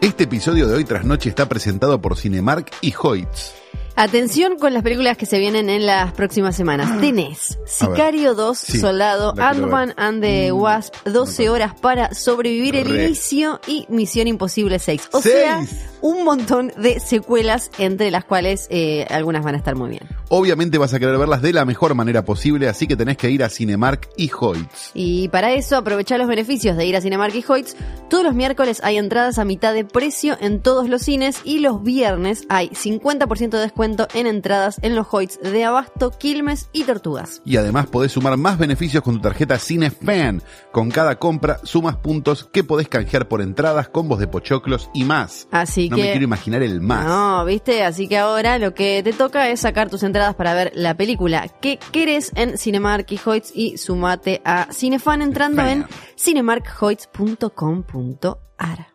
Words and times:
Este 0.00 0.24
episodio 0.24 0.68
de 0.68 0.74
Hoy 0.76 0.84
Tras 0.84 1.04
Noche 1.04 1.28
está 1.28 1.48
presentado 1.48 2.00
por 2.00 2.16
Cinemark 2.16 2.70
y 2.80 2.94
Hoyts. 3.00 3.54
Atención 3.98 4.58
con 4.58 4.74
las 4.74 4.82
películas 4.82 5.16
que 5.16 5.24
se 5.24 5.38
vienen 5.38 5.70
en 5.70 5.86
las 5.86 6.12
próximas 6.12 6.54
semanas. 6.54 7.00
Tenés 7.00 7.58
Sicario 7.66 8.34
2, 8.34 8.58
Sí, 8.58 8.78
Soldado, 8.78 9.32
Ant-Man 9.38 9.94
and 9.96 10.20
the 10.22 10.52
Mm, 10.52 10.56
Wasp, 10.60 10.94
12 11.06 11.48
horas 11.48 11.72
para 11.80 12.12
sobrevivir 12.14 12.76
el 12.76 12.90
Re. 12.90 13.06
inicio 13.06 13.58
y 13.66 13.86
Misión 13.88 14.28
Imposible 14.28 14.78
6. 14.78 15.08
O 15.12 15.22
¡Seis! 15.22 15.32
sea, 15.34 15.66
un 16.00 16.24
montón 16.24 16.72
de 16.76 17.00
secuelas 17.00 17.70
entre 17.78 18.10
las 18.10 18.24
cuales 18.24 18.66
eh, 18.70 19.06
algunas 19.10 19.44
van 19.44 19.54
a 19.54 19.58
estar 19.58 19.74
muy 19.74 19.90
bien. 19.90 20.02
Obviamente 20.28 20.78
vas 20.78 20.92
a 20.92 20.98
querer 20.98 21.18
verlas 21.18 21.42
de 21.42 21.52
la 21.52 21.64
mejor 21.64 21.94
manera 21.94 22.24
posible, 22.24 22.68
así 22.68 22.86
que 22.86 22.96
tenés 22.96 23.16
que 23.16 23.30
ir 23.30 23.44
a 23.44 23.48
Cinemark 23.48 24.08
y 24.16 24.30
Hoyts. 24.36 24.90
Y 24.94 25.28
para 25.28 25.52
eso, 25.52 25.76
aprovechar 25.76 26.18
los 26.18 26.28
beneficios 26.28 26.76
de 26.76 26.84
ir 26.84 26.96
a 26.96 27.00
Cinemark 27.00 27.34
y 27.34 27.44
Hoyts. 27.46 27.76
Todos 28.10 28.24
los 28.24 28.34
miércoles 28.34 28.80
hay 28.82 28.96
entradas 28.96 29.38
a 29.38 29.44
mitad 29.44 29.72
de 29.72 29.84
precio 29.84 30.36
en 30.40 30.60
todos 30.60 30.88
los 30.88 31.02
cines 31.02 31.40
y 31.44 31.60
los 31.60 31.82
viernes 31.82 32.44
hay 32.48 32.68
50% 32.70 33.50
de 33.50 33.58
descuento 33.58 34.08
en 34.14 34.26
entradas 34.26 34.78
en 34.82 34.96
los 34.96 35.06
Hoyts 35.10 35.38
de 35.40 35.64
Abasto, 35.64 36.10
Quilmes 36.10 36.68
y 36.72 36.84
Tortugas. 36.84 37.42
Y 37.44 37.56
además 37.56 37.86
podés 37.86 38.12
sumar 38.12 38.36
más 38.36 38.58
beneficios 38.58 39.02
con 39.02 39.16
tu 39.16 39.20
tarjeta 39.20 39.58
CineFan. 39.58 40.42
Con 40.72 40.90
cada 40.90 41.18
compra 41.18 41.60
sumas 41.62 41.96
puntos 41.96 42.48
que 42.52 42.64
podés 42.64 42.88
canjear 42.88 43.28
por 43.28 43.42
entradas, 43.42 43.88
combos 43.88 44.18
de 44.18 44.26
pochoclos 44.26 44.90
y 44.92 45.04
más. 45.04 45.48
Así 45.50 45.85
no 45.88 45.96
que... 45.96 46.02
me 46.02 46.10
quiero 46.10 46.24
imaginar 46.24 46.62
el 46.62 46.80
más. 46.80 47.06
No, 47.06 47.44
¿viste? 47.44 47.84
Así 47.84 48.08
que 48.08 48.18
ahora 48.18 48.58
lo 48.58 48.74
que 48.74 49.02
te 49.02 49.12
toca 49.12 49.48
es 49.48 49.60
sacar 49.60 49.88
tus 49.90 50.02
entradas 50.02 50.34
para 50.34 50.54
ver 50.54 50.72
la 50.74 50.96
película 50.96 51.48
que 51.60 51.78
querés 51.92 52.32
en 52.34 52.58
Cinemark 52.58 53.06
y 53.10 53.20
Hoyts 53.24 53.52
y 53.54 53.78
sumate 53.78 54.42
a 54.44 54.68
Cinefan 54.72 55.22
entrando 55.22 55.62
Fan. 55.62 55.70
en 55.70 55.86
cinemarkhoyts.com.ar. 56.16 58.86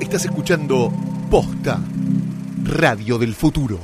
Estás 0.00 0.24
escuchando 0.24 0.92
Posta, 1.30 1.80
Radio 2.64 3.16
del 3.16 3.34
Futuro. 3.34 3.78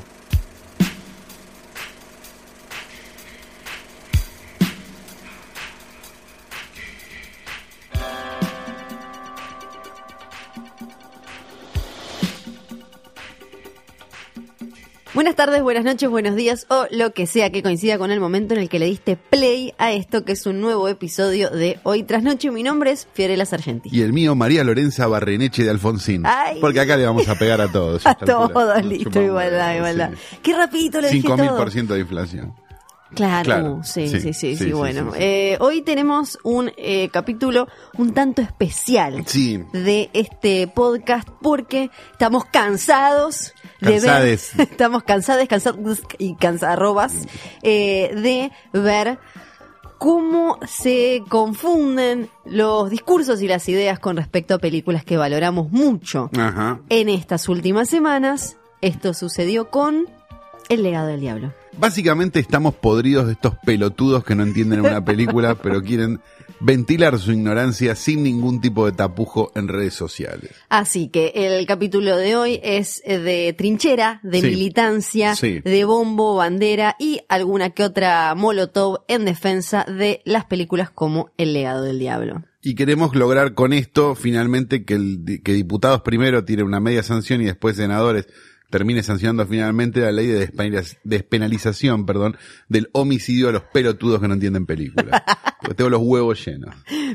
Buenas 15.17 15.35
tardes, 15.35 15.63
buenas 15.63 15.83
noches, 15.83 16.11
buenos 16.11 16.37
días 16.37 16.67
o 16.69 16.87
lo 16.91 17.15
que 17.15 17.27
sea 17.27 17.51
que 17.51 17.63
coincida 17.63 17.97
con 17.97 18.11
el 18.11 18.21
momento 18.21 18.53
en 18.53 18.61
el 18.61 18.69
que 18.69 18.79
le 18.79 18.85
diste 18.85 19.17
play 19.17 19.73
a 19.79 19.91
esto 19.93 20.27
que 20.27 20.33
es 20.33 20.45
un 20.45 20.61
nuevo 20.61 20.89
episodio 20.89 21.49
de 21.49 21.81
Hoy 21.85 22.03
tras 22.03 22.23
Noche. 22.23 22.51
Mi 22.51 22.63
nombre 22.63 22.91
es 22.91 23.09
Fiorella 23.15 23.47
Sargenti. 23.47 23.89
Y 23.91 24.03
el 24.03 24.13
mío, 24.13 24.35
María 24.35 24.63
Lorenza 24.63 25.07
Barreneche 25.07 25.65
de 25.65 25.71
Alfonsín. 25.71 26.25
Ay. 26.27 26.59
Porque 26.61 26.81
acá 26.81 26.99
le 26.99 27.07
vamos 27.07 27.27
a 27.31 27.35
pegar 27.35 27.63
a 27.63 27.73
todos. 27.73 28.07
A 28.07 28.15
todos, 28.15 28.85
listo, 28.85 29.23
igualdad, 29.23 29.75
igualdad. 29.77 30.11
sí. 30.13 30.37
Qué 30.43 30.55
rapidito 30.55 31.01
lo 31.01 31.09
dije 31.09 31.27
todo. 31.27 31.39
5000% 31.39 31.87
de 31.87 31.99
inflación. 31.99 32.66
Claro, 33.15 33.45
Claro, 33.45 33.81
sí, 33.85 34.09
sí, 34.09 34.33
sí, 34.33 34.57
sí, 34.57 34.73
bueno. 34.73 35.13
Eh, 35.17 35.57
hoy 35.61 35.83
tenemos 35.83 36.39
un 36.43 36.73
eh, 36.77 37.09
capítulo 37.11 37.69
un 37.97 38.13
tanto 38.13 38.43
especial 38.43 39.25
de 39.73 40.11
este 40.13 40.67
podcast 40.67 41.29
porque 41.41 41.91
estamos 42.11 42.45
cansados 42.47 43.55
de 43.81 44.01
ver, 44.01 44.29
estamos 44.59 45.05
cansados, 45.05 45.47
cansados 45.47 46.03
y 46.19 46.35
cansarrobas 46.35 47.27
eh, 47.63 48.11
de 48.15 48.51
ver 48.79 49.19
cómo 49.99 50.59
se 50.67 51.23
confunden 51.29 52.29
los 52.45 52.91
discursos 52.91 53.41
y 53.41 53.49
las 53.49 53.69
ideas 53.69 53.99
con 53.99 54.17
respecto 54.17 54.55
a 54.55 54.59
películas 54.59 55.05
que 55.05 55.17
valoramos 55.17 55.71
mucho. 55.71 56.31
Ajá. 56.37 56.81
En 56.89 57.09
estas 57.09 57.49
últimas 57.49 57.89
semanas, 57.89 58.57
esto 58.81 59.15
sucedió 59.15 59.71
con 59.71 60.07
El 60.69 60.83
legado 60.83 61.07
del 61.07 61.21
diablo. 61.21 61.53
Básicamente 61.79 62.41
estamos 62.41 62.75
podridos 62.75 63.27
de 63.27 63.33
estos 63.33 63.55
pelotudos 63.65 64.25
que 64.25 64.35
no 64.35 64.43
entienden 64.45 64.81
una 64.81 65.05
película, 65.05 65.55
pero 65.63 65.83
quieren 65.83 66.21
ventilar 66.59 67.19
su 67.19 67.33
ignorancia 67.33 67.95
sin 67.95 68.23
ningún 68.23 68.63
tipo 68.63 68.87
de 68.87 68.93
tapujo 68.93 69.53
en 69.55 69.69
redes 69.69 69.93
sociales. 69.93 70.53
Así 70.71 71.09
que 71.09 71.33
el 71.35 71.67
capítulo 71.67 72.17
de 72.17 72.35
hoy 72.35 72.61
es 72.63 73.03
eh, 73.05 73.19
de 73.19 73.53
trinchera, 73.53 74.21
de 74.23 74.41
Sí. 74.41 74.47
militancia, 74.47 75.35
Sí. 75.37 75.61
de 75.61 75.85
bombo, 75.85 76.37
bandera 76.37 76.97
y 76.99 77.21
alguna 77.29 77.71
que 77.71 77.85
otra 77.85 78.35
molotov 78.35 79.01
en 79.09 79.27
defensa 79.27 79.85
de 79.85 80.23
las 80.25 80.47
películas 80.47 80.89
como 80.91 81.31
El 81.37 81.53
legado 81.53 81.83
del 81.83 81.99
diablo. 81.99 82.43
Y 82.63 82.75
queremos 82.75 83.15
lograr 83.15 83.53
con 83.55 83.73
esto 83.75 84.15
finalmente 84.15 84.85
que, 84.85 84.95
el, 84.95 85.41
que 85.45 85.53
diputados 85.53 86.01
primero 86.01 86.45
tiren 86.45 86.67
una 86.67 86.81
media 86.81 87.03
sanción 87.03 87.43
y 87.43 87.45
después 87.45 87.77
senadores 87.77 88.27
termine 88.71 89.03
sancionando 89.03 89.47
finalmente 89.47 90.01
la 90.01 90.13
ley 90.13 90.27
de 90.27 90.49
despenaliz- 90.49 90.99
despenalización, 91.05 92.07
perdón, 92.07 92.37
del 92.69 92.89
homicidio 92.93 93.49
a 93.49 93.53
los 93.53 93.63
pelotudos 93.73 94.21
que 94.21 94.29
no 94.29 94.35
entienden 94.35 94.67
películas. 94.67 95.23
Porque 95.61 95.75
tengo 95.75 95.91
los 95.91 96.03
huevos 96.03 96.45
llenos. 96.45 96.75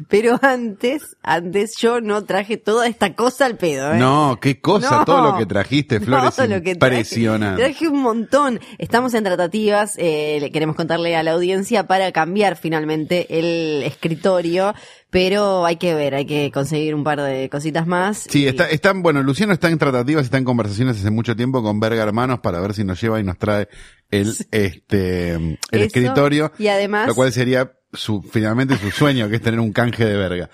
Pero 0.10 0.40
antes, 0.42 1.16
antes 1.22 1.76
yo 1.80 2.02
no 2.02 2.24
traje 2.26 2.58
toda 2.58 2.88
esta 2.88 3.16
cosa 3.16 3.46
al 3.46 3.56
pedo. 3.58 3.94
¿eh? 3.94 3.98
No, 3.98 4.40
qué 4.42 4.60
cosa, 4.60 5.00
No. 5.00 5.06
todo 5.06 5.32
lo 5.32 5.38
que 5.38 5.46
trajiste, 5.46 6.00
Flores, 6.02 6.36
Todo 6.36 6.48
lo 6.48 6.62
que 6.62 6.76
traje. 6.76 6.96
impresionante. 6.96 7.62
Traje 7.64 7.88
un 7.88 8.02
montón. 8.02 8.60
Estamos 8.78 9.14
en 9.14 9.24
tratativas, 9.24 9.94
eh, 9.98 10.40
le 10.42 10.52
queremos 10.52 10.76
contarle 10.76 11.16
a 11.16 11.24
la 11.24 11.32
audiencia 11.34 11.86
para 11.88 12.12
cambiar 12.12 12.58
finalmente 12.58 13.28
el 13.40 13.84
escritorio, 13.84 14.74
pero 15.12 15.66
hay 15.66 15.76
que 15.76 15.94
ver, 15.94 16.16
hay 16.16 16.26
que 16.26 16.50
conseguir 16.52 16.96
un 16.96 17.04
par 17.04 17.22
de 17.22 17.48
cositas 17.50 17.86
más. 17.86 18.26
Sí, 18.30 18.44
Y- 18.44 18.48
está, 18.48 18.68
están, 18.70 19.04
bueno, 19.04 19.22
Luciano 19.22 19.54
está 19.54 19.70
en 19.70 19.78
tratativas, 19.78 20.24
está 20.26 20.38
en 20.40 20.46
conversaciones 20.46 20.98
hace 20.98 21.12
mucho 21.12 21.36
tiempo 21.36 21.62
con 21.62 21.80
Verga 21.80 22.02
Hermanos 22.02 22.40
para 22.40 22.60
ver 22.62 22.74
si 22.74 22.84
nos 22.84 23.00
lleva 23.00 23.20
y 23.20 23.24
nos 23.24 23.38
trae 23.38 23.68
el, 24.10 24.34
este, 24.52 25.34
el 25.36 25.58
Eso, 25.72 25.84
escritorio. 25.86 26.52
y 26.58 26.68
además- 26.68 27.08
Lo 27.08 27.14
cual 27.16 27.32
sería 27.32 27.72
su, 27.94 28.24
finalmente 28.24 28.78
su 28.78 28.90
sueño, 28.90 29.30
que 29.30 29.36
es 29.36 29.42
tener 29.42 29.60
un 29.60 29.74
canje 29.74 30.06
de 30.06 30.16
verga. 30.18 30.50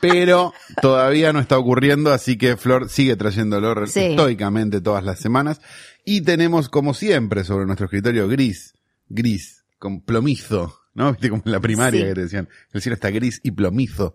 Pero 0.00 0.52
todavía 0.82 1.32
no 1.32 1.40
está 1.40 1.58
ocurriendo, 1.58 2.12
así 2.12 2.36
que 2.36 2.56
Flor 2.56 2.88
sigue 2.88 3.16
trayéndolo 3.16 3.86
Sí. 3.86 4.00
estoicamente 4.00 4.80
todas 4.80 5.02
las 5.02 5.18
semanas. 5.18 5.60
Y 6.04 6.20
tenemos, 6.20 6.68
como 6.68 6.92
siempre, 6.94 7.44
sobre 7.44 7.64
nuestro 7.66 7.86
escritorio 7.86 8.28
gris, 8.28 8.74
gris, 9.08 9.64
con 9.78 10.02
plomizo, 10.02 10.78
¿no? 10.94 11.12
Viste 11.12 11.30
como 11.30 11.42
en 11.44 11.52
la 11.52 11.60
primaria 11.60 12.00
Sí. 12.02 12.06
que 12.08 12.14
te 12.14 12.20
decían, 12.22 12.48
el 12.72 12.80
cielo 12.82 12.94
está 12.94 13.10
gris 13.10 13.40
y 13.42 13.50
plomizo. 13.50 14.14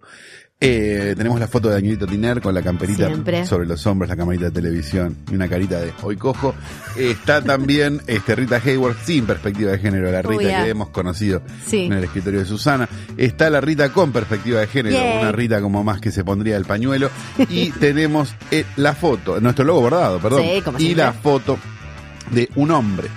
Eh, 0.62 1.14
tenemos 1.16 1.40
la 1.40 1.48
foto 1.48 1.70
de 1.70 1.76
Danielito 1.76 2.06
Tiner 2.06 2.42
con 2.42 2.54
la 2.54 2.62
camperita 2.62 3.08
Siempre. 3.08 3.46
sobre 3.46 3.66
los 3.66 3.88
hombros, 3.88 4.10
la 4.10 4.18
camarita 4.18 4.44
de 4.46 4.52
televisión 4.52 5.16
y 5.32 5.36
una 5.36 5.48
carita 5.48 5.80
de 5.80 5.94
hoy 6.02 6.18
cojo. 6.18 6.54
Está 6.98 7.42
también 7.42 8.02
este, 8.08 8.36
Rita 8.36 8.62
Hayward 8.66 8.98
sin 9.06 9.26
perspectiva 9.26 9.72
de 9.72 9.80
género, 9.80 10.12
la 10.12 10.20
Oh, 10.20 10.24
Rita 10.24 10.42
yeah. 10.44 10.64
que 10.66 10.70
hemos 10.72 10.90
conocido 10.90 11.42
Sí. 11.66 11.86
en 11.86 11.94
el 11.94 12.04
escritorio 12.04 12.42
de 12.42 12.46
Susana. 12.46 12.90
Está 13.16 13.50
la 13.50 13.62
Rita 13.62 13.94
con 13.94 14.12
perspectiva 14.12 14.60
de 14.60 14.68
género, 14.68 14.98
una 15.22 15.32
Rita 15.32 15.62
como 15.62 15.82
más 15.86 16.02
que 16.02 16.12
se 16.12 16.26
pondría 16.26 16.58
el 16.58 16.66
pañuelo. 16.66 17.10
Y 17.48 17.72
tenemos 17.80 18.36
eh, 18.52 18.66
la 18.76 18.94
foto, 18.96 19.40
nuestro 19.40 19.64
logo 19.64 19.80
bordado, 19.80 20.20
perdón. 20.20 20.42
Sí, 20.44 20.62
como 20.62 20.78
y 20.78 20.94
la 20.94 21.14
foto 21.14 21.58
de 22.32 22.50
un 22.56 22.72
hombre 22.72 23.08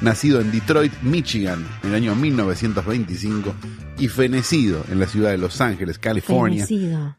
nacido 0.00 0.40
en 0.40 0.50
Detroit, 0.50 0.92
Michigan, 1.02 1.66
en 1.82 1.90
el 1.90 1.94
año 1.96 2.14
1925 2.14 3.54
y 3.98 4.08
fenecido 4.08 4.84
en 4.90 4.98
la 5.00 5.06
ciudad 5.06 5.30
de 5.30 5.38
Los 5.38 5.60
Ángeles, 5.60 5.98
California, 5.98 6.66
Fenecido. 6.66 7.16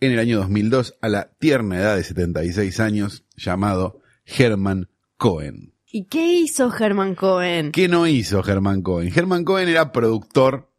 en 0.00 0.12
el 0.12 0.18
año 0.18 0.38
2002 0.38 0.94
a 1.00 1.08
la 1.08 1.30
tierna 1.38 1.78
edad 1.78 1.96
de 1.96 2.04
76 2.04 2.80
años, 2.80 3.24
llamado 3.36 4.00
Herman 4.24 4.88
Cohen. 5.16 5.74
¿Y 5.92 6.04
qué 6.04 6.32
hizo 6.34 6.72
Herman 6.72 7.14
Cohen? 7.16 7.72
¿Qué 7.72 7.88
no 7.88 8.06
hizo 8.06 8.46
Herman 8.46 8.82
Cohen? 8.82 9.12
Herman 9.14 9.44
Cohen 9.44 9.68
era 9.68 9.90
productor 9.90 10.70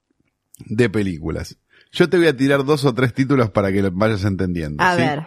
de 0.65 0.89
películas. 0.89 1.57
Yo 1.91 2.09
te 2.09 2.17
voy 2.17 2.27
a 2.27 2.37
tirar 2.37 2.63
dos 2.63 2.85
o 2.85 2.93
tres 2.93 3.13
títulos 3.13 3.49
para 3.49 3.73
que 3.73 3.81
lo 3.81 3.91
vayas 3.91 4.23
entendiendo. 4.23 4.81
A 4.81 4.95
¿sí? 4.95 5.01
ver, 5.01 5.23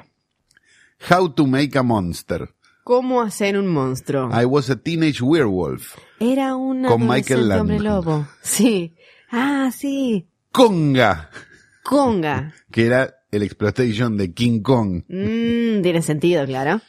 How 1.11 1.35
to 1.35 1.47
Make 1.47 1.77
a 1.77 1.82
Monster. 1.82 2.54
¿Cómo 2.84 3.22
hacer 3.22 3.58
un 3.58 3.66
monstruo? 3.66 4.31
I 4.31 4.44
was 4.44 4.70
a 4.70 4.76
teenage 4.76 5.22
werewolf. 5.22 5.96
Era 6.20 6.54
un 6.54 6.84
Con 6.84 7.06
Michael 7.06 7.50
adolescente 7.50 7.60
hombre 7.60 7.81
lobo. 7.81 8.28
Sí. 8.42 8.94
Ah, 9.31 9.70
sí. 9.76 10.28
Conga, 10.52 11.31
Conga. 11.82 12.54
que 12.70 12.86
era 12.86 13.16
el 13.32 13.42
exploitation 13.42 14.16
de 14.16 14.32
King 14.32 14.60
Kong. 14.60 15.02
Mm, 15.08 15.82
tiene 15.82 16.02
sentido, 16.02 16.46
claro. 16.46 16.81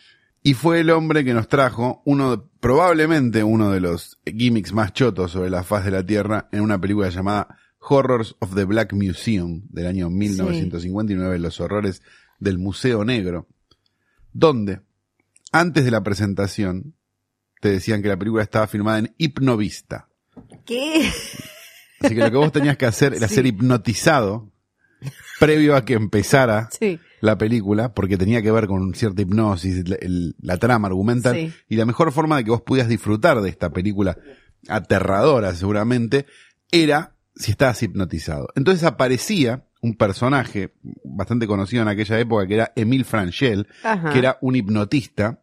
Y 0.44 0.53
fue 0.53 0.81
el 0.81 0.92
hombre 0.92 1.25
que 1.25 1.33
nos 1.33 1.47
trajo 1.47 2.03
uno, 2.06 2.51
probablemente 2.59 3.44
uno 3.44 3.71
de 3.71 3.80
los 3.80 4.19
gimmicks 4.25 4.74
más 4.74 4.94
chotos 4.94 5.31
sobre 5.31 5.50
la 5.50 5.63
faz 5.63 5.86
de 5.86 5.92
la 5.92 6.06
Tierra 6.06 6.50
en 6.51 6.62
una 6.62 6.80
película 6.80 7.09
llamada 7.09 7.57
Horrors 7.80 8.36
of 8.39 8.53
the 8.53 8.65
Black 8.65 8.94
Museum 8.94 9.63
del 9.69 9.88
año 9.88 10.12
1959, 10.12 11.39
Los 11.39 11.59
horrores 11.59 12.03
del 12.39 12.59
Museo 12.59 13.03
Negro, 13.03 13.47
donde 14.33 14.81
antes 15.60 15.86
de 15.86 15.92
la 15.92 16.04
presentación 16.04 16.96
te 17.62 17.69
decían 17.69 18.02
que 18.02 18.10
la 18.10 18.18
película 18.18 18.44
estaba 18.44 18.68
filmada 18.68 19.00
en 19.00 19.16
Hipnovista. 19.18 20.10
¿Qué? 20.66 21.10
Así 22.02 22.13
que 22.13 22.22
lo 22.22 22.30
que 22.31 22.38
vos 22.38 22.52
tenías 22.52 22.78
que 22.78 22.86
hacer 22.86 23.13
era 23.13 23.28
Sí. 23.28 23.36
ser 23.36 23.46
hipnotizado 23.46 24.52
previo 25.40 25.75
a 25.75 25.86
que 25.86 25.94
empezara 25.94 26.69
Sí. 26.78 27.00
la 27.22 27.38
película, 27.38 27.94
porque 27.94 28.18
tenía 28.18 28.42
que 28.42 28.52
ver 28.52 28.68
con 28.68 28.94
cierta 28.96 29.22
hipnosis, 29.22 29.88
la, 29.88 29.96
el- 29.96 30.36
la 30.42 30.57
trama 30.57 30.88
argumental, 30.90 31.36
Sí. 31.36 31.54
y 31.69 31.75
la 31.78 31.86
mejor 31.86 32.12
forma 32.12 32.38
de 32.38 32.44
que 32.44 32.52
vos 32.52 32.62
pudieras 32.62 32.90
disfrutar 32.90 33.42
de 33.42 33.50
esta 33.50 33.69
película 33.72 34.18
aterradora 34.68 35.56
seguramente, 35.56 36.25
era 36.72 37.16
si 37.36 37.52
estabas 37.52 37.81
hipnotizado. 37.81 38.50
Entonces 38.56 38.84
aparecía 38.84 39.66
un 39.81 39.96
personaje 39.96 40.74
bastante 41.04 41.48
conocido 41.48 41.81
en 41.84 41.88
aquella 41.90 42.19
época, 42.19 42.48
que 42.48 42.56
era 42.56 42.74
Emile 42.75 43.04
Franchel, 43.04 43.68
Ajá. 43.84 44.12
que 44.12 44.19
era 44.19 44.38
un 44.42 44.56
hipnotista, 44.56 45.42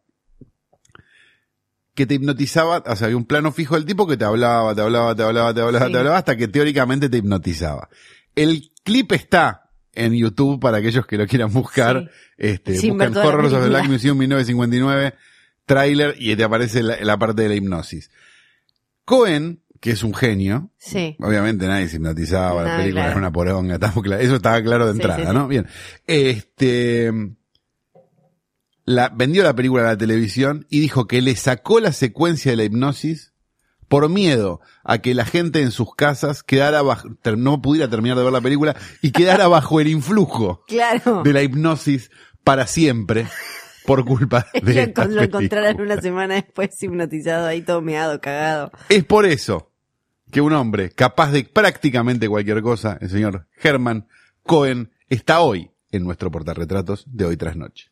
que 2.02 2.06
te 2.06 2.14
hipnotizaba, 2.14 2.82
o 2.86 2.96
sea, 2.96 3.06
había 3.06 3.16
un 3.16 3.24
plano 3.26 3.52
fijo 3.52 3.76
del 3.76 3.84
tipo 3.84 4.06
que 4.08 4.16
te 4.16 4.24
hablaba, 4.24 4.74
te 4.74 4.80
hablaba, 4.82 5.14
te 5.14 5.22
hablaba, 5.22 5.54
te 5.54 5.60
hablaba, 5.60 5.86
Sí. 5.86 5.92
te 5.92 5.98
hablaba, 5.98 6.18
hasta 6.18 6.36
que 6.36 6.48
teóricamente 6.48 7.08
te 7.08 7.18
hipnotizaba. 7.18 7.88
El 8.34 8.70
clip 8.82 9.12
está 9.12 9.70
en 9.94 10.14
YouTube 10.14 10.58
para 10.60 10.78
aquellos 10.78 11.06
que 11.06 11.16
lo 11.16 11.26
quieran 11.26 11.52
buscar. 11.52 12.04
Sí. 12.10 12.10
Este, 12.38 12.72
ver 12.72 12.90
buscan 13.10 13.16
Horrors 13.18 13.52
of 13.52 13.62
the. 13.62 13.68
Black 13.68 13.88
Museum 13.88 14.18
1959, 14.18 15.14
trailer, 15.64 16.16
y 16.18 16.34
te 16.34 16.42
aparece 16.44 16.82
la, 16.82 16.96
la 17.02 17.16
parte 17.18 17.42
de 17.42 17.48
la 17.50 17.54
hipnosis. 17.54 18.10
Cohen, 19.04 19.62
que 19.80 19.90
es 19.92 20.02
un 20.02 20.14
genio, 20.14 20.70
Sí. 20.78 21.16
Obviamente 21.20 21.66
nadie 21.66 21.88
se 21.88 21.96
hipnotizaba, 21.96 22.62
la 22.64 22.76
película 22.78 23.02
claro. 23.02 23.10
era 23.10 23.18
una 23.18 23.32
poronga, 23.32 23.76
eso 24.20 24.36
estaba 24.36 24.60
claro 24.62 24.86
de 24.86 24.92
Sí, 24.92 24.98
entrada, 24.98 25.20
sí, 25.20 25.26
sí. 25.28 25.32
¿no? 25.34 25.46
Bien. 25.48 25.66
Este, 26.06 27.12
la, 28.84 29.08
vendió 29.10 29.42
la 29.42 29.54
película 29.54 29.82
a 29.82 29.86
la 29.92 29.96
televisión 29.98 30.66
y 30.70 30.80
dijo 30.80 31.06
que 31.06 31.22
le 31.22 31.36
sacó 31.36 31.80
la 31.80 31.92
secuencia 31.92 32.50
de 32.52 32.56
la 32.56 32.64
hipnosis 32.64 33.32
por 33.88 34.08
miedo 34.08 34.60
a 34.84 34.98
que 34.98 35.14
la 35.14 35.24
gente 35.26 35.60
en 35.60 35.70
sus 35.70 35.94
casas 35.94 36.42
quedara 36.42 36.80
bajo, 36.82 37.08
no 37.36 37.60
pudiera 37.60 37.88
terminar 37.90 38.16
de 38.16 38.24
ver 38.24 38.32
la 38.32 38.40
película 38.40 38.74
y 39.02 39.10
quedara 39.12 39.48
bajo 39.48 39.80
el 39.80 39.88
influjo 39.88 40.64
Claro. 40.66 41.22
de 41.22 41.32
la 41.32 41.42
hipnosis 41.42 42.10
para 42.42 42.66
siempre 42.66 43.26
por 43.86 44.04
culpa 44.04 44.46
de 44.54 44.74
Lo, 44.74 44.80
esta 44.80 45.04
lo 45.04 45.22
encontraron 45.22 45.76
película. 45.76 45.94
una 45.94 46.02
semana 46.02 46.34
después 46.34 46.82
hipnotizado 46.82 47.46
ahí 47.46 47.62
todo 47.62 47.82
meado, 47.82 48.20
cagado. 48.20 48.72
Es 48.88 49.04
por 49.04 49.26
eso 49.26 49.70
que 50.30 50.40
un 50.40 50.54
hombre 50.54 50.90
capaz 50.90 51.30
de 51.30 51.44
prácticamente 51.44 52.28
cualquier 52.28 52.62
cosa, 52.62 52.96
el 53.00 53.10
señor 53.10 53.46
Herman 53.62 54.06
Cohen, 54.44 54.90
está 55.10 55.40
hoy 55.40 55.70
en 55.90 56.04
nuestro 56.04 56.30
portarretratos 56.30 57.04
de 57.06 57.26
hoy 57.26 57.36
tras 57.36 57.54
noche. 57.56 57.90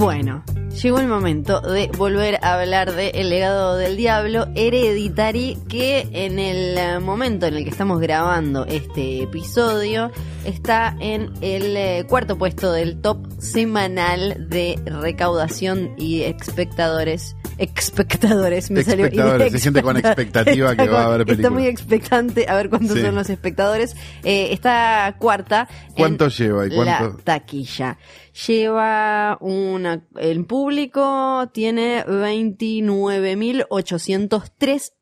Bueno, 0.00 0.42
llegó 0.82 0.98
el 0.98 1.08
momento 1.08 1.60
de 1.60 1.88
volver 1.88 2.38
a 2.42 2.54
hablar 2.54 2.94
de 2.94 3.10
El 3.10 3.28
legado 3.28 3.76
del 3.76 3.98
diablo, 3.98 4.46
Hereditary, 4.54 5.58
que 5.68 6.08
en 6.12 6.38
el 6.38 7.02
momento 7.02 7.44
en 7.44 7.52
el 7.52 7.64
que 7.64 7.70
estamos 7.70 8.00
grabando 8.00 8.64
este 8.64 9.24
episodio 9.24 10.10
está 10.46 10.96
en 11.00 11.30
el 11.42 11.76
eh, 11.76 12.06
cuarto 12.08 12.38
puesto 12.38 12.72
del 12.72 12.98
top 13.02 13.18
semanal 13.40 14.48
de 14.48 14.78
recaudación 14.86 15.94
y 15.98 16.22
espectadores. 16.22 17.34
Espectadores, 17.58 18.70
me 18.70 18.82
salió. 18.84 19.04
Espectadores, 19.04 19.52
hay 19.54 19.60
gente 19.60 19.82
con 19.82 19.96
expecta- 19.96 20.22
expectativa 20.22 20.74
que 20.76 20.88
va 20.88 21.00
a 21.00 21.02
con- 21.04 21.12
ver 21.12 21.20
Está 21.22 21.30
películas. 21.32 21.52
muy 21.52 21.66
expectante 21.66 22.46
a 22.48 22.54
ver 22.54 22.70
cuántos 22.70 22.96
Sí. 22.96 23.02
son 23.02 23.14
los 23.14 23.28
espectadores. 23.28 23.96
Eh, 24.24 24.48
está 24.52 25.14
cuarta. 25.18 25.68
¿Cuánto 25.94 26.28
lleva 26.28 26.66
y 26.66 26.70
la 26.70 27.14
taquilla. 27.22 27.98
Lleva 28.46 29.36
una. 29.40 30.06
El 30.18 30.46
público 30.46 31.50
tiene 31.52 32.02
29.803 32.06 34.94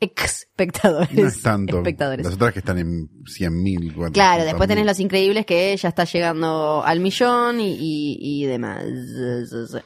espectadores. 0.00 1.12
No 1.12 1.26
es 1.28 1.42
tanto. 1.42 1.78
Espectadores. 1.78 2.24
Las 2.24 2.34
otras 2.34 2.52
que 2.52 2.58
están 2.60 2.78
en 2.78 3.08
100.000. 3.24 3.94
¿cuántas? 3.94 4.12
Claro, 4.12 4.44
después 4.44 4.66
500.000. 4.68 4.68
tenés 4.68 4.86
Los 4.86 5.00
Increíbles 5.00 5.46
que 5.46 5.76
ya 5.76 5.88
está 5.88 6.04
llegando 6.04 6.82
al 6.84 7.00
millón 7.00 7.60
y, 7.60 7.72
y, 7.74 8.18
y 8.20 8.46
demás. 8.46 8.84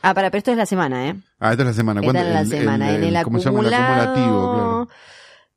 Ah, 0.02 0.12
para, 0.14 0.30
pero 0.30 0.38
esto 0.38 0.50
es 0.52 0.56
la 0.58 0.66
semana, 0.66 1.08
¿eh? 1.08 1.14
Ah, 1.38 1.52
esta 1.52 1.62
es 1.62 1.66
la 1.68 1.72
semana. 1.74 2.00
Esta 2.00 2.12
¿Cuánto? 2.12 2.28
es 2.28 2.34
la 2.34 2.40
El- 2.42 2.48
semana. 2.48 2.90
el- 2.90 2.96
en 2.96 3.04
el 3.04 3.16
el- 3.16 3.24
¿Cómo 3.24 3.38
se 3.38 3.44
llama? 3.46 3.60
El 3.60 3.66
acumulado 3.74 4.02
acumulativo, 4.10 4.54
claro. 4.54 4.88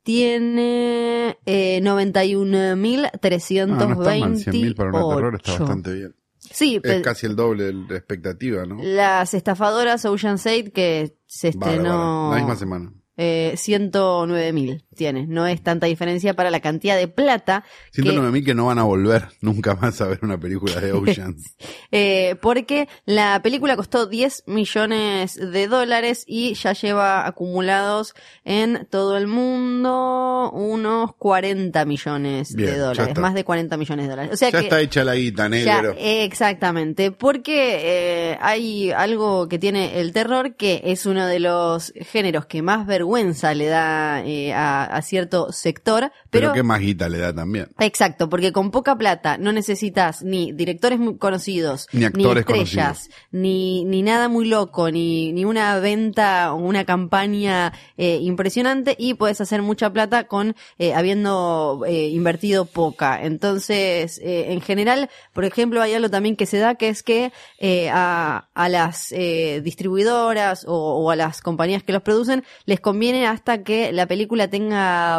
tiene 0.02 1.38
eh, 1.46 1.80
91.328. 1.82 3.76
Ah, 3.78 3.86
no 3.86 3.92
está 4.02 4.16
mal. 4.18 4.36
100.000 4.36 4.74
para 4.74 4.90
de 4.90 4.98
terror 5.14 5.34
está 5.36 5.58
bastante 5.58 5.92
bien. 5.92 6.14
Sí, 6.38 6.76
Es 6.76 6.82
pero 6.82 7.02
casi 7.02 7.26
el 7.26 7.34
doble 7.34 7.64
de 7.64 7.72
la 7.72 7.96
expectativa, 7.96 8.64
¿no? 8.66 8.78
las 8.80 9.34
estafadoras 9.34 10.04
Ocean's 10.04 10.46
8 10.46 10.70
que 10.72 11.16
se 11.26 11.48
estrenó 11.48 12.30
La 12.30 12.36
misma 12.36 12.54
semana. 12.54 12.92
Eh, 13.16 13.52
109.000 13.56 14.85
tiene. 14.96 15.26
No 15.26 15.46
es 15.46 15.62
tanta 15.62 15.86
diferencia 15.86 16.34
para 16.34 16.50
la 16.50 16.60
cantidad 16.60 16.96
de 16.96 17.08
plata 17.08 17.64
que 17.92 18.02
109.000 18.02 18.44
que 18.44 18.54
no 18.54 18.66
van 18.66 18.78
a 18.78 18.82
volver 18.82 19.28
nunca 19.40 19.74
más 19.76 20.00
a 20.00 20.08
ver 20.08 20.18
una 20.22 20.38
película 20.38 20.80
de 20.80 20.92
Oceans. 20.92 21.54
Eh, 21.92 22.36
porque 22.42 22.88
la 23.04 23.40
película 23.42 23.76
costó 23.76 24.06
10 24.06 24.44
millones 24.46 25.36
de 25.36 25.68
dólares 25.68 26.24
y 26.26 26.54
ya 26.54 26.72
lleva 26.72 27.26
acumulados 27.26 28.14
en 28.44 28.86
todo 28.90 29.16
el 29.16 29.26
mundo 29.26 30.50
unos 30.52 31.14
40 31.16 31.84
millones 31.84 32.54
Bien, 32.54 32.72
de 32.72 32.78
dólares, 32.78 33.18
más 33.18 33.34
de 33.34 33.44
40 33.44 33.76
millones 33.76 34.06
de 34.06 34.10
dólares. 34.10 34.32
O 34.32 34.36
sea 34.36 34.50
ya 34.50 34.58
que 34.58 34.64
está 34.64 34.80
hecha 34.80 35.04
la 35.04 35.14
guita, 35.14 35.44
ya, 35.44 35.48
negro. 35.48 35.94
exactamente, 35.98 37.12
porque 37.12 38.32
eh, 38.32 38.38
hay 38.40 38.90
algo 38.90 39.48
que 39.48 39.58
tiene 39.58 40.00
el 40.00 40.12
terror 40.12 40.56
que 40.56 40.82
es 40.84 41.06
uno 41.06 41.26
de 41.26 41.40
los 41.40 41.92
géneros 42.12 42.46
que 42.46 42.62
más 42.62 42.86
vergüenza 42.86 43.54
le 43.54 43.66
da 43.66 44.22
eh, 44.24 44.52
a, 44.52 44.85
a 44.86 45.02
cierto 45.02 45.52
sector, 45.52 46.12
pero 46.30 46.46
pero, 46.46 46.52
qué 46.52 46.62
más 46.62 46.80
guita 46.80 47.08
le 47.08 47.18
da 47.18 47.34
también. 47.34 47.68
Exacto, 47.78 48.28
porque 48.28 48.52
con 48.52 48.70
poca 48.70 48.96
plata 48.96 49.38
no 49.38 49.52
necesitas 49.52 50.22
ni 50.22 50.52
directores 50.52 50.98
muy 50.98 51.16
conocidos, 51.18 51.88
Ni 51.92 52.04
actores 52.04 52.44
estrellas, 52.46 53.08
ni, 53.30 53.84
ni 53.84 54.02
nada 54.02 54.28
muy 54.28 54.46
loco, 54.46 54.90
ni, 54.90 55.32
ni 55.32 55.44
una 55.44 55.78
venta 55.78 56.52
o 56.52 56.56
una 56.56 56.84
campaña 56.84 57.72
eh, 57.96 58.18
impresionante 58.22 58.94
y 58.98 59.14
puedes 59.14 59.40
hacer 59.40 59.62
mucha 59.62 59.90
plata 59.92 60.26
con 60.26 60.54
eh, 60.78 60.94
habiendo 60.94 61.82
eh, 61.86 62.08
invertido 62.08 62.66
poca. 62.66 63.22
Entonces, 63.22 64.18
eh, 64.22 64.52
en 64.52 64.60
general, 64.60 65.08
por 65.32 65.44
ejemplo, 65.44 65.82
hay 65.82 65.94
algo 65.94 66.10
también 66.10 66.36
que 66.36 66.46
se 66.46 66.58
da 66.58 66.74
que 66.74 66.88
es 66.88 67.02
que 67.02 67.32
eh, 67.58 67.88
a, 67.92 68.48
a 68.54 68.68
las 68.68 69.12
eh, 69.12 69.60
distribuidoras 69.64 70.64
o, 70.68 70.74
o 70.74 71.10
a 71.10 71.16
las 71.16 71.40
compañías 71.40 71.82
que 71.82 71.92
los 71.92 72.02
producen 72.02 72.44
les 72.66 72.80
conviene 72.80 73.26
hasta 73.26 73.62
que 73.62 73.92
la 73.92 74.06
película 74.06 74.48
tenga 74.48 74.75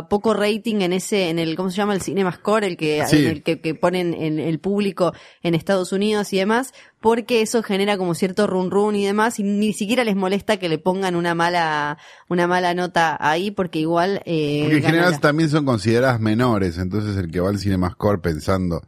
poco 0.09 0.33
rating 0.33 0.81
en 0.81 0.93
ese, 0.93 1.29
en 1.29 1.39
el, 1.39 1.55
¿cómo 1.55 1.69
se 1.69 1.77
llama? 1.77 1.93
El 1.93 2.01
Cinema 2.01 2.31
Score, 2.31 2.63
el 2.65 2.77
que, 2.77 3.03
Sí. 3.07 3.25
el 3.25 3.43
que, 3.43 3.59
que 3.61 3.75
ponen 3.75 4.13
en 4.13 4.39
el 4.39 4.59
público 4.59 5.13
en 5.43 5.55
Estados 5.55 5.91
Unidos 5.91 6.31
y 6.33 6.37
demás, 6.37 6.73
porque 6.99 7.41
eso 7.41 7.63
genera 7.63 7.97
como 7.97 8.13
cierto 8.15 8.47
run 8.47 8.71
run 8.71 8.95
y 8.95 9.05
demás, 9.05 9.39
y 9.39 9.43
ni 9.43 9.73
siquiera 9.73 10.03
les 10.03 10.15
molesta 10.15 10.57
que 10.57 10.69
le 10.69 10.77
pongan 10.77 11.15
una 11.15 11.35
mala, 11.35 11.97
una 12.29 12.47
mala 12.47 12.73
nota 12.73 13.17
ahí, 13.19 13.51
porque 13.51 13.79
igual, 13.79 14.21
eh, 14.25 14.61
Porque 14.63 14.77
en 14.77 14.83
general 14.83 15.11
la- 15.11 15.19
también 15.19 15.49
son 15.49 15.65
consideradas 15.65 16.19
menores, 16.19 16.77
entonces 16.77 17.15
el 17.17 17.31
que 17.31 17.39
va 17.39 17.49
al 17.49 17.59
CinemaScore 17.59 18.19
pensando, 18.19 18.81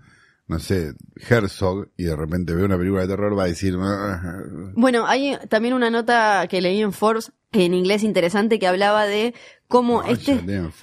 no 0.48 0.58
sé, 0.60 0.94
Herzog, 1.30 1.90
y 1.96 2.06
de 2.06 2.16
repente 2.16 2.56
ve 2.56 2.64
una 2.64 2.78
película 2.78 3.04
de 3.04 3.08
terror 3.10 3.38
va 3.38 3.44
a 3.44 3.48
decir... 3.48 3.76
"Ah". 3.80 4.42
Bueno, 4.74 5.06
hay 5.06 5.38
también 5.48 5.76
una 5.76 5.92
nota 5.92 6.48
que 6.50 6.60
leí 6.62 6.82
en 6.82 6.92
Forbes 6.92 7.32
en 7.52 7.74
inglés 7.76 8.02
interesante 8.04 8.58
que 8.60 8.68
hablaba 8.68 9.06
de 9.06 9.34
cómo 9.70 10.02
No, 10.04 10.10
este 10.10 10.34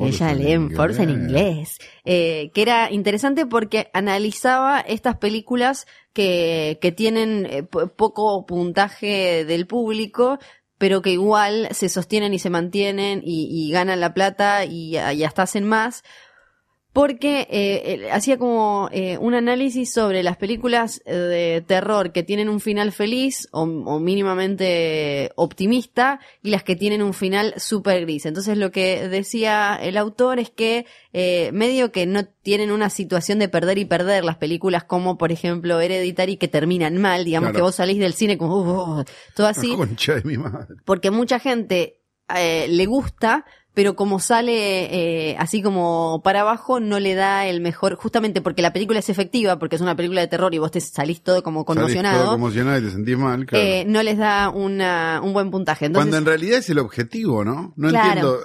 ella 0.01 0.33
lee 0.33 0.53
en 0.53 0.71
en 1.03 1.11
inglés. 1.11 1.79
eh, 2.07 2.51
que 2.55 2.63
era 2.63 2.91
interesante 2.91 3.45
porque 3.45 3.91
analizaba 3.93 4.81
estas 4.81 5.19
películas 5.19 5.87
que, 6.15 6.79
que 6.81 6.93
tienen 6.93 7.47
eh, 7.51 7.63
po- 7.65 7.89
poco 7.89 8.47
puntaje 8.47 9.45
del 9.45 9.67
público 9.67 10.39
pero 10.79 11.01
que 11.01 11.11
igual 11.11 11.69
se 11.73 11.89
sostienen 11.89 12.35
y 12.35 12.39
se 12.39 12.51
mantienen 12.51 13.23
y, 13.25 13.49
y 13.51 13.71
ganan 13.73 13.99
la 14.01 14.13
plata 14.15 14.65
y, 14.67 14.97
y 14.99 15.25
hasta 15.25 15.43
hacen 15.43 15.65
más 15.65 16.03
porque 16.97 17.47
eh, 17.51 18.09
hacía 18.11 18.39
como 18.39 18.89
eh, 18.91 19.19
un 19.19 19.35
análisis 19.35 19.93
sobre 19.93 20.23
las 20.23 20.39
películas 20.39 21.03
eh, 21.05 21.13
de 21.15 21.61
terror 21.61 22.11
que 22.11 22.23
tienen 22.23 22.49
un 22.49 22.59
final 22.59 22.91
feliz 22.91 23.49
o, 23.53 23.65
o 23.65 24.01
mínimamente 24.01 25.31
optimista 25.37 26.21
y 26.43 26.49
las 26.51 26.63
que 26.63 26.75
tienen 26.75 27.03
un 27.03 27.13
final 27.13 27.53
súper 27.59 28.01
gris. 28.03 28.25
Entonces 28.25 28.57
lo 28.57 28.71
que 28.71 29.09
decía 29.09 29.79
el 29.81 29.99
autor 29.99 30.39
es 30.39 30.49
que 30.49 30.87
eh, 31.13 31.51
medio 31.53 31.93
que 31.93 32.07
no 32.07 32.25
tienen 32.25 32.71
una 32.71 32.89
situación 32.89 33.39
de 33.41 33.49
perder 33.51 33.77
y 33.77 33.85
perder 33.85 34.25
las 34.25 34.37
películas 34.39 34.85
como 34.85 35.19
por 35.19 35.33
ejemplo 35.33 35.79
Hereditary 35.81 36.39
que 36.39 36.49
terminan 36.49 36.97
mal, 36.97 37.25
digamos 37.27 37.49
Claro. 37.51 37.57
que 37.57 37.63
vos 37.63 37.75
salís 37.75 37.99
del 37.99 38.15
cine 38.15 38.39
como 38.39 38.57
"Uh, 38.63 39.01
uh", 39.01 39.05
todo 39.35 39.47
así 39.49 39.75
Concha 39.77 40.15
de 40.15 40.23
mi 40.25 40.39
madre. 40.39 40.77
porque 40.87 41.11
mucha 41.11 41.39
gente 41.41 42.01
eh, 42.35 42.67
le 42.69 42.87
gusta, 42.87 43.45
pero 43.77 43.95
como 43.95 44.21
sale 44.21 45.31
eh, 45.31 45.37
así 45.39 45.61
como 45.61 46.23
para 46.25 46.41
abajo, 46.41 46.81
no 46.81 46.99
le 46.99 47.15
da 47.15 47.47
el 47.47 47.61
mejor, 47.61 47.95
justamente 47.97 48.41
porque 48.41 48.63
la 48.63 48.73
película 48.73 49.01
es 49.01 49.11
efectiva, 49.11 49.59
porque 49.59 49.77
es 49.77 49.83
una 49.83 49.95
película 49.95 50.23
de 50.23 50.29
terror 50.29 50.55
y 50.55 50.59
vos 50.59 50.71
te 50.71 50.81
salís 50.81 51.21
todo 51.23 51.43
como 51.43 51.61
Salís 51.61 51.77
conmocionado, 51.77 52.23
todo 52.23 52.31
conmocionado 52.33 52.79
y 52.79 52.83
te 52.85 52.91
sentís 52.91 53.19
mal, 53.19 53.45
claro. 53.45 53.65
eh, 53.67 53.85
no 53.87 54.03
les 54.03 54.17
da 54.17 54.49
una, 54.49 55.21
un 55.23 55.35
buen 55.35 55.51
puntaje. 55.51 55.85
Entonces, 55.85 56.11
Cuando 56.11 56.17
en 56.17 56.25
realidad 56.25 56.59
es 56.61 56.71
el 56.71 56.79
objetivo, 56.79 57.45
¿no? 57.45 57.75
No 57.77 57.89
Claro. 57.91 58.07
entiendo. 58.09 58.39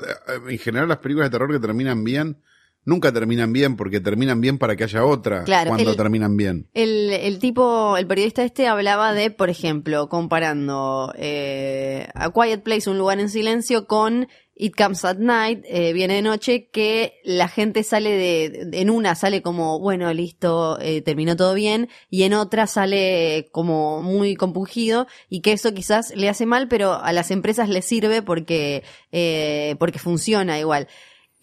eh, 0.49 0.51
En 0.53 0.57
general 0.59 0.89
las 0.89 0.97
películas 0.97 1.27
de 1.29 1.31
terror 1.37 1.49
que 1.49 1.59
terminan 1.59 2.03
bien, 2.03 2.37
nunca 2.83 3.13
terminan 3.13 3.53
bien 3.53 3.77
porque 3.77 3.99
terminan 4.01 4.41
bien 4.41 4.57
para 4.57 4.75
que 4.75 4.83
haya 4.83 5.05
otra 5.05 5.43
Claro, 5.43 5.69
cuando 5.69 5.91
el- 5.91 5.95
terminan 5.97 6.35
bien. 6.35 6.67
El, 6.73 7.11
el 7.13 7.37
tipo, 7.39 7.95
el 7.95 8.05
periodista 8.07 8.43
este 8.43 8.67
hablaba 8.67 9.13
de, 9.13 9.29
por 9.31 9.49
ejemplo, 9.49 10.09
comparando 10.09 11.13
eh, 11.15 12.07
A 12.15 12.31
Quiet 12.31 12.63
Place, 12.63 12.89
un 12.89 12.97
lugar 12.97 13.19
en 13.19 13.29
silencio, 13.29 13.85
con 13.85 14.27
It 14.61 14.75
Comes 14.75 15.03
at 15.05 15.17
Night, 15.17 15.65
eh, 15.67 15.91
viene 15.91 16.13
de 16.13 16.21
noche, 16.21 16.69
que 16.71 17.19
la 17.23 17.47
gente 17.47 17.81
sale 17.81 18.11
de, 18.11 18.69
en 18.79 18.91
una 18.91 19.15
sale 19.15 19.41
como, 19.41 19.79
bueno, 19.79 20.13
listo, 20.13 20.79
eh, 20.79 21.01
terminó 21.01 21.35
todo 21.35 21.55
bien, 21.55 21.89
y 22.11 22.23
en 22.23 22.35
otra 22.35 22.67
sale 22.67 23.49
como 23.51 24.03
muy 24.03 24.35
compungido, 24.35 25.07
y 25.29 25.41
que 25.41 25.53
eso 25.53 25.73
quizás 25.73 26.15
le 26.15 26.29
hace 26.29 26.45
mal, 26.45 26.67
pero 26.67 26.93
a 26.93 27.11
las 27.11 27.31
empresas 27.31 27.69
les 27.69 27.85
sirve 27.85 28.21
porque, 28.21 28.83
eh, 29.11 29.75
porque 29.79 29.97
funciona 29.97 30.59
igual. 30.59 30.87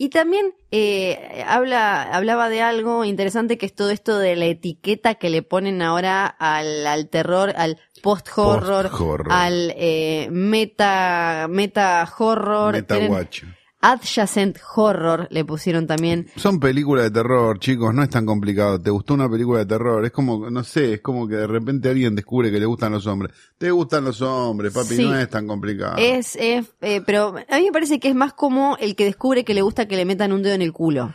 Y 0.00 0.10
también 0.10 0.54
eh, 0.70 1.44
habla, 1.44 2.02
hablaba 2.02 2.48
de 2.48 2.62
algo 2.62 3.04
interesante 3.04 3.58
que 3.58 3.66
es 3.66 3.74
todo 3.74 3.90
esto 3.90 4.16
de 4.20 4.36
la 4.36 4.44
etiqueta 4.44 5.16
que 5.16 5.28
le 5.28 5.42
ponen 5.42 5.82
ahora 5.82 6.24
al, 6.26 6.86
al 6.86 7.08
terror, 7.08 7.52
al 7.56 7.78
post-horror, 8.00 8.92
al 9.28 9.74
eh, 9.76 10.28
meta, 10.30 11.48
meta 11.50 12.08
horror, 12.16 12.74
Meta 12.74 12.94
tienen 12.94 13.12
Watch. 13.12 13.42
Adjacent 13.80 14.58
horror 14.74 15.28
le 15.30 15.44
pusieron 15.44 15.86
también. 15.86 16.28
Son 16.36 16.58
películas 16.58 17.04
de 17.04 17.10
terror, 17.10 17.58
chicos, 17.58 17.94
no 17.94 18.02
es 18.02 18.10
tan 18.10 18.26
complicado. 18.26 18.80
¿Te 18.80 18.90
gustó 18.90 19.14
una 19.14 19.28
película 19.28 19.60
de 19.60 19.66
terror? 19.66 20.04
Es 20.04 20.10
como, 20.12 20.50
no 20.50 20.64
sé, 20.64 20.94
es 20.94 21.00
como 21.00 21.28
que 21.28 21.36
de 21.36 21.46
repente 21.46 21.88
alguien 21.88 22.14
descubre 22.14 22.50
que 22.50 22.58
le 22.58 22.66
gustan 22.66 22.92
los 22.92 23.06
hombres. 23.06 23.32
Te 23.56 23.70
gustan 23.70 24.04
los 24.04 24.20
hombres, 24.22 24.72
papi, 24.72 24.96
Sí. 24.96 25.04
no 25.04 25.16
es 25.18 25.28
tan 25.28 25.46
complicado. 25.46 25.96
Es, 25.98 26.36
es 26.36 26.66
eh, 26.80 27.02
pero 27.06 27.34
a 27.48 27.56
mí 27.58 27.64
me 27.66 27.72
parece 27.72 28.00
que 28.00 28.08
es 28.08 28.14
más 28.14 28.32
como 28.32 28.76
el 28.78 28.96
que 28.96 29.04
descubre 29.04 29.44
que 29.44 29.54
le 29.54 29.62
gusta 29.62 29.86
que 29.86 29.96
le 29.96 30.04
metan 30.04 30.32
un 30.32 30.42
dedo 30.42 30.54
en 30.54 30.62
el 30.62 30.72
culo. 30.72 31.14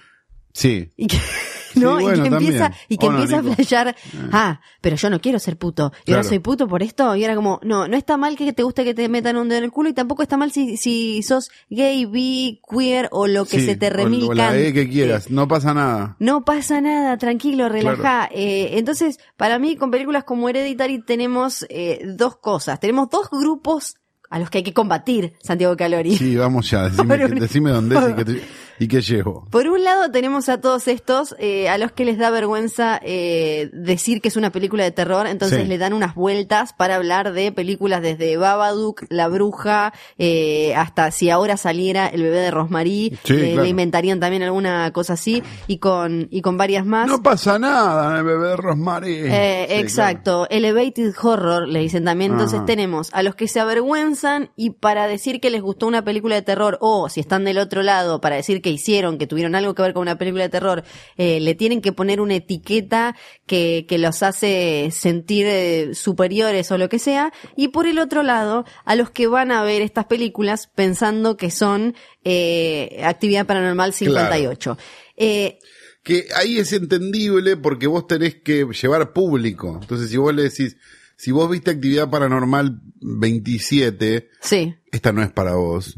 Sí. 0.54 0.92
Y 0.96 1.08
que, 1.08 1.18
¿no? 1.76 1.98
Sí, 2.00 2.06
y 2.06 2.22
que 2.22 2.28
empieza, 2.28 2.72
y 2.90 2.98
que 2.98 3.06
¿O 3.08 3.12
no, 3.12 3.18
empieza 3.22 3.40
a 3.40 3.44
flashear, 3.56 3.96
ah, 4.32 4.62
pero 4.82 4.96
yo 4.96 5.10
no 5.10 5.20
quiero 5.20 5.40
ser 5.40 5.58
puto. 5.58 5.92
Y 6.06 6.12
ahora 6.12 6.24
soy 6.24 6.40
puto 6.40 6.68
por 6.68 6.84
esto. 6.84 7.16
Y 7.16 7.24
era 7.24 7.36
como, 7.36 7.60
no, 7.64 7.88
no 7.88 7.96
está 7.98 8.18
mal 8.18 8.36
que 8.36 8.52
te 8.54 8.64
guste 8.64 8.84
que 8.84 8.94
te 8.94 9.08
metan 9.10 9.38
un 9.38 9.50
dedo 9.50 9.60
en 9.60 9.64
el 9.66 9.72
culo 9.72 9.90
y 9.90 9.94
tampoco 9.94 10.24
está 10.24 10.38
mal 10.38 10.52
si, 10.52 10.78
si 10.78 11.22
sos 11.24 11.50
gay, 11.70 12.06
bi, 12.06 12.62
queer 12.70 13.10
o 13.12 13.28
lo 13.28 13.46
que 13.46 13.60
Sí, 13.60 13.66
se 13.66 13.76
te 13.76 13.88
o- 13.88 13.90
remil 13.92 14.24
o 14.30 14.34
la 14.34 14.58
E 14.58 14.74
que 14.74 14.90
quieras, 14.90 15.30
no 15.30 15.48
pasa 15.48 15.74
nada. 15.74 16.16
No 16.20 16.44
pasa 16.46 16.82
nada, 16.82 17.18
tranquilo, 17.18 17.70
relajá. 17.70 18.30
Eh, 18.32 18.72
entonces, 18.78 19.20
para 19.38 19.60
mí, 19.60 19.76
con 19.76 19.92
películas 19.92 20.24
como 20.24 20.50
Hereditary 20.50 21.02
tenemos 21.04 21.66
eh, 21.70 22.02
dos 22.06 22.38
cosas. 22.38 22.80
Tenemos 22.80 23.10
dos 23.10 23.30
grupos 23.32 23.96
a 24.30 24.40
los 24.40 24.50
que 24.50 24.58
hay 24.60 24.64
que 24.64 24.74
combatir, 24.74 25.34
Santiago 25.44 25.78
Calori. 25.78 26.18
Sí, 26.18 26.36
vamos 26.36 26.70
ya, 26.72 26.84
decime, 26.90 27.18
decime 27.30 27.70
dónde 27.72 27.96
es 27.98 28.10
y 28.10 28.14
qué, 28.16 28.26
te- 28.26 28.42
y 28.80 28.88
qué 28.88 29.02
llevo. 29.02 29.46
Por 29.50 29.68
un 29.68 29.84
lado 29.84 30.10
tenemos 30.12 30.50
a 30.50 30.60
todos 30.62 30.88
estos 30.88 31.36
eh, 31.40 31.70
a 31.70 31.78
los 31.78 31.92
que 31.92 32.06
les 32.06 32.18
da 32.18 32.30
vergüenza 32.30 33.00
eh, 33.04 33.70
decir 33.74 34.22
que 34.22 34.28
es 34.30 34.36
una 34.38 34.52
película 34.52 34.84
de 34.84 34.92
terror, 34.92 35.28
entonces 35.28 35.62
Sí. 35.62 35.68
le 35.68 35.78
dan 35.78 35.94
unas 35.94 36.16
vueltas 36.16 36.74
para 36.74 36.96
hablar 36.96 37.34
de 37.34 37.52
películas 37.52 38.02
desde 38.02 38.36
Babadook, 38.38 39.04
La 39.10 39.28
Bruja, 39.28 39.94
eh, 40.18 40.74
hasta 40.76 41.12
si 41.12 41.30
ahora 41.30 41.58
saliera 41.58 42.08
El 42.08 42.24
bebé 42.24 42.38
de 42.40 42.52
Rosmarie, 42.52 43.18
Sí, 43.24 43.34
eh, 43.34 43.40
claro. 43.52 43.64
le 43.64 43.70
inventarían 43.70 44.20
también 44.20 44.44
alguna 44.44 44.92
cosa 44.92 45.14
así 45.14 45.44
y 45.68 45.78
con 45.78 46.28
y 46.32 46.42
con 46.42 46.58
varias 46.58 46.86
más. 46.86 47.08
No 47.08 47.22
pasa 47.22 47.60
nada, 47.60 48.18
el 48.20 48.24
bebé 48.24 48.48
de 48.50 48.56
Rosemary. 48.58 49.16
Eh, 49.26 49.66
Sí, 49.70 49.76
exacto, 49.80 50.48
elevated 50.50 51.14
horror 51.22 51.68
le 51.68 51.80
dicen 51.80 52.04
también. 52.06 52.32
Entonces 52.34 52.58
Ajá. 52.58 52.66
tenemos 52.66 53.10
a 53.14 53.22
los 53.24 53.36
que 53.36 53.48
se 53.48 53.60
avergüenzan 53.60 54.50
y 54.56 54.72
para 54.72 55.08
decir 55.08 55.40
que 55.40 55.50
les 55.50 55.62
gustó 55.62 55.88
una 55.88 56.04
película 56.04 56.36
de 56.36 56.42
terror 56.42 56.78
o 56.82 57.10
si 57.10 57.20
están 57.20 57.44
del 57.44 57.58
otro 57.60 57.84
lado 57.84 58.20
para 58.22 58.36
decir 58.36 58.62
que 58.64 58.72
hicieron, 58.72 59.20
que 59.20 59.28
tuvieron 59.28 59.54
algo 59.54 59.76
que 59.76 59.84
ver 59.84 59.94
con 59.94 60.02
una 60.02 60.18
película 60.18 60.46
de 60.46 60.50
terror, 60.50 60.84
eh, 61.18 61.40
le 61.40 61.54
tienen 61.54 61.82
que 61.82 61.92
poner 61.92 62.20
una 62.20 62.34
etiqueta 62.34 63.16
que, 63.46 63.86
que 63.88 64.00
los 64.00 64.24
hace 64.24 64.90
sentir 64.92 65.46
eh, 65.48 65.94
superiores 65.94 66.72
o 66.72 66.80
lo 66.80 66.90
que 66.90 66.98
sea. 66.98 67.32
Y 67.56 67.68
por 67.68 67.86
el 67.86 68.00
otro 68.00 68.24
lado, 68.24 68.66
a 68.86 68.96
los 68.96 69.12
que 69.12 69.28
van 69.28 69.52
a 69.52 69.62
ver 69.62 69.84
estas 69.84 70.06
películas 70.06 70.68
pensando 70.74 71.38
que 71.38 71.52
son 71.52 71.96
eh, 72.24 73.02
actividad 73.04 73.46
paranormal 73.46 73.94
58. 73.94 74.78
Eh, 75.18 75.60
que 76.04 76.28
ahí 76.36 76.58
es 76.58 76.74
entendible 76.74 77.56
porque 77.58 77.88
vos 77.88 78.08
tenés 78.08 78.36
que 78.36 78.66
llevar 78.66 79.14
público. 79.14 79.80
Entonces, 79.82 80.10
si 80.10 80.18
vos 80.18 80.34
le 80.34 80.44
decís, 80.44 80.78
si 81.16 81.32
vos 81.32 81.50
viste 81.50 81.72
actividad 81.72 82.10
paranormal 82.10 82.82
27, 83.02 84.30
sí, 84.42 84.76
esta 84.92 85.12
no 85.12 85.24
es 85.24 85.32
para 85.32 85.56
vos. 85.56 85.98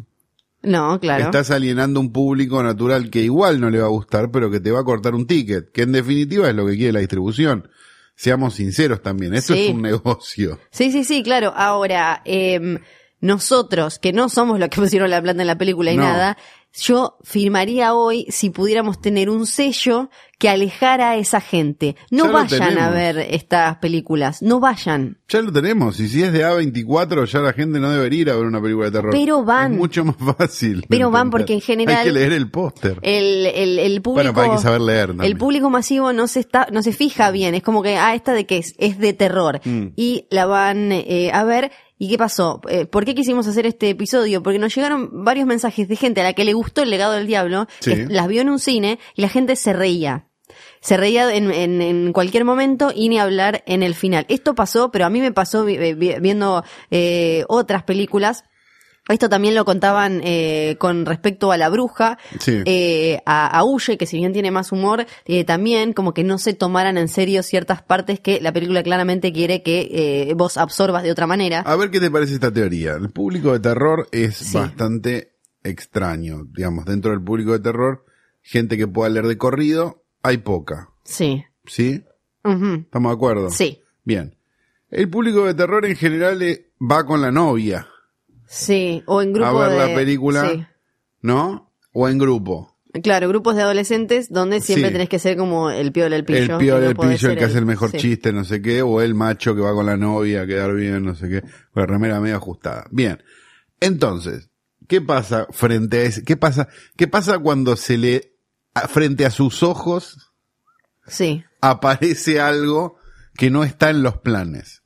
No, 0.65 0.99
claro. 0.99 1.25
Estás 1.25 1.51
alienando 1.51 1.99
un 1.99 2.11
público 2.11 2.61
natural 2.63 3.09
que 3.09 3.21
igual 3.21 3.59
no 3.61 3.69
le 3.69 3.79
va 3.79 3.85
a 3.85 3.89
gustar, 3.89 4.31
pero 4.31 4.49
que 4.51 4.59
te 4.59 4.71
va 4.71 4.81
a 4.81 4.83
cortar 4.83 5.15
un 5.15 5.25
ticket, 5.27 5.71
que 5.71 5.83
en 5.83 5.91
definitiva 5.91 6.49
es 6.49 6.55
lo 6.55 6.65
que 6.65 6.75
quiere 6.75 6.93
la 6.93 6.99
distribución. 6.99 7.69
Seamos 8.15 8.55
sinceros 8.55 9.01
también, 9.01 9.33
esto 9.33 9.53
Sí. 9.53 9.65
es 9.67 9.73
un 9.73 9.81
negocio. 9.81 10.59
Sí, 10.71 10.91
sí, 10.91 11.03
sí, 11.03 11.21
claro. 11.23 11.53
Ahora, 11.55 12.21
em, 12.25 12.79
nosotros, 13.21 13.99
que 13.99 14.13
no 14.13 14.29
somos 14.29 14.59
los 14.59 14.69
que 14.69 14.81
pusieron 14.81 15.09
la 15.09 15.21
plata 15.21 15.41
en 15.41 15.47
la 15.47 15.57
película 15.57 15.91
y 15.91 15.97
No. 15.97 16.03
nada, 16.03 16.37
yo 16.77 17.17
firmaría 17.23 17.93
hoy 17.93 18.25
si 18.29 18.49
pudiéramos 18.49 18.99
tener 18.99 19.29
un 19.29 19.45
sello 19.45 20.09
que 20.37 20.49
alejara 20.49 21.11
a 21.11 21.15
esa 21.15 21.39
gente. 21.39 21.95
No 22.11 22.25
Ya 22.25 22.31
vayan 22.31 22.77
a 22.77 22.89
ver 22.89 23.17
estas 23.17 23.77
películas, 23.77 24.41
no 24.41 24.59
vayan. 24.59 25.17
Ya 25.29 25.41
lo 25.41 25.51
tenemos, 25.53 25.99
y 26.01 26.09
si 26.09 26.23
es 26.23 26.33
de 26.33 26.45
A24 26.45 27.25
ya 27.25 27.39
la 27.39 27.53
gente 27.53 27.79
no 27.79 27.89
debería 27.89 28.21
ir 28.21 28.29
a 28.29 28.35
ver 28.35 28.45
una 28.45 28.61
película 28.61 28.87
de 28.87 28.91
terror. 28.91 29.11
Pero 29.11 29.43
van. 29.45 29.73
Es 29.73 29.77
mucho 29.77 30.03
más 30.03 30.17
fácil. 30.37 30.85
Pero 30.89 31.09
van 31.09 31.29
porque 31.29 31.53
en 31.53 31.61
general- 31.61 31.97
Hay 31.97 32.05
que 32.05 32.11
leer 32.11 32.33
el 32.33 32.51
póster. 32.51 32.99
El, 33.01 33.45
el, 33.45 33.79
el 33.79 34.01
público. 34.01 34.13
Bueno, 34.23 34.33
pero 34.33 34.51
hay 34.51 34.57
que 34.57 34.63
saber 34.63 34.81
leer 34.81 35.07
también. 35.07 35.31
El 35.31 35.37
público 35.37 35.69
masivo 35.69 36.11
no 36.11 36.27
se 36.27 36.41
está, 36.41 36.67
no 36.71 36.83
se 36.83 36.91
fija 36.91 37.31
bien. 37.31 37.55
Es 37.55 37.63
como 37.63 37.81
que, 37.81 37.95
ah, 37.95 38.13
esta 38.13 38.33
de 38.33 38.45
qué 38.45 38.57
es, 38.57 38.75
es 38.77 38.99
de 38.99 39.13
terror. 39.13 39.61
Mm. 39.63 39.87
Y 39.95 40.27
la 40.29 40.45
van 40.45 40.91
eh, 40.91 41.31
a 41.33 41.43
ver. 41.45 41.71
¿Y 41.97 42.09
qué 42.09 42.17
pasó? 42.17 42.59
Eh, 42.69 42.85
¿Por 42.85 43.05
qué 43.05 43.15
quisimos 43.15 43.47
hacer 43.47 43.65
este 43.65 43.89
episodio? 43.89 44.43
Porque 44.43 44.59
nos 44.59 44.75
llegaron 44.75 45.23
varios 45.23 45.47
mensajes 45.47 45.87
de 45.87 45.95
gente 45.95 46.21
a 46.21 46.25
la 46.25 46.33
que 46.33 46.43
le 46.43 46.53
gustó 46.53 46.81
el 46.83 46.89
legado 46.89 47.13
del 47.13 47.25
diablo, 47.27 47.67
Sí. 47.79 47.91
que 47.91 48.05
las 48.07 48.27
vio 48.27 48.41
en 48.41 48.49
un 48.49 48.59
cine 48.59 48.99
y 49.15 49.21
la 49.21 49.29
gente 49.29 49.55
se 49.55 49.71
reía. 49.73 50.27
Se 50.81 50.97
reía 50.97 51.33
en, 51.33 51.51
en, 51.51 51.81
en 51.81 52.13
cualquier 52.13 52.45
momento 52.45 52.91
y 52.93 53.09
ni 53.09 53.17
hablar 53.17 53.63
en 53.65 53.81
el 53.81 53.95
final. 53.95 54.25
Esto 54.29 54.53
pasó, 54.55 54.91
pero 54.91 55.05
a 55.05 55.09
mí 55.09 55.19
me 55.21 55.31
pasó 55.31 55.65
vi- 55.65 55.93
vi- 55.95 56.15
viendo 56.19 56.63
eh, 56.91 57.43
otras 57.47 57.83
películas. 57.83 58.43
Esto 59.07 59.29
también 59.29 59.53
lo 59.53 59.65
contaban 59.65 60.21
eh, 60.23 60.77
con 60.79 61.05
respecto 61.05 61.51
a 61.51 61.57
la 61.57 61.69
bruja, 61.69 62.17
Sí. 62.39 62.61
eh, 62.65 63.21
a, 63.25 63.45
a 63.47 63.63
Huye, 63.63 63.97
que 63.99 64.07
si 64.07 64.17
bien 64.17 64.33
tiene 64.33 64.49
más 64.49 64.71
humor, 64.71 65.05
eh, 65.25 65.43
también 65.43 65.93
como 65.93 66.13
que 66.13 66.23
no 66.23 66.37
se 66.39 66.53
tomaran 66.53 66.97
en 66.97 67.07
serio 67.07 67.43
ciertas 67.43 67.83
partes 67.83 68.19
que 68.19 68.41
la 68.41 68.51
película 68.51 68.81
claramente 68.81 69.31
quiere 69.31 69.61
que 69.61 69.89
eh, 70.29 70.33
vos 70.35 70.57
absorbas 70.57 71.03
de 71.03 71.11
otra 71.11 71.27
manera. 71.27 71.59
A 71.61 71.75
ver 71.75 71.91
qué 71.91 71.99
te 71.99 72.09
parece 72.09 72.33
esta 72.33 72.51
teoría. 72.51 72.93
El 72.93 73.11
público 73.11 73.53
de 73.53 73.59
terror 73.59 74.07
es 74.11 74.37
Sí. 74.37 74.57
bastante 74.57 75.33
extraño. 75.63 76.45
Digamos, 76.55 76.85
dentro 76.85 77.11
del 77.11 77.23
público 77.23 77.51
de 77.53 77.59
terror, 77.59 78.05
gente 78.41 78.77
que 78.77 78.87
pueda 78.87 79.09
leer 79.09 79.27
de 79.27 79.37
corrido, 79.37 80.03
hay 80.23 80.37
poca. 80.37 80.89
Sí. 81.03 81.43
¿Sí? 81.65 82.03
¿Estamos 82.43 83.11
de 83.11 83.15
acuerdo? 83.15 83.49
Sí. 83.51 83.81
Bien. 84.03 84.35
El 84.89 85.09
público 85.09 85.45
de 85.45 85.53
terror 85.53 85.85
en 85.85 85.95
general 85.95 86.41
eh, 86.41 86.71
va 86.79 87.05
con 87.05 87.21
la 87.21 87.31
novia, 87.31 87.87
Sí. 88.47 89.03
O 89.05 89.21
en 89.21 89.33
grupo 89.33 89.47
A 89.61 89.67
ver 89.69 89.77
la 89.77 89.85
de- 89.87 89.95
película. 89.95 90.49
Sí. 90.49 90.65
¿no? 91.21 91.71
O 91.93 92.07
en 92.07 92.17
grupo. 92.17 92.71
Claro, 93.03 93.27
grupos 93.27 93.55
de 93.57 93.63
adolescentes 93.63 94.31
donde 94.31 94.61
siempre 94.61 94.87
Sí. 94.89 94.93
tenés 94.93 95.09
que 95.09 95.19
ser 95.19 95.35
como 95.35 95.69
el 95.69 95.91
piola, 95.91 96.15
el 96.15 96.23
pillo. 96.23 96.39
el 96.39 96.47
no 96.47 96.57
del 96.79 96.95
pillo, 96.95 97.29
el 97.31 97.37
que 97.37 97.43
hace 97.43 97.57
el 97.57 97.65
mejor 97.65 97.91
sí. 97.91 97.97
chiste, 97.97 98.31
no 98.31 98.45
sé 98.45 98.61
qué, 98.61 98.81
o 98.83 99.01
el 99.01 99.15
macho 99.15 99.53
que 99.53 99.59
va 99.61 99.73
con 99.73 99.85
la 99.85 99.97
novia 99.97 100.43
a 100.43 100.47
quedar 100.47 100.73
bien, 100.73 101.03
no 101.03 101.13
sé 101.15 101.27
qué, 101.27 101.41
con 101.41 101.81
la 101.81 101.85
remera 101.87 102.21
medio 102.21 102.37
ajustada. 102.37 102.85
Bien. 102.91 103.21
Entonces, 103.81 104.49
¿qué 104.87 105.01
pasa 105.01 105.47
frente 105.51 105.97
a 105.97 106.03
ese? 106.03 106.23
¿Qué 106.23 106.37
pasa? 106.37 106.69
¿Qué 106.95 107.07
pasa 107.07 107.37
cuando 107.39 107.75
se 107.75 107.97
le, 107.97 108.37
frente 108.87 109.25
a 109.25 109.31
sus 109.31 109.61
ojos, 109.63 110.31
Sí. 111.07 111.43
aparece 111.61 112.39
algo 112.39 112.97
que 113.37 113.49
no 113.49 113.65
está 113.65 113.89
en 113.89 114.03
los 114.03 114.19
planes? 114.19 114.83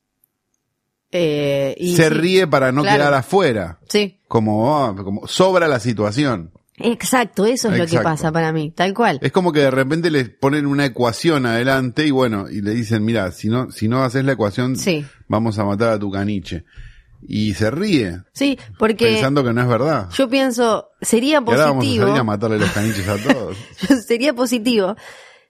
Eh, 1.12 1.74
y 1.78 1.96
se 1.96 2.04
sí. 2.04 2.08
ríe 2.10 2.46
para 2.46 2.72
no 2.72 2.82
Claro. 2.82 2.98
quedar 2.98 3.14
afuera. 3.14 3.78
Sí. 3.88 4.18
Como, 4.28 4.76
ah, 4.84 4.94
como 4.96 5.26
sobra 5.26 5.66
la 5.68 5.80
situación. 5.80 6.52
Exacto, 6.82 7.44
eso 7.44 7.70
es 7.70 7.78
lo 7.78 7.86
que 7.86 7.98
pasa 7.98 8.32
para 8.32 8.52
mí, 8.52 8.70
tal 8.70 8.94
cual. 8.94 9.18
Es 9.20 9.32
como 9.32 9.52
que 9.52 9.60
de 9.60 9.70
repente 9.70 10.10
les 10.10 10.30
ponen 10.30 10.64
una 10.66 10.86
ecuación 10.86 11.44
adelante 11.44 12.06
y 12.06 12.10
bueno, 12.10 12.48
y 12.48 12.62
le 12.62 12.70
dicen, 12.70 13.04
mira, 13.04 13.32
si 13.32 13.48
no, 13.48 13.70
si 13.70 13.86
no 13.86 14.02
haces 14.02 14.24
la 14.24 14.32
ecuación, 14.32 14.76
Sí. 14.76 15.04
vamos 15.28 15.58
a 15.58 15.64
matar 15.64 15.90
a 15.90 15.98
tu 15.98 16.10
caniche. 16.10 16.64
y 17.28 17.52
se 17.52 17.70
ríe, 17.70 18.22
Sí, 18.32 18.58
porque 18.78 19.04
pensando 19.08 19.44
que 19.44 19.52
no 19.52 19.60
es 19.60 19.68
verdad. 19.68 20.08
yo 20.16 20.30
pienso, 20.30 20.88
sería 21.02 21.32
y 21.32 21.34
ahora 21.34 21.66
vamos 21.66 21.72
a 21.74 21.76
positivo. 21.80 22.06
salir 22.06 22.18
a 22.20 22.24
matarle 22.24 22.58
los 22.58 22.70
caniches 22.70 23.06
a 23.08 23.16
todos. 23.18 23.58
sería 24.06 24.32
positivo 24.32 24.96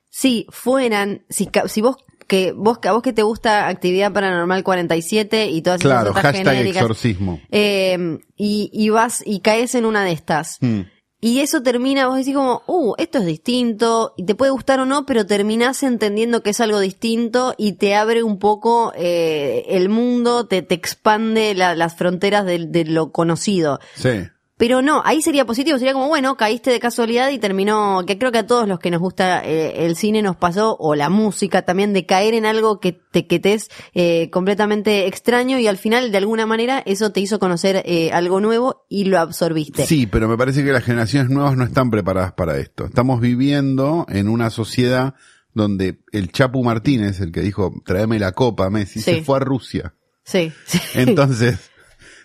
si 0.08 0.46
fueran, 0.50 1.22
si, 1.30 1.48
si 1.68 1.80
vos 1.80 1.94
que 2.30 2.52
vos 2.52 2.78
que 2.78 2.88
a 2.88 2.92
vos 2.92 3.02
que 3.02 3.12
te 3.12 3.22
gusta 3.22 3.66
actividad 3.68 4.12
paranormal 4.12 4.62
47 4.64 5.48
y 5.50 5.60
todas 5.62 5.80
esas 5.80 5.90
claro, 5.92 6.10
otras 6.12 6.24
hashtag 6.24 6.46
genéricas 6.54 6.82
exorcismo. 6.82 7.40
eh, 7.50 8.18
y, 8.36 8.70
y 8.72 8.88
vas 8.88 9.22
y 9.26 9.40
caes 9.40 9.74
en 9.74 9.84
una 9.84 10.04
de 10.04 10.12
estas 10.12 10.56
Mm. 10.60 10.80
y 11.20 11.40
eso 11.40 11.62
termina 11.62 12.06
vos 12.06 12.16
decís 12.16 12.34
como 12.34 12.62
uh 12.66 12.94
esto 12.96 13.18
es 13.18 13.26
distinto 13.26 14.14
y 14.16 14.24
te 14.24 14.34
puede 14.34 14.52
gustar 14.52 14.80
o 14.80 14.86
no 14.86 15.04
pero 15.04 15.26
terminás 15.26 15.82
entendiendo 15.82 16.42
que 16.42 16.50
es 16.50 16.60
algo 16.60 16.78
distinto 16.80 17.54
y 17.58 17.72
te 17.72 17.94
abre 17.94 18.22
un 18.22 18.38
poco 18.38 18.92
eh, 18.96 19.64
el 19.68 19.88
mundo 19.90 20.46
te, 20.46 20.62
te 20.62 20.74
expande 20.76 21.54
la- 21.54 21.74
las 21.74 21.94
fronteras 21.96 22.46
del- 22.46 22.70
de 22.72 22.84
lo 22.86 23.10
conocido 23.12 23.80
Sí. 23.96 24.28
Pero 24.60 24.82
no, 24.82 25.00
ahí 25.06 25.22
sería 25.22 25.46
positivo, 25.46 25.78
sería 25.78 25.94
como, 25.94 26.08
bueno, 26.08 26.36
caíste 26.36 26.70
de 26.70 26.80
casualidad 26.80 27.30
y 27.30 27.38
terminó, 27.38 28.04
que 28.06 28.18
creo 28.18 28.30
que 28.30 28.36
a 28.36 28.46
todos 28.46 28.68
los 28.68 28.78
que 28.78 28.90
nos 28.90 29.00
gusta 29.00 29.42
eh, 29.42 29.86
el 29.86 29.96
cine 29.96 30.20
nos 30.20 30.36
pasó, 30.36 30.76
o 30.78 30.94
la 30.94 31.08
música 31.08 31.62
también, 31.62 31.94
de 31.94 32.04
caer 32.04 32.34
en 32.34 32.44
algo 32.44 32.78
que 32.78 32.92
te, 32.92 33.26
que 33.26 33.38
te 33.40 33.54
es 33.54 33.70
eh, 33.94 34.28
completamente 34.28 35.06
extraño 35.06 35.58
y 35.58 35.66
al 35.66 35.78
final, 35.78 36.12
de 36.12 36.18
alguna 36.18 36.44
manera, 36.44 36.82
eso 36.84 37.10
te 37.10 37.20
hizo 37.20 37.38
conocer 37.38 37.82
eh, 37.86 38.10
algo 38.12 38.42
nuevo 38.42 38.84
y 38.90 39.04
lo 39.04 39.18
absorbiste. 39.18 39.86
Sí, 39.86 40.06
pero 40.06 40.28
me 40.28 40.36
parece 40.36 40.62
que 40.62 40.72
las 40.72 40.84
generaciones 40.84 41.30
nuevas 41.30 41.56
no 41.56 41.64
están 41.64 41.90
preparadas 41.90 42.34
para 42.34 42.58
esto. 42.58 42.84
Estamos 42.84 43.22
viviendo 43.22 44.04
en 44.10 44.28
una 44.28 44.50
sociedad 44.50 45.14
donde 45.54 46.02
el 46.12 46.32
Chapu 46.32 46.62
Martínez, 46.62 47.18
el 47.22 47.32
que 47.32 47.40
dijo, 47.40 47.72
tráeme 47.86 48.18
la 48.18 48.32
copa, 48.32 48.68
Messi, 48.68 49.00
Sí. 49.00 49.14
se 49.14 49.22
fue 49.22 49.38
a 49.38 49.40
Rusia. 49.40 49.94
Sí, 50.22 50.52
sí. 50.66 50.78
Entonces, 50.92 51.69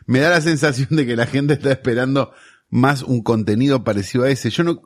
me 0.06 0.20
da 0.20 0.30
la 0.30 0.42
sensación 0.42 0.90
de 0.92 1.06
que 1.06 1.16
la 1.16 1.26
gente 1.26 1.54
está 1.54 1.72
esperando 1.72 2.32
más 2.70 3.04
un 3.04 3.22
contenido 3.22 3.84
parecido 3.84 4.26
a 4.26 4.30
ese. 4.30 4.50
Yo 4.50 4.64
no, 4.64 4.82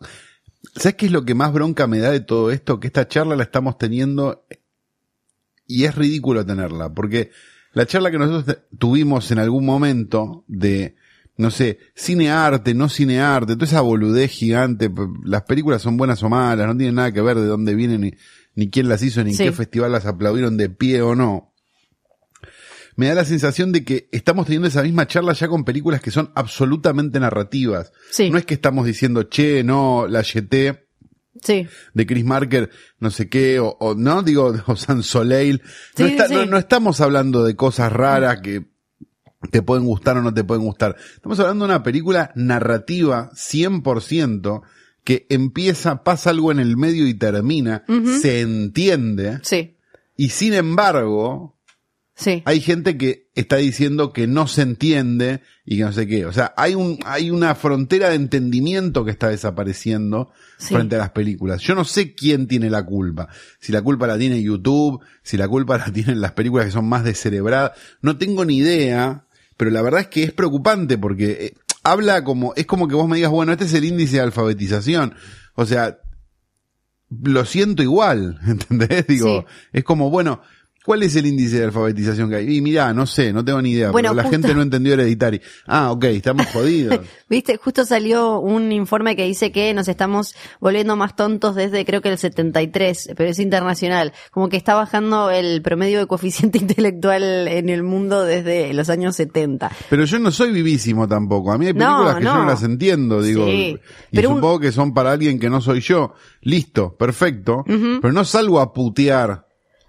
¿sabes 0.75 0.95
qué 0.95 1.05
es 1.07 1.11
lo 1.11 1.25
que 1.25 1.35
más 1.35 1.53
bronca 1.53 1.87
me 1.87 1.99
da 1.99 2.11
de 2.11 2.19
todo 2.19 2.51
esto? 2.51 2.79
Que 2.79 2.87
esta 2.87 3.07
charla 3.07 3.35
la 3.35 3.43
estamos 3.43 3.77
teniendo 3.77 4.45
y 5.65 5.85
es 5.85 5.95
ridículo 5.95 6.45
tenerla, 6.45 6.93
porque 6.93 7.31
la 7.73 7.85
charla 7.85 8.09
que 8.11 8.17
nosotros 8.17 8.57
tuvimos 8.77 9.29
en 9.31 9.39
algún 9.39 9.65
momento 9.65 10.43
de, 10.47 10.95
no 11.37 11.51
sé, 11.51 11.77
cine 11.93 12.31
arte, 12.31 12.73
no 12.73 12.89
cine 12.89 13.21
arte, 13.21 13.53
toda 13.53 13.65
esa 13.67 13.81
boludez 13.81 14.31
gigante, 14.31 14.91
las 15.23 15.43
películas 15.43 15.81
son 15.83 15.95
buenas 15.95 16.23
o 16.23 16.29
malas, 16.29 16.65
no 16.65 16.75
tienen 16.75 16.95
nada 16.95 17.11
que 17.11 17.21
ver 17.21 17.37
de 17.37 17.45
dónde 17.45 17.75
vienen 17.75 18.01
ni, 18.01 18.13
ni 18.55 18.69
quién 18.71 18.89
las 18.89 19.03
hizo, 19.03 19.23
ni 19.23 19.31
en 19.31 19.37
Sí. 19.37 19.43
qué 19.43 19.51
festival 19.51 19.91
las 19.91 20.07
aplaudieron 20.07 20.57
de 20.57 20.69
pie 20.69 21.03
o 21.03 21.15
no 21.15 21.48
me 22.99 23.07
da 23.07 23.15
la 23.15 23.23
sensación 23.25 23.71
de 23.71 23.85
que 23.85 24.09
estamos 24.11 24.45
teniendo 24.45 24.67
esa 24.67 24.83
misma 24.83 25.07
charla 25.07 25.31
ya 25.31 25.47
con 25.47 25.63
películas 25.63 26.01
que 26.01 26.11
son 26.11 26.31
absolutamente 26.35 27.17
narrativas. 27.19 27.93
Sí. 28.11 28.29
No 28.29 28.37
es 28.37 28.45
que 28.45 28.55
estamos 28.55 28.85
diciendo, 28.85 29.23
che, 29.23 29.63
no, 29.63 30.05
la 30.07 30.21
YT 30.21 30.53
Sí. 31.41 31.65
de 31.93 32.05
Chris 32.05 32.25
Marker, 32.25 32.69
no 32.99 33.09
sé 33.11 33.29
qué, 33.29 33.59
o, 33.61 33.77
o, 33.79 33.95
no, 33.95 34.21
digo, 34.21 34.53
o 34.67 34.75
San 34.75 35.03
Soleil. 35.03 35.61
No, 35.97 36.05
Sí, 36.07 36.11
está- 36.11 36.27
sí. 36.27 36.33
no, 36.33 36.45
no 36.45 36.57
estamos 36.57 36.99
hablando 36.99 37.45
de 37.45 37.55
cosas 37.55 37.93
raras 37.93 38.41
que 38.41 38.65
te 39.49 39.61
pueden 39.61 39.85
gustar 39.85 40.17
o 40.17 40.21
no 40.21 40.33
te 40.33 40.43
pueden 40.43 40.65
gustar. 40.65 40.97
Estamos 41.15 41.39
hablando 41.39 41.65
de 41.65 41.71
una 41.73 41.83
película 41.83 42.33
narrativa 42.35 43.31
100% 43.33 44.61
que 45.05 45.25
empieza, 45.29 46.03
pasa 46.03 46.31
algo 46.31 46.51
en 46.51 46.59
el 46.59 46.75
medio 46.75 47.07
y 47.07 47.13
termina, 47.13 47.85
se 48.21 48.41
entiende, 48.41 49.39
Sí. 49.43 49.77
y 50.17 50.29
sin 50.31 50.53
embargo, 50.53 51.55
Sí. 52.19 52.43
hay 52.45 52.59
gente 52.59 52.97
que 52.97 53.29
está 53.33 53.55
diciendo 53.55 54.11
que 54.11 54.27
no 54.27 54.45
se 54.47 54.61
entiende 54.63 55.41
y 55.65 55.77
que 55.77 55.83
no 55.85 55.93
sé 55.93 56.05
qué. 56.05 56.25
O 56.25 56.33
sea, 56.33 56.53
hay 56.57 56.75
un, 56.75 56.99
hay 57.05 57.31
una 57.31 57.55
frontera 57.55 58.09
de 58.09 58.15
entendimiento 58.15 59.05
que 59.05 59.11
está 59.11 59.29
desapareciendo 59.29 60.29
Sí. 60.57 60.73
frente 60.75 60.95
a 60.97 60.99
las 60.99 61.11
películas. 61.11 61.61
Yo 61.61 61.75
no 61.75 61.85
sé 61.85 62.13
quién 62.13 62.47
tiene 62.47 62.69
la 62.69 62.83
culpa. 62.85 63.29
Si 63.61 63.71
la 63.71 63.81
culpa 63.81 64.05
la 64.07 64.17
tiene 64.17 64.43
YouTube, 64.43 64.99
si 65.23 65.37
la 65.37 65.47
culpa 65.47 65.77
la 65.77 65.91
tienen 65.93 66.19
las 66.19 66.33
películas 66.33 66.65
que 66.65 66.71
son 66.73 66.89
más 66.89 67.05
descerebradas. 67.05 67.71
No 68.01 68.17
tengo 68.17 68.43
ni 68.43 68.57
idea, 68.57 69.25
pero 69.55 69.71
la 69.71 69.81
verdad 69.81 70.01
es 70.01 70.07
que 70.07 70.23
es 70.23 70.33
preocupante 70.33 70.97
porque 70.97 71.31
eh, 71.31 71.53
habla 71.83 72.25
como, 72.25 72.53
es 72.57 72.65
como 72.65 72.89
que 72.89 72.95
vos 72.95 73.07
me 73.07 73.15
digas, 73.15 73.31
bueno, 73.31 73.53
este 73.53 73.63
es 73.63 73.73
el 73.73 73.85
índice 73.85 74.17
de 74.17 74.23
alfabetización. 74.23 75.15
O 75.55 75.65
sea, 75.65 75.99
lo 77.23 77.45
siento 77.45 77.81
igual, 77.81 78.39
¿entendés? 78.47 79.07
Digo, 79.07 79.45
Sí. 79.47 79.55
es 79.73 79.83
como, 79.85 80.09
bueno, 80.09 80.41
¿cuál 80.89 81.03
es 81.03 81.15
el 81.15 81.27
índice 81.27 81.59
de 81.59 81.65
alfabetización 81.65 82.31
que 82.31 82.37
hay? 82.37 82.57
Y 82.57 82.61
mirá, 82.61 82.91
no 82.95 83.05
sé, 83.05 83.31
no 83.31 83.45
tengo 83.45 83.61
ni 83.61 83.73
idea, 83.73 83.91
Bueno, 83.91 84.07
pero 84.09 84.15
la 84.15 84.23
justo- 84.23 84.31
gente 84.39 84.55
no 84.55 84.63
entendió 84.63 84.93
Hereditary. 84.93 85.39
Ah, 85.67 85.91
ok, 85.91 86.05
estamos 86.05 86.47
jodidos. 86.53 86.99
Viste, 87.29 87.57
justo 87.57 87.85
salió 87.85 88.39
un 88.39 88.71
informe 88.71 89.15
que 89.15 89.23
dice 89.25 89.51
que 89.51 89.71
nos 89.75 89.87
estamos 89.87 90.33
volviendo 90.59 90.95
más 90.95 91.15
tontos 91.15 91.53
desde 91.53 91.85
creo 91.85 92.01
que 92.01 92.09
el 92.09 92.17
73, 92.17 93.11
pero 93.15 93.29
es 93.29 93.37
internacional. 93.37 94.13
Como 94.31 94.49
que 94.49 94.57
está 94.57 94.73
bajando 94.73 95.29
el 95.29 95.61
promedio 95.61 95.99
de 95.99 96.07
coeficiente 96.07 96.57
intelectual 96.61 97.47
en 97.47 97.69
el 97.69 97.83
mundo 97.83 98.23
desde 98.23 98.73
los 98.73 98.89
años 98.89 99.15
70. 99.15 99.69
Pero 99.91 100.05
yo 100.05 100.17
no 100.17 100.31
soy 100.31 100.51
vivísimo 100.51 101.07
tampoco. 101.07 101.51
A 101.51 101.59
mí 101.59 101.67
hay 101.67 101.73
No, 101.73 101.85
películas 101.85 102.15
que 102.15 102.23
yo 102.23 102.33
no. 102.33 102.45
las 102.45 102.63
entiendo, 102.63 103.21
digo. 103.21 103.45
Sí, 103.45 103.77
y 104.11 104.15
pero 104.15 104.29
un- 104.29 104.35
supongo 104.37 104.59
que 104.59 104.71
son 104.71 104.93
para 104.95 105.11
alguien 105.11 105.37
que 105.37 105.51
no 105.51 105.61
soy 105.61 105.81
yo. 105.81 106.13
Listo, 106.41 106.95
perfecto. 106.97 107.63
Pero 107.67 108.11
no 108.11 108.25
salgo 108.25 108.59
a 108.59 108.73
putear. 108.73 109.45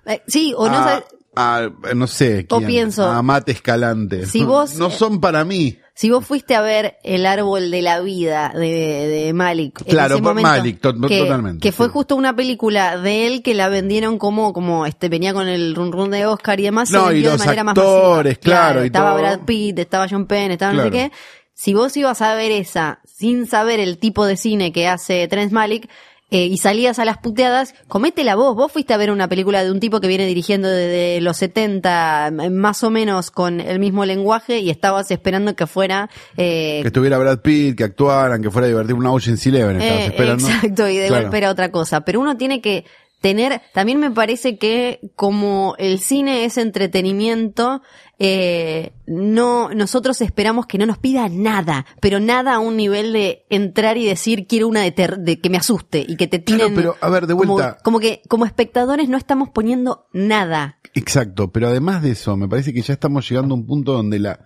Eh, 0.06 0.22
sí, 0.26 0.52
o 0.56 0.68
no 0.68 0.76
a, 0.78 0.84
sabes- 0.84 1.04
a- 1.36 1.70
no 1.94 2.06
sé, 2.06 2.46
O 2.50 2.58
quién, 2.58 2.66
pienso, 2.68 3.06
a 3.08 3.22
Mate 3.22 3.52
Escalante. 3.52 4.26
si 4.26 4.42
vos- 4.44 4.74
no 4.76 4.90
son 4.90 5.20
para 5.20 5.44
mí. 5.44 5.78
Si 5.94 6.08
vos 6.08 6.24
fuiste 6.24 6.54
a 6.54 6.62
ver 6.62 6.96
El 7.04 7.26
árbol 7.26 7.70
de 7.70 7.82
la 7.82 8.00
vida 8.00 8.52
de, 8.54 9.06
de 9.26 9.32
Malik, 9.34 9.82
en 9.82 9.86
Claro, 9.86 10.14
ese 10.14 10.22
por 10.22 10.30
momento, 10.32 10.48
Malik, 10.50 10.80
to- 10.80 10.94
que, 11.06 11.18
totalmente, 11.18 11.60
que 11.60 11.72
fue 11.72 11.86
sí. 11.86 11.92
justo 11.92 12.16
una 12.16 12.34
película 12.34 12.96
de 12.96 13.26
él 13.26 13.42
que 13.42 13.52
la 13.54 13.68
vendieron 13.68 14.16
como, 14.18 14.54
como 14.54 14.86
este, 14.86 15.10
venía 15.10 15.34
con 15.34 15.46
el 15.46 15.74
run 15.74 15.92
run 15.92 16.10
de 16.10 16.24
Oscar 16.24 16.58
y 16.58 16.62
demás, 16.62 16.88
se 16.88 16.96
No, 16.96 17.10
y 17.10 17.14
vendió 17.16 17.30
de 17.32 17.36
los 17.36 17.44
manera 17.46 17.64
más 17.64 17.76
actores, 17.76 18.38
masiva. 18.38 18.42
claro, 18.56 18.82
y 18.82 18.86
estaba 18.86 19.10
todo. 19.10 19.18
Brad 19.18 19.40
Pitt, 19.40 19.78
estaba 19.78 20.06
John 20.08 20.26
Penn, 20.26 20.52
estaba 20.52 20.72
no 20.72 20.82
sé 20.84 20.90
Claro. 20.90 21.10
qué. 21.10 21.16
Si 21.52 21.74
vos 21.74 21.94
ibas 21.98 22.22
a 22.22 22.34
ver 22.34 22.50
esa 22.52 23.00
sin 23.04 23.46
saber 23.46 23.78
el 23.80 23.98
tipo 23.98 24.24
de 24.24 24.38
cine 24.38 24.72
que 24.72 24.88
hace 24.88 25.28
Trent 25.28 25.52
Malik, 25.52 25.90
eh, 26.30 26.44
y 26.46 26.58
salías 26.58 26.98
a 26.98 27.04
las 27.04 27.18
puteadas, 27.18 27.74
cométela 27.88 28.34
vos. 28.36 28.54
Vos 28.54 28.70
fuiste 28.72 28.94
a 28.94 28.96
ver 28.96 29.10
una 29.10 29.28
película 29.28 29.64
de 29.64 29.70
un 29.70 29.80
tipo 29.80 30.00
que 30.00 30.08
viene 30.08 30.26
dirigiendo 30.26 30.68
desde 30.68 31.20
los 31.20 31.36
70, 31.36 32.28
m- 32.28 32.50
más 32.50 32.82
o 32.84 32.90
menos 32.90 33.30
con 33.30 33.60
el 33.60 33.78
mismo 33.78 34.04
lenguaje, 34.04 34.58
y 34.60 34.70
estabas 34.70 35.10
esperando 35.10 35.54
que 35.56 35.66
fuera 35.66 36.08
eh, 36.36 36.80
Que 36.82 36.88
estuviera 36.88 37.18
Brad 37.18 37.40
Pitt, 37.40 37.76
que 37.76 37.84
actuaran, 37.84 38.42
que 38.42 38.50
fuera 38.50 38.66
a 38.66 38.68
divertir 38.68 38.94
una 38.94 39.12
Ocean's 39.12 39.44
Eleven, 39.46 39.80
estabas 39.80 40.02
eh, 40.04 40.06
esperando. 40.06 40.48
Exacto, 40.48 40.88
y 40.88 40.96
de 40.98 41.08
Claro. 41.08 41.22
golpe 41.24 41.38
era 41.38 41.50
otra 41.50 41.70
cosa. 41.70 42.02
Pero 42.02 42.20
uno 42.20 42.36
tiene 42.36 42.60
que 42.60 42.84
tener, 43.20 43.61
también 43.74 43.98
me 44.00 44.11
parece 44.11 44.59
que 44.59 45.12
como 45.16 45.74
el 45.78 45.98
cine 45.98 46.44
es 46.44 46.56
entretenimiento, 46.59 47.83
eh, 48.18 48.92
no, 49.06 49.70
nosotros 49.70 50.20
esperamos 50.20 50.66
que 50.66 50.78
no 50.78 50.87
nos 50.87 50.98
pida 50.98 51.28
nada, 51.28 51.87
pero 52.00 52.20
nada 52.20 52.54
a 52.54 52.59
un 52.59 52.76
nivel 52.76 53.12
de 53.12 53.46
entrar 53.50 53.96
y 53.96 54.06
decir 54.06 54.46
quiero 54.46 54.68
una 54.68 54.80
de, 54.83 54.90
ter- 54.92 55.18
de 55.18 55.40
que 55.40 55.50
me 55.50 55.56
asuste 55.56 56.04
y 56.06 56.16
que 56.16 56.26
te 56.26 56.42
Claro, 56.42 56.64
tiren. 56.66 56.74
pero, 56.74 56.96
a 57.00 57.09
ver, 57.11 57.26
de 57.26 57.35
como- 57.35 57.54
vuelta. 57.54 57.78
Como, 57.83 57.98
que 58.00 58.22
como 58.28 58.44
espectadores 58.46 59.09
no 59.09 59.16
estamos 59.16 59.48
poniendo 59.50 60.06
nada. 60.12 60.78
Exacto, 60.94 61.50
pero 61.52 61.68
además 61.68 62.02
de 62.02 62.11
eso, 62.12 62.37
me 62.37 62.48
parece 62.48 62.72
que 62.74 62.83
ya 62.83 62.92
estamos 62.94 63.28
llegando 63.28 63.54
a 63.54 63.59
un 63.59 63.66
punto 63.66 63.92
donde 63.92 64.18
la, 64.18 64.40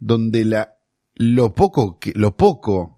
donde 0.00 0.44
la, 0.44 0.74
lo 1.14 1.54
poco 1.54 1.98
que, 1.98 2.12
lo 2.14 2.36
poco 2.36 2.93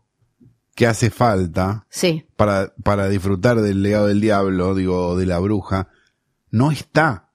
que 0.76 0.86
hace 0.86 1.10
falta 1.10 1.86
Sí, 1.90 2.24
para, 2.36 2.72
para 2.84 3.08
disfrutar 3.08 3.60
del 3.60 3.82
legado 3.82 4.06
del 4.06 4.20
diablo, 4.20 4.76
digo, 4.76 5.16
de 5.16 5.26
la 5.26 5.40
bruja, 5.40 5.88
no 6.52 6.70
está. 6.70 7.30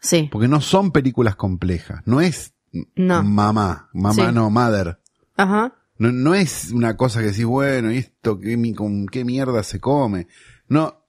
sí. 0.00 0.28
Porque 0.32 0.48
no 0.48 0.60
son 0.60 0.90
películas 0.90 1.36
complejas. 1.36 2.02
No 2.06 2.20
es 2.20 2.52
No. 2.96 3.22
mamá, 3.22 3.88
mamá 3.92 4.26
Sí. 4.26 4.32
no, 4.34 4.50
mother. 4.50 4.98
Ajá. 5.36 5.72
No, 5.98 6.12
no 6.12 6.34
es 6.34 6.72
una 6.72 6.96
cosa 6.96 7.20
que 7.20 7.26
decís, 7.26 7.44
bueno, 7.46 7.90
¿y 7.92 7.98
esto 7.98 8.38
qué, 8.38 8.74
con 8.74 9.06
qué 9.06 9.24
mierda 9.24 9.62
se 9.62 9.80
come? 9.80 10.26
No, 10.68 11.02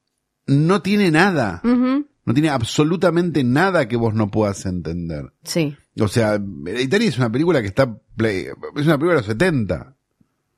no 0.47 0.81
tiene 0.81 1.11
nada. 1.11 1.61
Ujú. 1.63 2.07
No 2.25 2.33
tiene 2.33 2.49
absolutamente 2.49 3.43
nada 3.43 3.87
que 3.87 3.95
vos 3.97 4.13
no 4.13 4.29
puedas 4.31 4.65
entender. 4.65 5.33
Sí. 5.43 5.75
O 5.99 6.07
sea, 6.07 6.35
Hereditary 6.65 7.07
es 7.07 7.17
una 7.17 7.31
película 7.31 7.61
que 7.61 7.67
está, 7.67 7.97
play- 8.15 8.45
es 8.75 8.85
una 8.85 8.97
película 8.97 9.11
de 9.13 9.17
los 9.17 9.25
70. 9.25 9.96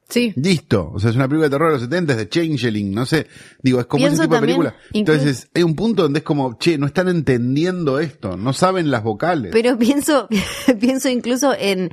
Sí. 0.10 0.34
Listo. 0.36 0.91
O 0.93 1.00
sea, 1.00 1.12
es 1.12 1.15
una 1.15 1.28
película 1.28 1.48
de 1.48 1.52
terror 1.52 1.67
de 1.69 1.74
los 1.74 1.82
70, 1.84 2.13
es 2.13 2.17
de 2.19 2.30
Changeling, 2.30 2.91
no 2.93 3.06
sé. 3.06 3.28
Digo, 3.62 3.80
es 3.80 3.86
como 3.86 4.02
Pienso 4.02 4.15
ese 4.15 4.24
tipo 4.24 4.36
de 4.36 4.41
película. 4.41 4.76
Entonces, 4.91 5.50
hay 5.54 5.63
un 5.63 5.76
punto 5.76 6.02
donde 6.04 6.19
es 6.19 6.26
como, 6.26 6.58
che, 6.58 6.78
no 6.80 6.88
están 6.88 7.10
entendiendo 7.10 8.00
esto, 8.00 8.36
no 8.36 8.52
saben 8.54 8.89
las 8.91 9.04
vocales. 9.04 9.52
Pero 9.54 9.78
pienso, 9.78 10.28
pienso 10.80 11.10
incluso 11.10 11.54
en 11.58 11.91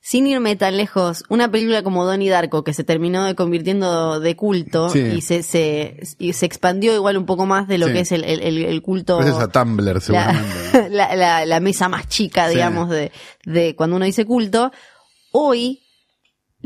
sin 0.00 0.28
irme 0.28 0.54
tan 0.54 0.76
lejos, 0.76 1.24
una 1.28 1.50
película 1.50 1.82
como 1.82 2.04
Donnie 2.06 2.28
Darko, 2.30 2.62
que 2.62 2.72
se 2.72 2.84
terminó 2.84 3.24
de 3.24 3.34
convirtiendo 3.34 4.20
de 4.20 4.36
culto 4.36 4.88
Sí. 4.90 5.00
y 5.00 5.20
se, 5.20 5.42
se, 5.42 5.98
y 6.20 6.32
se 6.34 6.46
expandió 6.46 6.94
igual 6.94 7.16
un 7.16 7.26
poco 7.26 7.44
más 7.44 7.66
de 7.66 7.78
lo 7.78 7.88
Sí. 7.88 7.92
que 7.94 8.00
es 8.00 8.12
el, 8.12 8.22
el, 8.22 8.82
culto. 8.82 9.16
Pues 9.16 9.30
es 9.30 9.34
a 9.34 9.48
Tumblr, 9.48 10.00
seguramente. 10.00 10.48
la, 10.74 10.88
la, 11.08 11.16
la- 11.16 11.46
la 11.46 11.58
mesa 11.58 11.88
más 11.88 12.06
chica, 12.08 12.46
Sí. 12.46 12.54
digamos, 12.54 12.88
de, 12.88 13.10
de 13.44 13.74
cuando 13.74 13.96
uno 13.96 14.04
dice 14.04 14.24
culto. 14.24 14.70
Hoy 15.32 15.80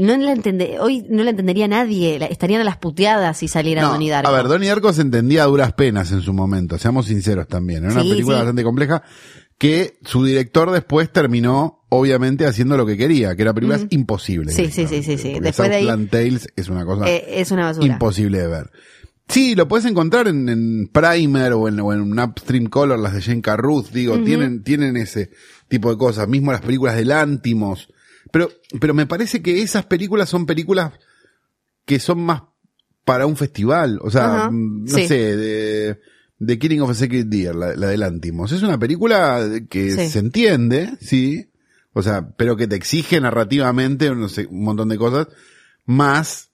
no 0.01 0.17
la 0.17 0.33
entende, 0.33 0.79
hoy 0.81 1.07
no 1.09 1.23
la 1.25 1.31
entendería 1.31 1.69
nadie, 1.69 2.19
estarían 2.31 2.61
a 2.61 2.65
las 2.65 2.77
puteadas 2.79 3.39
si 3.39 3.49
saliera 3.49 3.83
No, 3.83 3.91
Donnie 3.93 4.11
Darko. 4.11 4.31
a 4.31 4.33
ver, 4.37 4.49
Donnie 4.49 4.69
Darko 4.69 4.93
se 4.93 5.03
entendía 5.03 5.45
a 5.45 5.47
duras 5.47 5.73
penas 5.75 6.11
en 6.13 6.23
su 6.23 6.33
momento, 6.33 6.79
seamos 6.79 7.07
sinceros 7.07 7.47
también. 7.49 7.85
Era 7.85 7.93
una 7.93 8.03
Sí, 8.03 8.09
película 8.11 8.37
sí. 8.37 8.41
bastante 8.41 8.63
compleja 8.65 9.03
que 9.59 9.99
su 10.05 10.25
director 10.25 10.71
después 10.71 11.13
terminó, 11.13 11.85
obviamente, 11.91 12.47
haciendo 12.47 12.77
lo 12.79 12.87
que 12.87 12.97
quería, 12.97 13.37
que 13.37 13.43
era 13.43 13.53
películas 13.53 13.87
imposibles. 13.91 14.55
Sí, 14.57 14.71
sí, 14.71 14.87
sí, 14.87 15.03
sí, 15.03 15.19
sí. 15.19 15.39
Después 15.41 15.69
de 15.69 15.77
ahí- 15.77 16.07
Tales 16.09 16.49
es 16.57 16.69
una 16.69 16.85
cosa 16.87 17.07
Eh, 17.09 17.25
es 17.41 17.51
una 17.51 17.67
basura. 17.67 17.87
imposible 17.87 18.39
de 18.39 18.47
ver. 18.47 18.71
Sí, 19.29 19.55
lo 19.55 19.69
puedes 19.69 19.85
encontrar 19.87 20.27
en, 20.29 20.49
en 20.49 20.89
Primer 20.89 21.53
o 21.53 21.69
en, 21.69 21.79
o 21.79 21.93
en 21.93 22.19
Upstream 22.19 22.67
Color, 22.67 22.99
las 22.99 23.13
de 23.13 23.21
Jane 23.23 23.43
Carruth, 23.43 23.91
digo, 23.93 24.19
tienen, 24.25 24.65
tienen 24.65 24.97
ese 24.97 25.31
tipo 25.69 25.91
de 25.91 25.97
cosas, 25.99 26.27
mismo 26.27 26.51
las 26.53 26.63
películas 26.63 26.97
de 26.97 27.05
Lantimos. 27.05 27.93
Pero, 28.33 28.51
pero 28.81 28.95
me 28.95 29.07
parece 29.07 29.43
que 29.43 29.63
esas 29.63 29.87
películas 29.87 30.29
son 30.29 30.47
películas 30.47 30.93
que 31.85 31.99
son 31.99 32.21
más 32.21 32.43
para 33.05 33.27
un 33.27 33.37
festival. 33.37 33.99
O 34.03 34.11
sea, 34.11 34.25
Ajá, 34.37 34.51
mm, 34.51 34.85
no 34.85 34.97
sí. 34.97 35.07
sé, 35.09 35.37
de, 35.37 36.01
The 36.45 36.59
Killing 36.59 36.81
of 36.83 36.91
a 36.91 36.95
Sacred 36.95 37.27
Deer, 37.27 37.55
la, 37.55 37.75
la 37.75 37.89
de 37.89 37.97
Lantimos. 37.99 38.53
Es 38.53 38.63
una 38.63 38.79
película 38.79 39.47
que 39.69 39.91
Sí. 39.93 40.09
se 40.11 40.19
entiende, 40.21 40.91
sí. 41.01 41.51
O 41.93 42.03
sea, 42.03 42.31
pero 42.37 42.57
que 42.57 42.69
te 42.69 42.77
exige 42.77 43.21
narrativamente, 43.21 44.15
no 44.15 44.29
sé, 44.29 44.47
un 44.47 44.63
montón 44.63 44.89
de 44.91 44.97
cosas, 44.97 45.27
más 45.87 46.51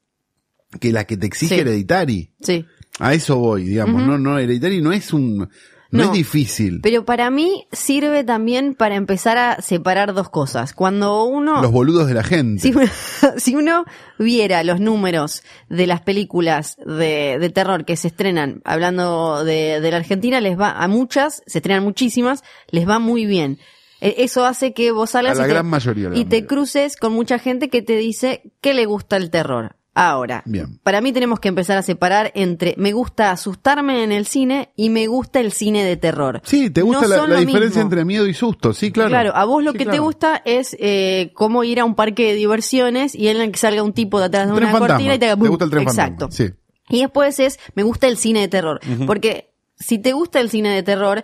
que 0.81 0.93
la 0.93 1.05
que 1.05 1.17
te 1.17 1.27
exige 1.27 1.55
Sí. 1.57 1.61
Hereditary. 1.61 2.33
Sí. 2.41 2.65
A 2.99 3.13
eso 3.13 3.37
voy, 3.37 3.65
digamos. 3.65 4.07
No, 4.07 4.17
no, 4.19 4.39
Hereditary 4.39 4.81
no 4.81 4.93
es 4.93 5.13
un, 5.13 5.49
no, 5.91 6.05
es 6.05 6.13
difícil. 6.13 6.81
Pero 6.83 7.05
para 7.05 7.31
mí 7.31 7.67
sirve 7.73 8.25
también 8.25 8.75
para 8.75 8.97
empezar 8.97 9.39
a 9.39 9.63
separar 9.63 10.15
dos 10.15 10.29
cosas. 10.29 10.73
Cuando 10.73 11.25
uno... 11.25 11.63
Los 11.63 11.73
boludos 11.73 12.07
de 12.09 12.15
la 12.15 12.25
gente. 12.25 12.63
Si 12.63 12.71
uno, 12.71 12.87
si 13.37 13.55
uno 13.55 13.85
viera 14.19 14.65
los 14.65 14.81
números 14.81 15.43
de 15.69 15.87
las 15.87 16.01
películas 16.01 16.77
de, 16.85 17.39
de 17.39 17.51
terror 17.51 17.85
que 17.85 17.97
se 17.97 18.09
estrenan, 18.09 18.63
hablando 18.65 19.45
de, 19.45 19.81
de 19.81 19.91
la 19.91 19.99
Argentina, 19.99 20.41
les 20.41 20.59
va 20.59 20.73
a 20.73 20.89
muchas, 20.89 21.43
se 21.47 21.59
estrenan 21.59 21.85
muchísimas, 21.85 22.43
les 22.71 22.89
va 22.89 22.99
muy 22.99 23.27
bien. 23.27 23.59
E- 24.01 24.17
Eso 24.19 24.45
hace 24.45 24.75
que 24.75 24.91
vos 24.93 25.11
salgas 25.11 25.39
A 25.39 25.47
la 25.47 25.53
y, 25.53 25.57
te, 25.57 25.63
mayoría 25.63 26.11
y 26.15 26.25
te 26.25 26.47
cruces 26.47 26.97
con 26.97 27.13
mucha 27.13 27.39
gente 27.39 27.69
que 27.71 27.83
te 27.83 27.97
dice 27.97 28.43
que 28.61 28.75
le 28.75 28.87
gusta 28.87 29.17
el 29.17 29.31
terror. 29.31 29.76
Ahora, 29.99 30.43
Bien. 30.45 30.79
para 30.83 31.01
mí 31.01 31.11
tenemos 31.11 31.41
que 31.41 31.49
empezar 31.49 31.79
a 31.79 31.83
separar 31.83 32.31
entre 32.35 32.75
me 32.77 32.93
gusta 32.93 33.31
asustarme 33.31 34.05
en 34.05 34.13
el 34.13 34.27
cine 34.27 34.71
y 34.77 34.91
me 34.91 35.07
gusta 35.07 35.41
el 35.41 35.53
cine 35.53 35.85
de 35.85 35.97
terror. 35.97 36.43
Sí, 36.45 36.69
te 36.69 36.83
gusta 36.83 37.07
No 37.09 37.27
la, 37.27 37.37
diferencia 37.41 37.67
mismo. 37.79 37.81
entre 37.83 38.05
miedo 38.05 38.27
y 38.27 38.35
susto. 38.35 38.75
Sí, 38.75 38.93
claro. 38.93 39.09
Claro, 39.09 39.33
a 39.35 39.47
vos 39.47 39.65
lo 39.65 39.73
Sí, 39.73 39.79
que 39.79 39.87
te 39.87 39.99
gusta 39.99 40.43
es 40.45 40.77
eh, 40.79 41.33
cómo 41.35 41.65
ir 41.65 41.81
a 41.81 41.87
un 41.87 41.95
parque 41.95 42.27
de 42.27 42.35
diversiones 42.35 43.15
y 43.15 43.29
en 43.29 43.41
el 43.41 43.51
que 43.51 43.59
salga 43.59 43.83
un 43.83 43.95
tipo 43.95 44.19
de 44.19 44.27
atrás 44.27 44.49
de 44.49 44.53
una 44.53 44.67
fantasma. 44.71 44.87
cortina 44.89 45.15
y 45.15 45.19
te 45.19 45.27
haga 45.31 45.43
Te 45.43 45.49
gusta 45.49 45.65
el 45.65 45.71
tren 45.71 45.83
Exacto. 45.85 46.29
fantasma. 46.29 46.47
Sí. 46.47 46.53
Y 46.91 47.01
después 47.01 47.41
es, 47.41 47.59
me 47.75 47.83
gusta 47.83 48.07
el 48.07 48.19
cine 48.19 48.41
de 48.41 48.49
terror. 48.49 48.81
Porque 49.07 49.55
si 49.79 49.99
te 49.99 50.13
gusta 50.13 50.41
el 50.41 50.51
cine 50.51 50.69
de 50.75 50.83
terror, 50.83 51.23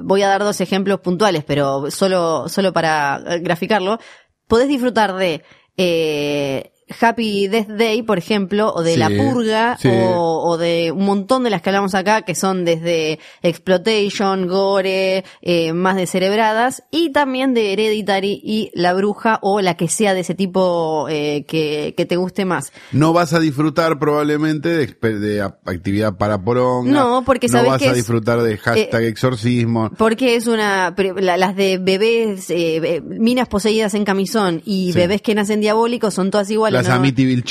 voy 0.00 0.22
a 0.22 0.28
dar 0.28 0.42
dos 0.44 0.60
ejemplos 0.60 1.00
puntuales, 1.00 1.42
pero 1.44 1.90
solo, 1.90 2.48
solo 2.48 2.72
para 2.72 3.20
eh, 3.26 3.40
graficarlo, 3.40 3.98
podés 4.46 4.68
disfrutar 4.68 5.14
de 5.16 5.42
eh, 5.76 6.71
Happy 7.00 7.48
Death 7.48 7.68
Day, 7.68 8.02
por 8.02 8.18
ejemplo, 8.18 8.72
o 8.74 8.82
de 8.82 8.94
Sí, 8.94 8.98
La 8.98 9.08
Purga, 9.08 9.78
sí. 9.80 9.88
o, 9.88 10.42
o 10.44 10.58
de 10.58 10.92
un 10.92 11.04
montón 11.04 11.44
de 11.44 11.50
las 11.50 11.62
que 11.62 11.70
hablamos 11.70 11.94
acá, 11.94 12.22
que 12.22 12.34
son 12.34 12.64
desde 12.64 13.18
Exploitation, 13.42 14.48
Gore, 14.48 15.24
eh, 15.40 15.72
más 15.72 15.96
descerebradas, 15.96 16.82
y 16.90 17.10
también 17.12 17.54
de 17.54 17.72
Hereditary 17.72 18.40
y 18.42 18.70
La 18.74 18.92
Bruja, 18.92 19.38
o 19.42 19.60
la 19.60 19.76
que 19.76 19.88
sea 19.88 20.14
de 20.14 20.20
ese 20.20 20.34
tipo 20.34 21.06
eh, 21.08 21.44
que, 21.46 21.94
que 21.96 22.04
te 22.06 22.16
guste 22.16 22.44
más. 22.44 22.72
No 22.92 23.12
vas 23.12 23.32
a 23.32 23.40
disfrutar 23.40 23.98
probablemente 23.98 24.68
de, 24.68 25.18
de 25.18 25.42
actividad 25.42 26.16
para 26.16 26.42
poronga. 26.42 26.90
No, 26.90 27.22
porque 27.24 27.46
No 27.48 27.52
sabes 27.52 27.70
vas 27.70 27.82
que 27.82 27.88
a 27.88 27.90
es- 27.90 27.96
disfrutar 27.96 28.42
de 28.42 28.58
hashtag 28.58 29.02
exorcismo. 29.04 29.90
Porque 29.96 30.34
es 30.36 30.46
una, 30.46 30.94
las 31.20 31.56
de 31.56 31.78
bebés, 31.78 32.50
eh, 32.50 33.00
minas 33.06 33.48
poseídas 33.48 33.94
en 33.94 34.04
camisón 34.04 34.60
y 34.64 34.92
Sí. 34.92 34.98
bebés 34.98 35.22
que 35.22 35.34
nacen 35.34 35.60
diabólicos 35.60 36.12
son 36.14 36.30
todas 36.30 36.50
iguales. 36.50 36.71
Las 36.72 36.88
¿no? 36.88 36.94
Amityville 36.94 37.42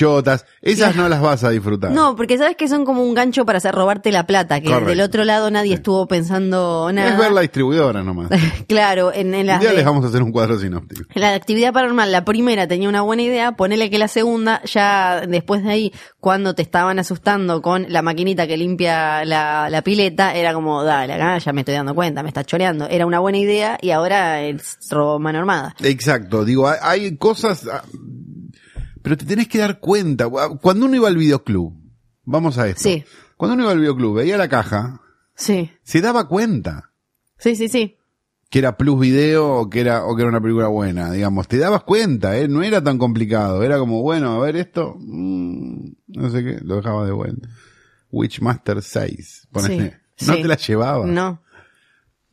esas 0.62 0.96
no 0.96 1.10
las 1.10 1.22
vas 1.22 1.44
a 1.44 1.50
disfrutar. 1.50 1.92
No, 1.92 2.16
porque 2.16 2.38
sabes 2.38 2.56
que 2.56 2.68
son 2.68 2.86
como 2.86 3.04
un 3.04 3.14
gancho 3.14 3.46
para 3.46 3.58
hacer 3.58 3.74
robarte 3.74 4.12
la 4.12 4.26
plata, 4.28 4.60
que 4.62 4.68
Correcto. 4.68 4.90
del 4.90 5.02
otro 5.02 5.24
lado 5.24 5.50
nadie 5.52 5.74
estuvo 5.76 6.08
pensando 6.08 6.90
nada. 6.94 7.10
Es 7.10 7.18
ver 7.18 7.32
la 7.32 7.42
distribuidora 7.42 8.04
nomás. 8.04 8.30
claro, 8.68 9.12
en, 9.14 9.34
en 9.34 9.42
Un 9.42 9.48
las 9.48 9.60
día 9.60 9.70
de- 9.72 9.76
les 9.78 9.86
vamos 9.86 10.04
a 10.06 10.08
hacer 10.10 10.22
un 10.24 10.32
cuadro 10.32 10.60
sinóptico. 10.60 11.04
La 11.16 11.34
actividad 11.34 11.74
paranormal, 11.74 12.12
la 12.12 12.26
primera 12.26 12.68
tenía 12.68 12.90
una 12.90 13.02
buena 13.02 13.22
idea, 13.24 13.54
ponele 13.54 13.90
que 13.90 13.98
la 13.98 14.08
segunda, 14.08 14.62
ya 14.66 15.22
después 15.28 15.64
de 15.64 15.72
ahí, 15.72 15.94
cuando 16.20 16.54
te 16.56 16.62
estaban 16.62 17.00
asustando 17.00 17.62
con 17.62 17.86
la 17.90 18.02
maquinita 18.02 18.48
que 18.48 18.58
limpia 18.58 19.26
la, 19.26 19.70
la 19.70 19.82
pileta, 19.82 20.36
era 20.36 20.54
como, 20.54 20.84
dale, 20.84 21.14
acá 21.14 21.38
ya 21.40 21.54
me 21.54 21.62
estoy 21.62 21.76
dando 21.76 21.96
cuenta, 21.96 22.24
me 22.24 22.30
está 22.30 22.44
choreando. 22.44 22.88
Era 22.88 23.06
una 23.06 23.20
buena 23.20 23.38
idea 23.40 23.78
y 23.82 23.92
ahora 23.92 24.42
es 24.42 24.78
robo 24.90 25.20
mano 25.20 25.40
armada. 25.40 25.76
Exacto, 25.84 26.46
digo, 26.46 26.68
hay, 26.82 27.18
cosas, 27.18 27.68
pero 29.02 29.18
te 29.18 29.26
tenés 29.26 29.48
que 29.48 29.58
dar 29.60 29.80
cuenta. 29.80 30.28
Cuando 30.62 30.86
uno 30.86 30.96
iba 30.96 31.08
al 31.08 31.18
videoclub, 31.18 31.74
vamos 32.24 32.58
a 32.58 32.68
esto. 32.68 32.82
Sí. 32.84 33.04
Cuando 33.38 33.56
uno 33.56 33.64
iba 33.64 33.72
al 33.72 33.80
videoclub, 33.80 34.16
veía 34.18 34.38
la 34.38 34.48
caja, 34.50 35.02
Sí, 35.36 35.72
se 35.82 36.02
daba 36.02 36.28
cuenta 36.28 36.92
sí, 37.40 37.56
sí, 37.56 37.68
sí. 37.68 37.98
que 38.52 38.60
era 38.60 38.78
plus 38.78 39.00
video 39.00 39.50
o 39.62 39.70
que 39.70 39.80
era, 39.82 40.06
o 40.06 40.16
que 40.16 40.22
era 40.22 40.30
una 40.30 40.42
película 40.42 40.68
buena, 40.68 41.12
digamos. 41.12 41.48
Te 41.48 41.58
dabas 41.58 41.84
cuenta, 41.84 42.38
¿eh? 42.38 42.48
No 42.48 42.62
era 42.62 42.84
tan 42.84 42.98
complicado. 43.00 43.64
Era 43.64 43.80
como, 43.80 44.02
bueno, 44.04 44.34
a 44.36 44.40
ver 44.46 44.58
esto, 44.58 44.96
mm, 45.00 45.92
no 46.10 46.30
sé 46.30 46.44
qué, 46.44 46.60
lo 46.62 46.76
dejaba 46.76 47.06
de 47.06 47.12
vuelta. 47.14 47.50
Witchmaster 48.12 48.82
6, 48.82 49.48
ponele. 49.52 50.00
Sí, 50.16 50.28
No 50.28 50.34
sí. 50.36 50.42
te 50.44 50.48
la 50.48 50.58
llevabas. 50.58 51.08
No. 51.10 51.42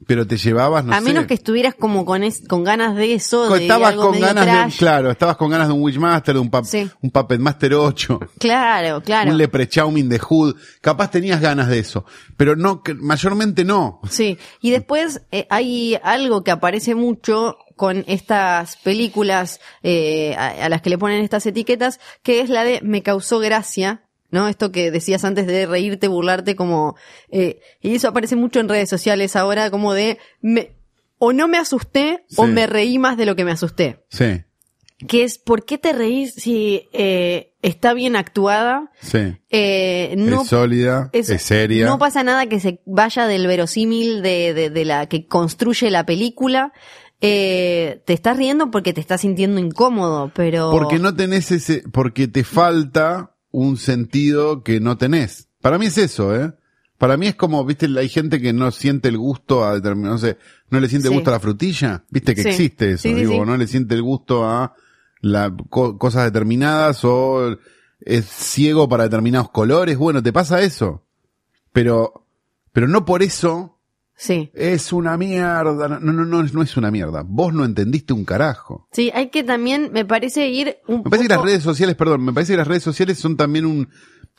Pero 0.06 0.26
te 0.26 0.36
llevabas, 0.36 0.84
no 0.84 0.92
a 0.92 0.98
sé. 1.00 1.04
menos 1.04 1.26
que 1.26 1.34
estuvieras 1.34 1.74
como 1.74 2.04
con, 2.04 2.22
es- 2.22 2.46
con 2.46 2.62
ganas 2.62 2.94
de 2.94 3.14
eso, 3.14 3.52
de 3.52 3.62
estabas 3.62 3.90
algo 3.92 4.10
con 4.10 4.20
ganas 4.20 4.46
de, 4.46 4.52
un- 4.52 4.70
claro, 4.70 5.10
estabas 5.10 5.36
con 5.36 5.50
ganas 5.50 5.66
de 5.66 5.74
un 5.74 5.82
Witchmaster, 5.82 6.34
de 6.34 6.40
un, 6.40 6.50
pap- 6.50 6.64
Sí. 6.64 6.88
un 7.02 7.10
Puppet 7.10 7.40
Master 7.40 7.74
8. 7.74 8.20
Claro, 8.38 9.02
claro. 9.02 9.30
Un 9.32 9.36
Leprechaun 9.38 10.08
de 10.08 10.18
Hood. 10.20 10.54
Capaz 10.80 11.10
tenías 11.10 11.40
ganas 11.40 11.68
de 11.68 11.80
eso. 11.80 12.04
Pero 12.36 12.54
no, 12.54 12.80
mayormente 13.00 13.64
no. 13.64 14.00
Sí, 14.08 14.38
y 14.62 14.70
después 14.70 15.20
eh, 15.32 15.46
hay 15.50 15.98
algo 16.02 16.44
que 16.44 16.52
aparece 16.52 16.94
mucho 16.94 17.58
con 17.74 18.04
estas 18.06 18.76
películas 18.76 19.60
eh, 19.82 20.34
a, 20.36 20.64
a 20.64 20.68
las 20.68 20.80
que 20.80 20.90
le 20.90 20.98
ponen 20.98 21.22
estas 21.22 21.44
etiquetas, 21.46 21.98
que 22.22 22.40
es 22.40 22.50
la 22.50 22.62
de 22.64 22.80
me 22.82 23.02
causó 23.02 23.38
gracia, 23.40 24.02
¿no? 24.30 24.48
Esto 24.48 24.70
que 24.72 24.90
decías 24.90 25.24
antes 25.24 25.46
de 25.46 25.66
reírte, 25.66 26.08
burlarte, 26.08 26.56
como... 26.56 26.96
eh, 27.30 27.60
y 27.80 27.94
eso 27.94 28.08
aparece 28.08 28.36
mucho 28.36 28.60
en 28.60 28.68
redes 28.68 28.88
sociales 28.90 29.36
ahora, 29.36 29.70
como 29.70 29.94
de... 29.94 30.18
Me, 30.40 30.72
o 31.18 31.32
no 31.32 31.48
me 31.48 31.58
asusté 31.58 32.24
o 32.36 32.46
me 32.46 32.66
reí 32.66 32.98
más 32.98 33.16
de 33.16 33.26
lo 33.26 33.34
que 33.34 33.44
me 33.44 33.50
asusté. 33.50 34.04
Sí, 34.08 34.44
Que 35.08 35.24
es, 35.24 35.38
¿por 35.38 35.64
qué 35.64 35.76
te 35.78 35.92
reís 35.92 36.32
si 36.34 36.88
eh, 36.92 37.52
está 37.62 37.92
bien 37.94 38.14
actuada? 38.14 38.92
sí. 39.00 39.36
Eh, 39.50 40.14
no 40.16 40.42
es 40.42 40.48
sólida, 40.48 41.10
es, 41.12 41.28
es- 41.30 41.42
seria. 41.42 41.86
No 41.86 41.98
pasa 41.98 42.22
nada 42.22 42.46
que 42.46 42.60
se 42.60 42.80
vaya 42.86 43.26
del 43.26 43.46
verosímil 43.48 44.22
de, 44.22 44.54
de, 44.54 44.70
de 44.70 44.84
la 44.84 45.06
que 45.08 45.26
construye 45.26 45.90
la 45.90 46.04
película. 46.06 46.72
Eh, 47.20 48.00
te 48.04 48.12
estás 48.12 48.36
riendo 48.36 48.70
porque 48.70 48.92
te 48.92 49.00
estás 49.00 49.22
sintiendo 49.22 49.58
incómodo, 49.60 50.30
pero. 50.34 50.70
Porque 50.70 51.00
no 51.00 51.12
tenés 51.16 51.50
ese, 51.50 51.82
porque 51.92 52.28
te 52.28 52.44
falta 52.44 53.34
un 53.50 53.76
sentido 53.76 54.62
que 54.62 54.80
no 54.80 54.96
tenés. 54.98 55.48
Para 55.60 55.78
mí 55.78 55.86
es 55.86 55.98
eso, 55.98 56.34
¿eh? 56.36 56.52
Para 56.98 57.16
mí 57.16 57.28
es 57.28 57.34
como, 57.36 57.64
viste, 57.64 57.86
hay 57.96 58.08
gente 58.08 58.40
que 58.40 58.52
no 58.52 58.70
siente 58.72 59.08
el 59.08 59.18
gusto 59.18 59.64
a 59.64 59.74
determinado, 59.74 60.14
no 60.14 60.18
sé, 60.18 60.36
no 60.70 60.80
le 60.80 60.88
siente 60.88 61.08
Sí. 61.08 61.14
gusto 61.14 61.30
a 61.30 61.34
la 61.34 61.40
frutilla, 61.40 62.04
viste 62.10 62.34
que 62.34 62.42
Sí. 62.42 62.48
existe 62.48 62.90
eso, 62.92 63.02
Sí, 63.02 63.14
digo, 63.14 63.44
no 63.46 63.56
le 63.56 63.66
siente 63.68 63.94
el 63.94 64.02
gusto 64.02 64.48
a 64.48 64.74
la, 65.20 65.54
co- 65.70 65.96
cosas 65.96 66.24
determinadas 66.24 67.04
o 67.04 67.56
es 68.00 68.24
ciego 68.26 68.88
para 68.88 69.04
determinados 69.04 69.50
colores, 69.50 69.96
bueno, 69.96 70.22
te 70.22 70.32
pasa 70.32 70.60
eso. 70.60 71.04
Pero, 71.72 72.26
pero 72.72 72.88
no 72.88 73.04
por 73.04 73.22
eso 73.22 73.77
Sí. 74.20 74.50
es 74.52 74.92
una 74.92 75.16
mierda, 75.16 75.86
no, 75.88 76.00
no, 76.00 76.12
no, 76.24 76.42
no 76.42 76.62
es 76.62 76.76
una 76.76 76.90
mierda. 76.90 77.22
Vos 77.24 77.54
no 77.54 77.64
entendiste 77.64 78.12
un 78.12 78.24
carajo. 78.24 78.88
Sí, 78.92 79.12
hay 79.14 79.28
que 79.30 79.44
también, 79.44 79.90
me 79.92 80.04
parece 80.04 80.48
ir 80.48 80.78
un 80.88 80.98
Me 80.98 81.10
parece 81.10 81.28
que 81.28 81.34
las 81.34 81.42
redes 81.44 81.62
sociales, 81.62 81.94
perdón, 81.94 82.24
me 82.24 82.32
parece 82.32 82.54
que 82.54 82.56
las 82.58 82.66
redes 82.66 82.82
sociales 82.82 83.16
son 83.18 83.36
también 83.36 83.64
un, 83.64 83.88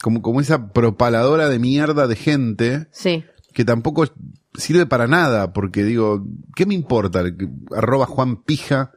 como, 0.02 0.22
como 0.22 0.42
esa 0.42 0.74
propaladora 0.74 1.48
de 1.48 1.60
mierda 1.60 2.08
de 2.08 2.16
gente 2.18 2.88
Sí. 2.92 3.24
que 3.54 3.64
tampoco 3.64 4.06
sirve 4.54 4.86
para 4.86 5.08
nada, 5.08 5.54
porque 5.54 5.84
digo, 5.86 6.26
¿qué 6.56 6.66
me 6.66 6.74
importa? 6.74 7.24
Arroba 7.74 8.06
Juan 8.06 8.44
Pija 8.44 8.92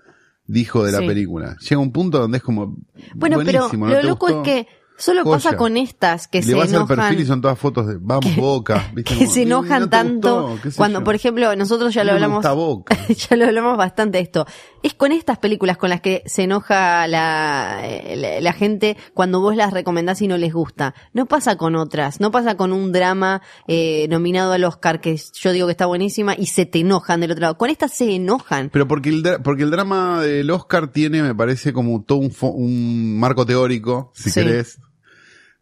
dijo 0.46 0.84
de 0.84 0.90
la 0.92 0.98
Sí. 0.98 1.06
película. 1.06 1.56
Llega 1.60 1.80
un 1.80 1.92
punto 1.92 2.18
donde 2.18 2.38
es 2.38 2.42
como. 2.42 2.76
Bueno, 3.14 3.38
pero 3.44 3.68
¿no 3.72 3.86
lo 3.88 4.02
loco 4.02 4.26
gustó? 4.26 4.42
es 4.42 4.64
que 4.64 4.68
solo 5.04 5.22
Joya. 5.24 5.36
pasa 5.36 5.56
con 5.56 5.76
estas 5.76 6.28
que 6.28 6.38
Y 6.38 6.42
se 6.42 6.48
le 6.52 6.54
vas 6.56 6.68
al 6.68 6.76
enojan. 6.76 6.96
perfil 6.96 7.20
y 7.20 7.26
son 7.26 7.40
todas 7.40 7.58
fotos 7.58 7.86
de 7.86 7.96
vamos 8.00 8.34
boca. 8.36 8.90
¿viste? 8.94 9.16
que 9.18 9.26
se 9.26 9.40
"Y 9.40 9.42
enojan 9.44 9.82
no 9.82 9.88
tanto 9.88 10.42
gustó", 10.48 10.62
qué 10.62 10.70
sé 10.70 10.76
cuando, 10.76 11.00
yo. 11.00 11.04
por 11.04 11.14
ejemplo, 11.14 11.56
nosotros 11.56 11.92
ya 11.94 12.04
lo 12.04 12.10
No 12.12 12.14
hablamos, 12.16 12.44
Boca. 12.56 12.96
ya 13.30 13.36
lo 13.36 13.44
hablamos 13.46 13.76
bastante 13.76 14.18
de 14.18 14.24
esto. 14.24 14.46
Es 14.82 14.94
con 14.94 15.12
estas 15.12 15.38
películas 15.38 15.76
con 15.76 15.90
las 15.90 16.00
que 16.00 16.22
se 16.26 16.42
enoja 16.44 17.06
la, 17.06 17.80
eh, 17.84 18.16
la, 18.16 18.40
la 18.40 18.52
gente 18.52 18.96
cuando 19.14 19.40
vos 19.40 19.54
las 19.56 19.72
recomendás 19.72 20.20
y 20.22 20.28
no 20.28 20.36
les 20.36 20.52
gusta. 20.52 20.94
No 21.12 21.26
pasa 21.26 21.56
con 21.56 21.76
otras, 21.76 22.20
no 22.20 22.30
pasa 22.30 22.56
con 22.56 22.72
un 22.72 22.92
drama 22.92 23.42
eh, 23.68 24.06
nominado 24.08 24.52
al 24.52 24.64
Oscar 24.64 25.00
que 25.00 25.20
yo 25.34 25.52
digo 25.52 25.66
que 25.66 25.72
está 25.72 25.86
buenísima 25.86 26.34
y 26.36 26.46
se 26.46 26.66
te 26.66 26.80
enojan 26.80 27.20
del 27.20 27.30
otro 27.32 27.42
lado. 27.42 27.58
Con 27.58 27.70
estas 27.70 27.92
se 27.92 28.14
enojan. 28.14 28.70
Pero 28.72 28.88
porque 28.88 29.10
el, 29.10 29.22
porque 29.44 29.62
el 29.62 29.70
drama 29.70 30.20
del 30.22 30.50
Oscar 30.50 30.88
tiene, 30.88 31.22
me 31.22 31.34
parece, 31.34 31.72
como 31.72 32.02
todo 32.02 32.18
un, 32.18 32.32
un 32.40 33.18
marco 33.18 33.46
teórico, 33.46 34.10
si 34.14 34.30
Sí. 34.30 34.40
querés, 34.40 34.78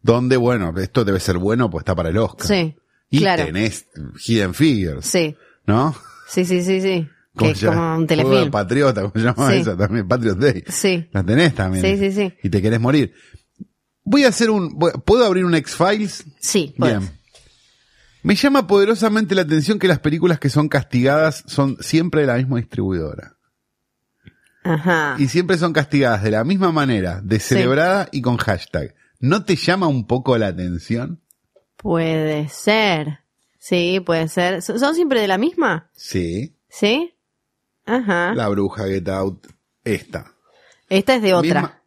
donde, 0.01 0.37
bueno, 0.37 0.73
esto 0.77 1.03
debe 1.05 1.19
ser 1.19 1.37
bueno, 1.37 1.69
pues 1.69 1.81
está 1.81 1.95
para 1.95 2.09
el 2.09 2.17
Oscar. 2.17 2.47
Sí, 2.47 2.75
Y 3.09 3.19
claro. 3.19 3.45
tenés 3.45 3.87
Hidden 4.25 4.53
Figures, 4.53 5.05
Sí, 5.05 5.35
¿no? 5.65 5.95
sí, 6.27 6.45
sí, 6.45 6.61
sí, 6.63 6.81
sí. 6.81 7.07
Que 7.37 7.51
es 7.51 7.63
como 7.63 7.95
un 7.95 8.05
telefilm. 8.07 8.51
Patriota, 8.51 9.01
como 9.01 9.13
se 9.13 9.21
llama 9.21 9.51
Sí. 9.51 9.57
esa 9.59 9.77
también, 9.77 10.05
Patriot 10.07 10.37
Day. 10.37 10.63
Sí, 10.67 11.07
La 11.13 11.23
tenés 11.23 11.55
también. 11.55 11.83
Sí, 11.85 11.97
sí, 11.97 12.11
sí. 12.11 12.33
Y 12.43 12.49
te 12.49 12.61
querés 12.61 12.79
morir. 12.81 13.13
Voy 14.03 14.25
a 14.25 14.29
hacer 14.29 14.49
un, 14.49 14.77
¿puedo 15.05 15.25
abrir 15.25 15.45
un 15.45 15.55
X-Files? 15.55 16.25
sí. 16.39 16.75
Bien. 16.77 17.09
Me 18.23 18.35
llama 18.35 18.67
poderosamente 18.67 19.33
la 19.33 19.41
atención 19.41 19.79
que 19.79 19.87
las 19.87 19.97
películas 19.97 20.37
que 20.39 20.49
son 20.49 20.69
castigadas 20.69 21.43
son 21.47 21.77
siempre 21.79 22.21
de 22.21 22.27
la 22.27 22.35
misma 22.35 22.57
distribuidora. 22.57 23.35
Ajá. 24.63 25.15
Y 25.17 25.27
siempre 25.27 25.57
son 25.57 25.73
castigadas 25.73 26.21
de 26.21 26.29
la 26.31 26.43
misma 26.43 26.71
manera, 26.71 27.19
de 27.23 27.39
celebrada 27.39 28.09
y 28.11 28.21
con 28.21 28.37
hashtag. 28.37 28.93
¿No 29.21 29.45
te 29.45 29.55
llama 29.55 29.87
un 29.87 30.05
poco 30.07 30.37
la 30.37 30.47
atención? 30.47 31.21
Puede 31.77 32.49
ser. 32.49 33.19
Sí, 33.59 34.01
puede 34.05 34.27
ser. 34.27 34.61
¿Son 34.61 34.95
siempre 34.95 35.21
de 35.21 35.27
la 35.27 35.37
misma? 35.37 35.89
Sí. 35.93 36.55
¿Sí? 36.67 37.13
Ajá. 37.85 38.33
La 38.33 38.47
bruja 38.49 38.85
Get 38.87 39.07
Out, 39.09 39.47
esta. 39.83 40.33
Esta 40.89 41.15
es 41.15 41.21
de 41.21 41.33
otra. 41.33 41.61
Misma- 41.61 41.81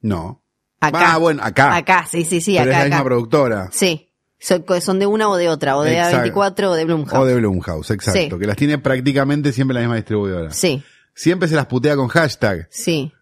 No. 0.00 0.42
Acá. 0.80 1.14
Ah, 1.14 1.18
bueno, 1.18 1.42
acá. 1.42 1.74
Acá, 1.74 2.06
sí, 2.08 2.24
sí, 2.24 2.40
sí, 2.40 2.56
Pero 2.58 2.70
acá, 2.70 2.78
es 2.84 2.84
la 2.84 2.96
misma 2.96 3.04
productora. 3.04 3.68
Sí. 3.72 4.10
Son, 4.38 4.64
son 4.80 4.98
de 5.00 5.06
una 5.06 5.28
o 5.28 5.36
de 5.36 5.48
otra, 5.48 5.76
o 5.76 5.82
de 5.82 5.98
Exacto. 5.98 6.30
A24 6.40 6.64
o 6.70 6.74
de 6.74 6.84
Blumhouse. 6.84 7.18
O 7.18 7.24
de 7.26 7.34
Blumhouse, 7.34 7.90
exacto. 7.90 8.36
Sí. 8.36 8.40
Que 8.40 8.46
las 8.46 8.56
tiene 8.56 8.78
prácticamente 8.78 9.52
siempre 9.52 9.74
la 9.74 9.80
misma 9.80 9.96
distribuidora. 9.96 10.50
Sí, 10.52 10.82
Siempre 11.14 11.48
se 11.48 11.56
las 11.56 11.66
putea 11.66 11.96
con 11.96 12.06
hashtag. 12.08 12.68
sí. 12.70 13.12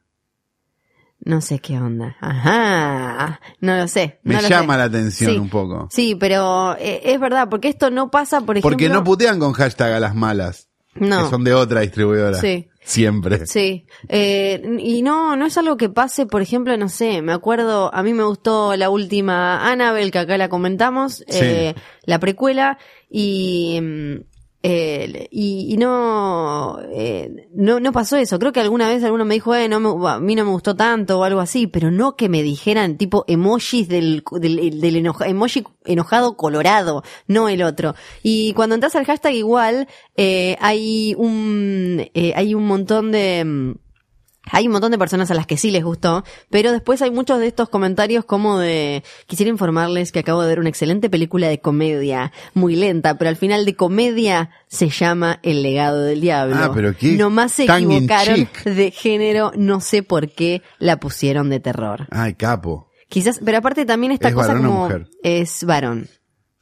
No 1.25 1.41
sé 1.41 1.59
qué 1.59 1.79
onda. 1.79 2.17
Ajá. 2.21 3.41
No 3.61 3.77
lo 3.77 3.89
sé. 3.89 4.21
Me 4.23 4.41
lo 4.41 4.49
llama 4.49 4.75
sé. 4.75 4.79
la 4.79 4.85
atención 4.85 5.33
Sí. 5.33 5.39
un 5.39 5.49
poco. 5.49 5.89
Sí, 5.91 6.15
pero 6.15 6.77
eh, 6.79 7.01
es 7.05 7.19
verdad, 7.21 7.49
porque 7.51 7.69
esto 7.69 7.91
no 7.91 8.11
pasa, 8.11 8.41
por 8.43 8.57
ejemplo. 8.57 8.71
Porque 8.71 8.89
no 8.89 9.03
putean 9.03 9.39
con 9.39 9.53
hashtag 9.53 9.93
a 9.95 10.01
las 10.01 10.15
malas. 10.15 10.69
No. 10.95 11.25
Que 11.25 11.31
son 11.31 11.45
de 11.45 11.53
otra 11.55 11.81
distribuidora. 11.81 12.39
Sí. 12.41 12.69
Siempre. 12.81 13.47
Sí, 13.49 13.85
eh, 14.09 14.63
y 14.79 15.03
no, 15.03 15.35
no 15.37 15.47
es 15.47 15.59
algo 15.59 15.77
que 15.77 15.89
pase, 15.89 16.25
por 16.25 16.41
ejemplo, 16.41 16.77
no 16.77 16.89
sé, 16.89 17.21
me 17.21 17.33
acuerdo, 17.33 17.93
a 17.93 18.05
mí 18.05 18.15
me 18.15 18.23
gustó 18.23 18.77
la 18.77 18.91
última 18.91 19.69
Annabelle, 19.69 20.13
que 20.13 20.21
acá 20.21 20.39
la 20.39 20.49
comentamos, 20.49 21.25
eh, 21.27 21.75
la 22.05 22.21
precuela, 22.21 22.79
y, 23.11 23.81
mm, 23.83 24.15
eh, 24.69 25.29
y, 25.31 25.73
y 25.73 25.77
no, 25.77 26.81
eh, 26.93 27.49
no, 27.55 27.79
no 27.79 27.93
pasó 27.93 28.17
eso. 28.17 28.37
Creo 28.41 28.53
que 28.53 28.59
alguna 28.59 28.89
vez 28.89 29.05
alguno 29.05 29.25
me 29.25 29.35
dijo, 29.35 29.55
eh, 29.55 29.69
no 29.69 29.79
me, 29.79 30.09
a 30.09 30.19
mí 30.19 30.35
no 30.35 30.45
me 30.45 30.51
gustó 30.51 30.75
tanto 30.75 31.21
o 31.21 31.23
algo 31.23 31.39
así, 31.39 31.69
pero 31.69 31.93
no 31.93 32.17
que 32.17 32.29
me 32.29 32.43
dijeran 32.43 32.97
tipo 32.97 33.25
emojis 33.29 33.89
del, 33.89 34.25
del, 34.33 34.81
del 34.81 34.97
emoji 34.97 35.63
enojado 35.85 36.37
colorado, 36.37 37.05
no 37.29 37.49
el 37.49 37.63
otro. 37.63 37.95
Y 38.25 38.55
cuando 38.55 38.75
entras 38.75 38.97
al 38.97 39.05
hashtag 39.05 39.35
igual, 39.35 39.87
eh, 40.17 40.57
hay 40.59 41.15
un, 41.17 42.05
eh, 42.15 42.33
hay 42.35 42.55
un 42.55 42.67
montón 42.67 43.13
de, 43.13 43.45
mm, 43.45 43.75
hay 44.51 44.67
un 44.67 44.73
montón 44.73 44.93
de 44.93 44.99
personas 44.99 45.31
a 45.31 45.35
las 45.35 45.47
que 45.47 45.57
sí 45.57 45.71
les 45.71 45.85
gustó, 45.85 46.25
pero 46.51 46.73
después 46.73 47.03
hay 47.03 47.11
muchos 47.11 47.39
de 47.41 47.47
estos 47.47 47.69
comentarios 47.69 48.25
como 48.25 48.59
de, 48.59 49.03
quisiera 49.27 49.51
informarles 49.51 50.13
que 50.13 50.21
acabo 50.21 50.43
de 50.43 50.49
ver 50.49 50.61
una 50.61 50.69
excelente 50.69 51.11
película 51.11 51.49
de 51.49 51.61
comedia, 51.61 52.33
muy 52.55 52.77
lenta, 52.77 53.19
pero 53.19 53.29
al 53.29 53.37
final 53.37 53.65
de 53.65 53.75
comedia 53.75 54.51
se 54.69 54.89
llama 54.89 55.41
El 55.43 55.63
legado 55.63 56.03
del 56.03 56.21
diablo. 56.21 56.57
Ah, 56.57 56.71
pero 56.75 56.97
qué 56.97 57.13
Nomás 57.13 57.53
se 57.53 57.65
equivocaron 57.65 58.49
de 58.65 58.91
género, 58.91 59.53
no 59.57 59.81
sé 59.81 60.03
por 60.03 60.31
qué 60.31 60.63
la 60.79 60.99
pusieron 60.99 61.51
de 61.51 61.61
terror. 61.61 62.07
Ay, 62.11 62.35
capo. 62.35 62.91
Quizás, 63.09 63.41
pero 63.45 63.59
aparte 63.59 63.85
también 63.87 64.13
esta 64.13 64.29
¿Es 64.29 64.35
cosa 64.35 64.49
varón 64.49 64.67
o 64.67 64.69
como 64.69 64.83
mujer? 64.83 65.09
es 65.23 65.65
varón. 65.65 66.09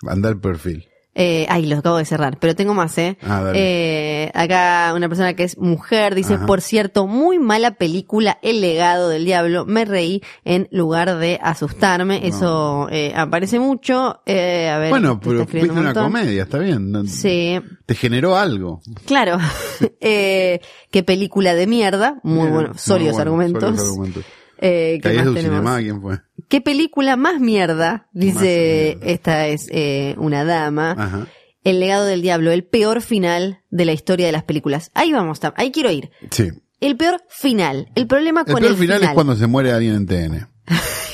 Anda 0.07 0.29
el 0.29 0.39
perfil. 0.39 0.87
Eh, 1.15 1.47
ay, 1.49 1.67
lo 1.67 1.79
acabo 1.79 1.99
de 1.99 2.05
cerrar, 2.05 2.39
pero 2.41 2.55
tengo 2.57 2.75
más, 2.75 2.97
¿eh? 2.99 3.17
Ah, 3.23 3.53
eh 3.55 4.31
acá 4.35 4.93
una 4.97 5.09
persona 5.09 5.35
que 5.35 5.45
es 5.45 5.59
mujer 5.59 6.15
dice, 6.15 6.35
Ajá. 6.35 6.47
por 6.47 6.61
cierto, 6.61 7.07
muy 7.07 7.39
mala 7.39 7.73
película 7.73 8.39
El 8.43 8.61
legado 8.61 9.09
del 9.09 9.25
diablo. 9.25 9.65
Me 9.65 9.85
reí 9.85 10.23
en 10.45 10.69
lugar 10.71 11.17
de 11.19 11.39
asustarme. 11.43 12.27
Eso 12.27 12.89
eh, 12.91 13.13
aparece 13.17 13.59
mucho. 13.59 14.21
Eh, 14.27 14.69
a 14.69 14.79
ver, 14.79 14.91
Bueno, 14.91 15.21
pero 15.21 15.41
viste 15.47 15.71
un 15.71 15.79
una 15.79 15.95
comedia, 15.95 16.43
está 16.45 16.59
bien. 16.59 17.07
Sí, 17.07 17.61
Te 17.87 17.95
generó 17.95 18.37
algo. 18.37 18.81
claro. 19.07 19.39
eh, 20.01 20.61
qué 20.91 21.03
película 21.03 21.55
de 21.55 21.67
mierda. 21.67 22.21
Muy 22.23 22.49
bueno, 22.49 22.69
muy 22.71 22.79
sólidos 22.79 23.15
bueno, 23.15 23.31
argumentos. 23.31 23.63
sólidos 23.63 23.89
argumentos. 23.89 24.25
Eh, 24.59 25.01
¿qué 25.03 25.09
más 25.15 25.27
de 25.27 25.33
tenemos? 25.35 25.43
cinema, 25.59 25.79
¿quién 25.79 26.01
fue? 26.01 26.19
¿Qué 26.49 26.61
película 26.61 27.17
más 27.17 27.41
mierda? 27.41 28.09
Dice, 28.13 28.97
mierda. 28.97 29.13
esta 29.13 29.47
es 29.47 29.69
eh, 29.71 30.15
una 30.19 30.45
dama. 30.45 30.95
Ajá. 30.97 31.27
El 31.65 31.81
legado 31.81 32.05
del 32.05 32.21
diablo, 32.21 32.53
el 32.53 32.65
peor 32.65 33.01
final 33.01 33.61
de 33.71 33.85
la 33.87 33.93
historia 33.93 34.27
de 34.27 34.33
las 34.33 34.45
películas. 34.45 34.91
Ahí 34.95 35.13
vamos, 35.13 35.41
ahí 35.57 35.71
quiero 35.71 35.91
ir. 35.91 36.11
Sí. 36.31 36.51
El 36.81 36.97
peor 36.97 37.23
final. 37.31 37.89
El 37.95 38.07
problema 38.07 38.41
El 38.41 38.53
con 38.53 38.61
peor 38.61 38.73
el 38.73 38.79
final, 38.79 39.03
es 39.03 39.11
cuando 39.11 39.35
se 39.35 39.47
muere 39.47 39.73
alguien 39.73 39.95
en 39.95 40.07
TN. 40.07 40.49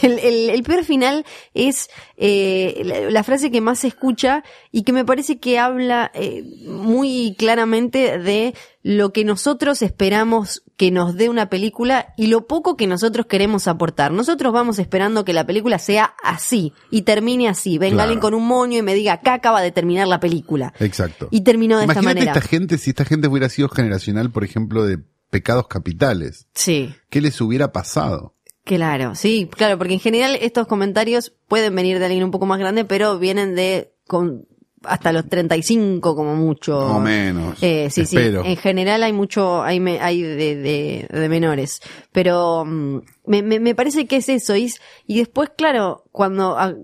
el, 0.02 0.18
el- 0.18 0.50
el 0.50 0.62
peor 0.62 0.84
final 0.84 1.24
es 1.54 1.88
eh, 2.16 2.82
la, 2.84 3.10
la 3.10 3.22
frase 3.24 3.50
que 3.50 3.60
más 3.60 3.80
se 3.80 3.88
escucha 3.88 4.42
y 4.70 4.82
que 4.82 4.92
me 4.92 5.04
parece 5.04 5.38
que 5.38 5.58
habla 5.58 6.10
eh, 6.14 6.42
muy 6.66 7.34
claramente 7.38 8.18
de 8.18 8.54
lo 8.82 9.12
que 9.12 9.24
nosotros 9.24 9.82
esperamos 9.82 10.62
que 10.78 10.90
nos 10.90 11.14
dé 11.16 11.28
una 11.28 11.50
película 11.50 12.14
y 12.16 12.28
lo 12.28 12.46
poco 12.46 12.76
que 12.76 12.86
nosotros 12.86 13.26
queremos 13.26 13.68
aportar. 13.68 14.12
Nosotros 14.12 14.52
vamos 14.52 14.78
esperando 14.78 15.24
que 15.24 15.34
la 15.34 15.44
película 15.46 15.78
sea 15.78 16.14
así 16.22 16.72
y 16.90 17.02
termine 17.02 17.48
así. 17.48 17.76
Venga 17.76 17.96
Claro. 17.96 18.02
alguien 18.04 18.20
con 18.20 18.32
un 18.34 18.46
moño 18.46 18.78
y 18.78 18.82
me 18.82 18.94
diga, 18.94 19.12
acá 19.14 19.34
acaba 19.34 19.60
de 19.60 19.72
terminar 19.72 20.08
la 20.08 20.20
película. 20.20 20.72
Exacto. 20.80 21.28
Y 21.30 21.42
terminó 21.42 21.76
de 21.76 21.82
esta 21.84 21.92
Imagínate 21.92 22.20
manera. 22.20 22.32
esta 22.32 22.48
gente, 22.48 22.78
si 22.78 22.90
esta 22.90 23.04
gente 23.04 23.28
hubiera 23.28 23.50
sido 23.50 23.68
generacional, 23.68 24.30
por 24.30 24.44
ejemplo, 24.44 24.86
de 24.86 24.98
pecados 25.28 25.68
capitales. 25.68 26.46
Sí. 26.54 26.94
¿Qué 27.10 27.20
les 27.20 27.38
hubiera 27.42 27.72
pasado? 27.72 28.34
Claro, 28.64 29.14
sí, 29.14 29.48
claro, 29.50 29.78
porque 29.78 29.94
en 29.94 30.00
general 30.00 30.36
estos 30.40 30.66
comentarios 30.66 31.32
pueden 31.48 31.74
venir 31.74 31.98
de 31.98 32.04
alguien 32.04 32.24
un 32.24 32.30
poco 32.30 32.46
más 32.46 32.58
grande, 32.58 32.84
pero 32.84 33.18
vienen 33.18 33.54
de 33.54 33.92
con 34.06 34.46
hasta 34.82 35.12
los 35.12 35.28
35 35.28 36.14
como 36.16 36.36
mucho. 36.36 36.78
O 36.78 37.00
menos. 37.00 37.62
Eh, 37.62 37.88
sí, 37.90 38.02
Espero. 38.02 38.42
sí. 38.42 38.50
En 38.50 38.56
general 38.56 39.02
hay 39.02 39.12
mucho, 39.12 39.62
hay, 39.62 39.78
me- 39.78 40.00
hay 40.00 40.22
de, 40.22 40.56
de, 40.56 41.06
de 41.10 41.28
menores. 41.28 41.82
Pero 42.12 42.64
mm, 42.64 43.00
me, 43.26 43.42
me, 43.42 43.60
me 43.60 43.74
parece 43.74 44.06
que 44.06 44.16
es 44.16 44.28
eso. 44.30 44.56
Y, 44.56 44.64
es- 44.66 44.80
y 45.06 45.18
después, 45.18 45.50
claro, 45.54 46.04
cuando, 46.12 46.56
ah, 46.58 46.74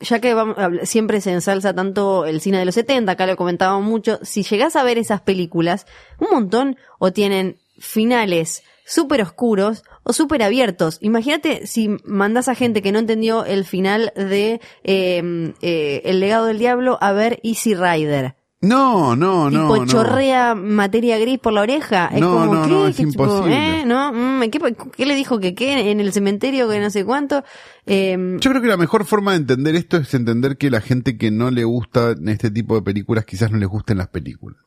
ya 0.00 0.18
que 0.20 0.34
vamos, 0.34 0.56
siempre 0.82 1.20
se 1.20 1.30
ensalza 1.32 1.72
tanto 1.74 2.24
el 2.26 2.40
cine 2.40 2.58
de 2.58 2.64
los 2.64 2.74
70, 2.74 3.12
acá 3.12 3.24
lo 3.26 3.36
comentábamos 3.36 3.84
mucho, 3.88 4.18
si 4.22 4.42
llegás 4.42 4.74
a 4.74 4.82
ver 4.82 4.98
esas 4.98 5.20
películas, 5.20 5.86
un 6.18 6.28
montón 6.32 6.76
o 6.98 7.12
tienen 7.12 7.56
finales 7.78 8.64
súper 8.84 9.22
oscuros 9.22 9.84
o 10.04 10.12
súper 10.12 10.42
abiertos. 10.42 10.98
Imagínate 11.00 11.66
si 11.66 11.90
mandás 12.04 12.48
a 12.48 12.54
gente 12.54 12.82
que 12.82 12.92
no 12.92 12.98
entendió 13.00 13.44
el 13.44 13.64
final 13.64 14.12
de 14.14 14.60
eh, 14.84 15.52
eh, 15.62 16.02
El 16.04 16.20
legado 16.20 16.46
del 16.46 16.58
diablo 16.58 16.98
a 17.00 17.12
ver 17.12 17.40
Easy 17.42 17.74
Rider. 17.74 18.36
No, 18.60 19.14
no, 19.14 19.50
no. 19.50 19.60
tipo 19.74 19.76
no. 19.76 19.86
chorrea 19.86 20.54
materia 20.54 21.18
gris 21.18 21.38
por 21.38 21.52
la 21.52 21.60
oreja. 21.60 22.08
Es 22.10 22.18
No, 22.20 22.30
como, 22.32 22.54
no, 22.54 22.62
¿qué? 22.62 22.68
no, 22.70 22.88
es 22.88 22.96
¿Qué 22.96 23.04
tipo, 23.04 23.24
imposible. 23.24 23.80
¿eh? 23.80 23.84
¿No? 23.84 24.10
Mm, 24.10 24.48
¿qué, 24.50 24.58
qué 24.96 25.04
le 25.04 25.14
dijo 25.16 25.38
que 25.38 25.54
qué? 25.54 25.90
En 25.90 26.00
el 26.00 26.12
cementerio 26.14 26.66
que 26.70 26.80
no 26.80 26.88
sé 26.88 27.04
cuánto. 27.04 27.44
Eh, 27.84 28.16
Yo 28.40 28.50
creo 28.50 28.62
que 28.62 28.68
la 28.68 28.78
mejor 28.78 29.04
forma 29.04 29.32
de 29.32 29.36
entender 29.38 29.74
esto 29.74 29.98
es 29.98 30.14
entender 30.14 30.56
que 30.56 30.70
la 30.70 30.80
gente 30.80 31.18
que 31.18 31.30
no 31.30 31.50
le 31.50 31.64
gusta 31.64 32.14
este 32.26 32.50
tipo 32.50 32.74
de 32.74 32.80
películas 32.80 33.26
quizás 33.26 33.50
no 33.50 33.58
les 33.58 33.68
gusten 33.68 33.98
las 33.98 34.08
películas. 34.08 34.58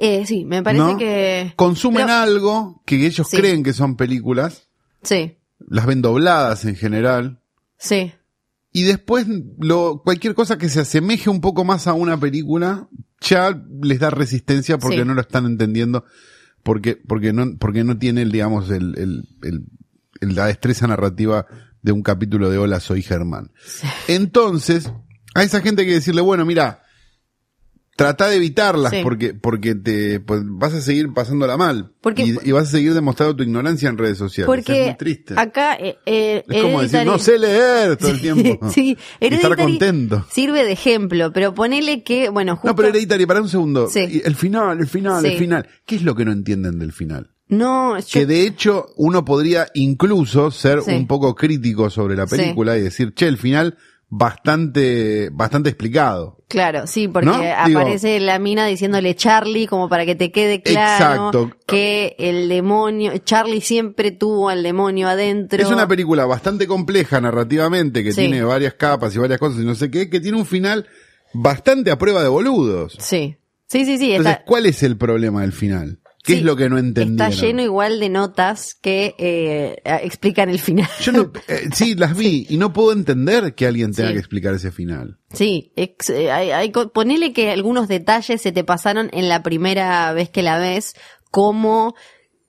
eh, 0.00 0.24
sí, 0.26 0.44
me 0.44 0.60
parece 0.62 0.96
que... 0.96 1.52
Consumen 1.54 2.06
Pero- 2.06 2.18
algo 2.18 2.82
que 2.86 3.06
ellos 3.06 3.28
Sí. 3.28 3.36
creen 3.36 3.62
que 3.62 3.72
son 3.72 3.96
películas, 3.96 4.67
Sí, 5.08 5.36
las 5.68 5.86
ven 5.86 6.02
dobladas 6.02 6.64
en 6.64 6.76
general, 6.76 7.40
sí. 7.78 8.12
y 8.72 8.82
después 8.82 9.26
lo, 9.58 10.02
cualquier 10.04 10.34
cosa 10.34 10.58
que 10.58 10.68
se 10.68 10.80
asemeje 10.80 11.30
un 11.30 11.40
poco 11.40 11.64
más 11.64 11.86
a 11.86 11.94
una 11.94 12.18
película 12.18 12.88
ya 13.20 13.60
les 13.82 13.98
da 14.00 14.10
resistencia 14.10 14.78
porque 14.78 14.98
Sí. 14.98 15.04
no 15.04 15.14
lo 15.14 15.20
están 15.20 15.46
entendiendo. 15.46 16.04
porque, 16.62 16.96
porque 16.96 17.32
no, 17.32 17.56
porque 17.58 17.82
no 17.84 17.96
tiene, 17.98 18.22
el, 18.22 18.30
digamos, 18.32 18.68
el, 18.70 18.98
el, 18.98 19.28
el- 19.42 19.64
el- 20.20 20.34
la 20.34 20.46
destreza 20.46 20.86
narrativa 20.86 21.46
de 21.80 21.92
un 21.92 22.02
capítulo 22.02 22.50
de 22.50 22.58
Hola, 22.58 22.80
soy 22.80 23.00
Germán. 23.02 23.52
Entonces, 24.08 24.92
a 25.34 25.42
esa 25.44 25.60
gente 25.60 25.82
hay 25.82 25.88
que 25.88 25.94
decirle, 25.94 26.20
bueno, 26.20 26.44
mira, 26.44 26.82
trata 27.98 28.28
de 28.28 28.36
evitarlas 28.36 28.92
Sí. 28.92 29.00
porque, 29.02 29.34
porque 29.34 29.74
te, 29.74 30.20
pues, 30.20 30.42
vas 30.44 30.72
a 30.72 30.80
seguir 30.80 31.12
pasándola 31.12 31.56
mal. 31.56 31.90
Porque- 32.00 32.22
y, 32.22 32.36
y 32.44 32.52
vas 32.52 32.68
a 32.68 32.70
seguir 32.70 32.94
demostrando 32.94 33.34
tu 33.34 33.42
ignorancia 33.42 33.88
en 33.88 33.98
redes 33.98 34.18
sociales. 34.18 34.46
Porque 34.46 34.82
es 34.82 34.86
muy 34.90 34.96
triste. 34.96 35.34
acá 35.36 35.74
eh, 35.74 35.98
eh, 36.06 36.44
es 36.48 36.62
como 36.62 36.80
decir, 36.80 37.04
no 37.04 37.18
sé 37.18 37.40
leer 37.40 37.96
todo 37.96 38.10
el 38.10 38.20
tiempo. 38.20 38.68
sí, 38.72 38.96
y 39.20 39.34
estar 39.34 39.56
contento. 39.56 40.24
Sirve 40.30 40.62
de 40.64 40.70
ejemplo, 40.72 41.32
pero 41.32 41.52
ponele 41.54 42.04
que, 42.04 42.28
bueno, 42.28 42.54
justo... 42.54 42.68
No, 42.68 42.76
pero 42.76 42.88
Hereditary, 42.90 43.26
para 43.26 43.42
un 43.42 43.48
segundo. 43.48 43.88
Sí. 43.88 44.22
El 44.24 44.36
final, 44.36 44.78
el 44.78 44.86
final, 44.86 45.20
Sí. 45.24 45.32
el 45.32 45.38
final. 45.38 45.68
¿Qué 45.84 45.96
es 45.96 46.02
lo 46.02 46.14
que 46.14 46.24
no 46.24 46.30
entienden 46.30 46.78
del 46.78 46.92
final? 46.92 47.32
No, 47.48 47.98
yo- 47.98 48.04
Que 48.12 48.26
de 48.26 48.42
hecho 48.46 48.86
uno 48.96 49.24
podría 49.24 49.66
incluso 49.74 50.50
ser 50.52 50.78
un 50.86 51.06
poco 51.08 51.34
crítico 51.34 51.90
sobre 51.90 52.14
la 52.14 52.26
película 52.28 52.76
y 52.78 52.82
decir, 52.82 53.12
che, 53.14 53.26
el 53.26 53.38
final 53.38 53.76
bastante, 54.10 55.28
bastante 55.32 55.68
explicado. 55.68 56.36
Claro, 56.48 56.86
sí, 56.86 57.08
porque 57.08 57.26
¿No? 57.26 57.38
Digo- 57.66 57.78
aparece 57.80 58.20
la 58.20 58.38
mina 58.38 58.66
diciéndole 58.66 59.14
Charlie 59.14 59.66
como 59.66 59.88
para 59.88 60.06
que 60.06 60.14
te 60.14 60.30
quede 60.32 60.62
claro 60.62 61.26
Exacto. 61.28 61.50
que 61.66 62.16
el 62.18 62.48
demonio, 62.48 63.12
Charlie 63.18 63.60
siempre 63.60 64.10
tuvo 64.12 64.48
al 64.48 64.62
demonio 64.62 65.08
adentro. 65.08 65.62
Es 65.62 65.68
una 65.68 65.86
película 65.86 66.24
bastante 66.24 66.66
compleja 66.66 67.20
narrativamente, 67.20 68.02
que 68.02 68.12
Sí. 68.12 68.22
tiene 68.22 68.42
varias 68.42 68.74
capas 68.74 69.14
y 69.14 69.18
varias 69.18 69.38
cosas 69.38 69.60
y 69.60 69.64
no 69.66 69.74
sé 69.74 69.90
qué, 69.90 70.08
que 70.08 70.20
tiene 70.20 70.38
un 70.38 70.46
final 70.46 70.86
bastante 71.34 71.90
a 71.90 71.98
prueba 71.98 72.22
de 72.22 72.28
boludos. 72.28 72.96
Sí, 72.98 73.36
sí, 73.66 73.84
sí, 73.84 73.98
sí, 73.98 74.12
Entonces, 74.12 74.32
está, 74.34 74.44
¿cuál 74.44 74.64
es 74.66 74.82
el 74.82 74.96
problema 74.96 75.42
del 75.42 75.52
final? 75.52 76.00
¿Qué 76.28 76.34
sí, 76.34 76.38
es 76.40 76.44
lo 76.44 76.54
que 76.54 76.68
no 76.68 76.78
entendieron? 76.78 77.32
Está 77.32 77.46
lleno 77.46 77.62
igual 77.62 77.98
de 77.98 78.08
notas 78.08 78.74
que 78.74 79.14
eh, 79.18 79.76
explican 79.84 80.48
el 80.48 80.58
final. 80.60 80.88
Yo 81.00 81.10
no, 81.12 81.32
eh, 81.48 81.68
sí, 81.74 81.94
las 81.96 82.16
vi 82.16 82.46
y 82.48 82.56
no 82.58 82.72
puedo 82.72 82.92
entender 82.92 83.54
que 83.54 83.66
alguien 83.66 83.92
tenga 83.92 84.10
Sí. 84.10 84.14
que 84.14 84.20
explicar 84.20 84.54
ese 84.54 84.70
final. 84.70 85.18
Sí, 85.32 85.72
ex- 85.74 86.10
eh, 86.10 86.30
hay, 86.30 86.50
hay 86.50 86.70
co- 86.70 86.92
ponele 86.92 87.32
que 87.32 87.50
algunos 87.50 87.88
detalles 87.88 88.40
se 88.42 88.52
te 88.52 88.62
pasaron 88.62 89.08
en 89.12 89.28
la 89.28 89.42
primera 89.42 90.12
vez 90.12 90.28
que 90.30 90.42
la 90.42 90.58
ves, 90.58 90.94
como 91.30 91.94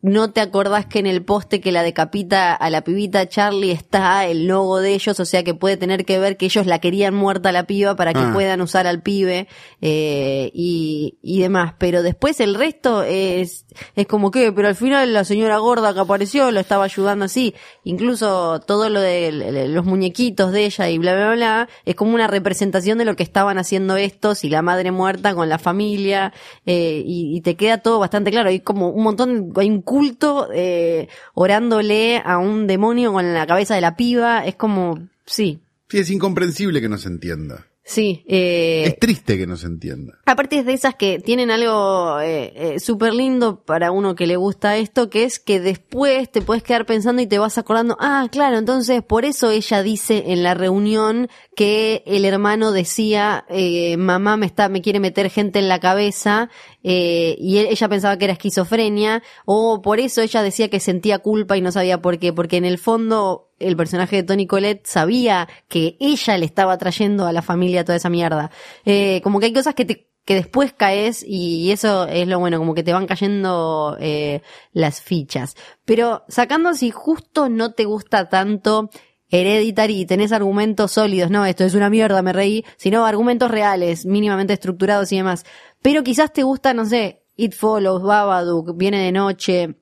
no 0.01 0.31
te 0.31 0.39
acordás 0.39 0.85
que 0.85 0.99
en 0.99 1.07
el 1.07 1.25
poste 1.25 1.59
que 1.59 1.73
la 1.73 1.83
decapita 1.83 2.53
a 2.53 2.69
la 2.69 2.85
pibita 2.85 3.27
Charlie 3.27 3.71
está 3.71 4.25
el 4.27 4.47
logo 4.47 4.79
de 4.79 4.93
ellos, 4.93 5.19
o 5.19 5.25
sea 5.25 5.43
que 5.43 5.53
puede 5.53 5.75
tener 5.75 6.05
que 6.05 6.19
ver 6.19 6.37
que 6.37 6.45
ellos 6.45 6.65
la 6.65 6.79
querían 6.79 7.13
muerta 7.13 7.49
a 7.49 7.51
la 7.51 7.65
piba 7.67 7.95
para 7.97 8.13
que 8.13 8.19
Ah. 8.19 8.31
puedan 8.33 8.61
usar 8.61 8.87
al 8.87 9.01
pibe 9.01 9.47
eh, 9.81 10.51
y, 10.53 11.17
y 11.21 11.41
demás. 11.41 11.73
Pero 11.77 12.01
después 12.01 12.39
el 12.39 12.55
resto 12.55 13.03
es, 13.03 13.65
es 13.95 14.07
como 14.07 14.31
que, 14.31 14.53
pero 14.53 14.69
al 14.69 14.75
final 14.75 15.11
la 15.13 15.25
señora 15.25 15.57
gorda 15.57 15.93
que 15.93 15.99
apareció 15.99 16.49
lo 16.51 16.61
estaba 16.61 16.85
ayudando 16.85 17.25
así. 17.25 17.53
Incluso 17.83 18.61
todo 18.61 18.89
lo 18.89 19.01
de 19.01 19.67
los 19.67 19.85
muñequitos 19.85 20.53
de 20.53 20.65
ella 20.65 20.89
y 20.89 20.97
bla, 20.97 21.13
bla, 21.13 21.33
bla, 21.33 21.69
es 21.83 21.95
como 21.95 22.15
una 22.15 22.27
representación 22.27 22.97
de 22.99 23.05
lo 23.05 23.15
que 23.17 23.23
estaban 23.23 23.57
haciendo 23.57 23.97
estos 23.97 24.45
y 24.45 24.49
la 24.49 24.61
madre 24.61 24.91
muerta 24.91 25.35
con 25.35 25.49
la 25.49 25.57
familia 25.57 26.31
eh, 26.65 27.03
y, 27.05 27.35
y 27.35 27.41
te 27.41 27.55
queda 27.55 27.79
todo 27.79 27.99
bastante 27.99 28.31
claro. 28.31 28.47
Hay 28.47 28.61
como 28.61 28.89
un 28.89 29.03
montón, 29.03 29.51
hay 29.57 29.69
un 29.69 29.81
culto 29.89 30.49
eh, 30.53 31.09
orándole 31.33 32.21
a 32.23 32.37
un 32.37 32.67
demonio 32.67 33.11
con 33.11 33.33
la 33.33 33.47
cabeza 33.47 33.73
de 33.73 33.81
la 33.81 33.95
piba. 33.95 34.45
Es 34.45 34.53
como, 34.53 34.99
sí, 35.25 35.59
Sí, 35.89 35.97
es 35.97 36.11
incomprensible 36.11 36.81
que 36.81 36.89
no 36.89 36.99
se 36.99 37.07
entienda. 37.07 37.65
Sí. 37.89 38.23
eh, 38.27 38.83
Es 38.85 38.99
triste 38.99 39.37
que 39.37 39.47
no 39.47 39.57
se 39.57 39.65
entienda. 39.67 40.13
Aparte 40.25 40.59
es 40.59 40.65
de 40.65 40.73
esas 40.73 40.93
que 40.95 41.19
tienen 41.19 41.49
algo 41.49 42.19
eh, 42.21 42.53
eh, 42.55 42.79
súper 42.79 43.13
lindo 43.13 43.63
para 43.63 43.91
uno 43.91 44.13
que 44.15 44.27
le 44.27 44.35
gusta 44.35 44.77
esto, 44.77 45.09
que 45.09 45.23
es 45.23 45.39
que 45.39 45.59
después 45.59 46.31
te 46.31 46.41
puedes 46.41 46.61
quedar 46.63 46.85
pensando 46.85 47.21
y 47.21 47.27
te 47.27 47.39
vas 47.39 47.57
acordando, 47.57 47.97
ah, 47.99 48.27
claro, 48.31 48.57
entonces 48.57 49.01
por 49.01 49.25
eso 49.25 49.49
ella 49.49 49.81
dice 49.81 50.25
en 50.27 50.43
la 50.43 50.53
reunión 50.53 51.29
que 51.55 52.03
el 52.05 52.25
hermano 52.25 52.71
decía, 52.71 53.45
eh, 53.49 53.97
mamá 53.97 54.37
me 54.37 54.45
está, 54.45 54.69
me 54.69 54.81
quiere 54.81 54.99
meter 54.99 55.29
gente 55.29 55.59
en 55.59 55.67
la 55.67 55.79
cabeza, 55.79 56.49
eh, 56.83 57.35
y 57.39 57.57
él- 57.57 57.67
ella 57.71 57.89
pensaba 57.89 58.17
que 58.17 58.25
era 58.25 58.33
esquizofrenia, 58.33 59.23
o 59.45 59.81
por 59.81 59.99
eso 59.99 60.21
ella 60.21 60.43
decía 60.43 60.69
que 60.69 60.79
sentía 60.79 61.19
culpa 61.19 61.57
y 61.57 61.61
no 61.61 61.71
sabía 61.71 62.01
por 62.01 62.19
qué, 62.19 62.31
porque 62.33 62.57
en 62.57 62.65
el 62.65 62.77
fondo 62.77 63.48
el 63.59 63.75
personaje 63.75 64.17
de 64.17 64.23
Tony 64.23 64.47
Colette 64.47 64.87
sabía 64.87 65.47
que 65.67 65.97
ella 65.99 66.37
le 66.37 66.45
estaba 66.45 66.77
trayendo 66.77 67.25
a 67.25 67.33
la 67.33 67.41
familia 67.41 67.85
toda 67.85 67.97
esa 67.97 68.09
mierda. 68.09 68.51
Eh, 68.85 69.21
como 69.23 69.39
que 69.39 69.47
hay 69.47 69.53
cosas 69.53 69.75
que 69.75 69.85
te 69.85 70.09
que 70.29 70.35
después 70.35 70.73
caes 70.73 71.25
y 71.25 71.71
eso 71.71 72.05
es 72.05 72.27
lo 72.27 72.37
bueno, 72.37 72.59
como 72.59 72.75
que 72.75 72.83
te 72.83 72.93
van 72.93 73.07
cayendo 73.07 73.97
eh, 73.99 74.43
las 74.73 75.01
fichas. 75.01 75.55
Pero 75.85 76.23
sacando 76.27 76.75
si 76.75 76.91
justo 76.91 77.49
no 77.49 77.73
te 77.73 77.85
gusta 77.85 78.29
tanto 78.29 78.91
Hereditary 79.31 80.01
y 80.01 80.05
tenés 80.05 80.31
argumentos 80.31 80.91
sólidos, 80.91 81.31
no, 81.31 81.45
esto 81.45 81.63
es 81.63 81.73
una 81.73 81.89
mierda, 81.89 82.21
me 82.21 82.31
reí, 82.31 82.63
sino 82.77 83.07
argumentos 83.07 83.49
reales, 83.49 84.05
mínimamente 84.05 84.53
estructurados 84.53 85.11
y 85.11 85.17
demás. 85.17 85.45
Pero 85.81 86.03
quizás 86.03 86.31
te 86.31 86.43
gusta, 86.43 86.75
no 86.75 86.85
sé, 86.85 87.25
It 87.35 87.55
Follows, 87.55 88.03
Babadook, 88.03 88.77
Viene 88.77 89.03
de 89.03 89.11
Noche, 89.11 89.79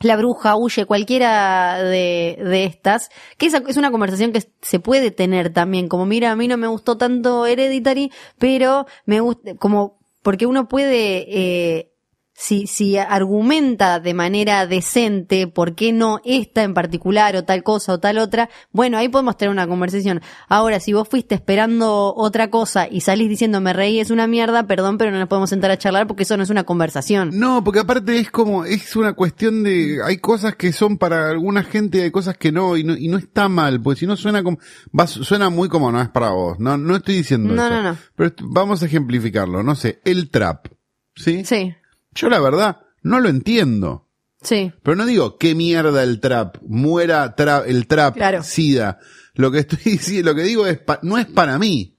la 0.00 0.16
bruja 0.16 0.56
huye, 0.56 0.86
cualquiera 0.86 1.82
de, 1.82 2.38
de 2.38 2.64
estas, 2.64 3.10
que 3.38 3.46
esa 3.46 3.62
es 3.66 3.76
una 3.76 3.90
conversación 3.90 4.32
que 4.32 4.42
se 4.60 4.80
puede 4.80 5.10
tener 5.10 5.52
también, 5.52 5.88
como 5.88 6.06
mira, 6.06 6.30
a 6.30 6.36
mí 6.36 6.48
no 6.48 6.56
me 6.56 6.66
gustó 6.66 6.96
tanto 6.96 7.46
Hereditary, 7.46 8.10
pero 8.38 8.86
me 9.06 9.20
gusta, 9.20 9.54
como, 9.56 9.98
porque 10.22 10.46
uno 10.46 10.68
puede, 10.68 11.26
eh, 11.28 11.93
si, 12.36 12.66
si 12.66 12.98
argumenta 12.98 14.00
de 14.00 14.12
manera 14.12 14.66
decente 14.66 15.46
por 15.46 15.74
qué 15.76 15.92
no 15.92 16.20
esta 16.24 16.64
en 16.64 16.74
particular 16.74 17.36
o 17.36 17.44
tal 17.44 17.62
cosa 17.62 17.92
o 17.92 18.00
tal 18.00 18.18
otra, 18.18 18.50
bueno, 18.72 18.98
ahí 18.98 19.08
podemos 19.08 19.36
tener 19.36 19.50
una 19.52 19.68
conversación. 19.68 20.20
Ahora, 20.48 20.80
si 20.80 20.92
vos 20.92 21.08
fuiste 21.08 21.36
esperando 21.36 22.12
otra 22.16 22.50
cosa 22.50 22.88
y 22.90 23.02
salís 23.02 23.28
diciendo 23.28 23.60
me 23.60 23.72
reí 23.72 24.00
es 24.00 24.10
una 24.10 24.26
mierda, 24.26 24.66
perdón, 24.66 24.98
pero 24.98 25.12
no 25.12 25.18
nos 25.20 25.28
podemos 25.28 25.48
sentar 25.50 25.70
a 25.70 25.78
charlar 25.78 26.06
porque 26.08 26.24
eso 26.24 26.36
no 26.36 26.42
es 26.42 26.50
una 26.50 26.64
conversación. 26.64 27.30
No, 27.38 27.62
porque 27.62 27.78
aparte 27.80 28.18
es 28.18 28.30
como, 28.30 28.64
es 28.64 28.96
una 28.96 29.12
cuestión 29.12 29.62
de, 29.62 29.98
hay 30.04 30.18
cosas 30.18 30.56
que 30.56 30.72
son 30.72 30.98
para 30.98 31.30
alguna 31.30 31.62
gente 31.62 31.98
y 31.98 32.00
hay 32.02 32.10
cosas 32.10 32.36
que 32.36 32.50
no, 32.50 32.76
y 32.76 32.82
no, 32.82 32.96
y 32.96 33.06
no 33.08 33.16
está 33.16 33.48
mal, 33.48 33.80
porque 33.80 34.00
si 34.00 34.06
no 34.06 34.16
suena 34.16 34.42
como, 34.42 34.58
va, 34.98 35.06
suena 35.06 35.50
muy 35.50 35.68
como 35.68 35.92
no 35.92 36.02
es 36.02 36.08
para 36.08 36.30
vos, 36.30 36.58
no, 36.58 36.76
no 36.76 36.96
estoy 36.96 37.14
diciendo 37.14 37.54
No, 37.54 37.64
eso. 37.64 37.74
no, 37.74 37.82
no. 37.92 37.96
Pero 38.16 38.32
vamos 38.42 38.82
a 38.82 38.86
ejemplificarlo, 38.86 39.62
no 39.62 39.76
sé, 39.76 40.00
el 40.04 40.30
trap, 40.30 40.66
¿sí? 41.14 41.44
Sí, 41.44 41.74
Yo 42.14 42.28
la 42.28 42.40
verdad, 42.40 42.80
no 43.02 43.20
lo 43.20 43.28
entiendo. 43.28 44.08
sí. 44.42 44.72
Pero 44.82 44.96
no 44.96 45.06
digo, 45.06 45.36
qué 45.38 45.54
mierda 45.54 46.02
el 46.02 46.20
trap, 46.20 46.56
muera 46.66 47.34
tra- 47.36 47.64
el 47.66 47.86
trap, 47.86 48.14
Claro. 48.14 48.42
sida. 48.42 48.98
Lo 49.34 49.50
que 49.50 49.60
estoy 49.60 49.78
diciendo, 49.84 50.30
lo 50.30 50.36
que 50.36 50.42
digo 50.44 50.66
es, 50.66 50.78
pa- 50.78 51.00
no 51.02 51.18
es 51.18 51.26
para 51.26 51.58
mí. 51.58 51.96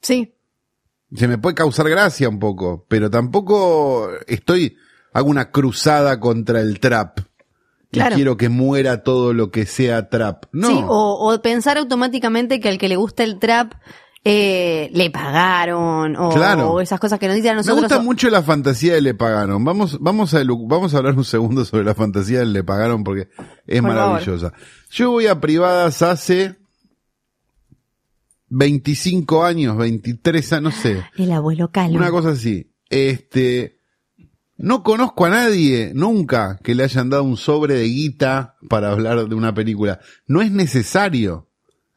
Sí, 0.00 0.34
se 1.14 1.28
me 1.28 1.38
puede 1.38 1.54
causar 1.54 1.88
gracia 1.88 2.28
un 2.28 2.38
poco, 2.38 2.86
pero 2.88 3.10
tampoco 3.10 4.10
estoy, 4.26 4.76
hago 5.12 5.28
una 5.28 5.50
cruzada 5.50 6.18
contra 6.20 6.60
el 6.60 6.80
trap. 6.80 7.18
Claro. 7.90 8.14
Y 8.14 8.16
quiero 8.16 8.38
que 8.38 8.48
muera 8.48 9.02
todo 9.02 9.34
lo 9.34 9.50
que 9.50 9.66
sea 9.66 10.08
trap. 10.08 10.44
No. 10.52 10.68
sí. 10.68 10.74
O, 10.88 11.30
o 11.30 11.42
pensar 11.42 11.76
automáticamente 11.76 12.58
que 12.58 12.70
al 12.70 12.78
que 12.78 12.88
le 12.88 12.96
gusta 12.96 13.22
el 13.22 13.38
trap 13.38 13.74
eh, 14.24 14.88
le 14.92 15.10
pagaron 15.10 16.14
o, 16.16 16.30
Claro. 16.30 16.70
o 16.72 16.80
esas 16.80 17.00
cosas 17.00 17.18
que 17.18 17.26
nos 17.26 17.34
dicen 17.36 17.50
a 17.50 17.54
me 17.54 17.56
nosotros. 17.58 17.80
gusta 17.82 17.98
o- 17.98 18.02
mucho 18.02 18.30
la 18.30 18.42
fantasía 18.42 18.94
de 18.94 19.02
Le 19.02 19.14
Pagaron. 19.14 19.64
Vamos, 19.64 19.98
vamos 20.00 20.32
a, 20.34 20.42
vamos 20.46 20.94
a 20.94 20.98
hablar 20.98 21.14
un 21.16 21.24
segundo 21.24 21.64
sobre 21.64 21.84
la 21.84 21.94
fantasía 21.94 22.38
de 22.40 22.46
Le 22.46 22.62
Pagaron 22.62 23.02
porque 23.02 23.28
es 23.66 23.80
Por 23.80 23.90
maravillosa. 23.90 24.52
Yo 24.90 25.10
voy 25.10 25.26
a 25.26 25.40
privadas 25.40 26.02
hace 26.02 26.56
25 28.48 29.44
años, 29.44 29.76
23 29.76 30.52
años, 30.52 30.62
no 30.62 30.70
sé. 30.82 31.02
El 31.16 31.32
abuelo 31.32 31.70
Calo. 31.70 31.94
Una 31.96 32.10
cosa 32.10 32.30
así. 32.30 32.70
Este, 32.90 33.78
no 34.58 34.82
conozco 34.82 35.24
a 35.24 35.30
nadie 35.30 35.92
nunca 35.94 36.58
que 36.62 36.74
le 36.74 36.84
hayan 36.84 37.08
dado 37.10 37.24
un 37.24 37.36
sobre 37.38 37.74
de 37.74 37.84
guita 37.84 38.56
para 38.68 38.90
hablar 38.92 39.26
de 39.28 39.34
una 39.34 39.54
película. 39.54 40.00
No 40.26 40.42
es 40.42 40.52
necesario. 40.52 41.48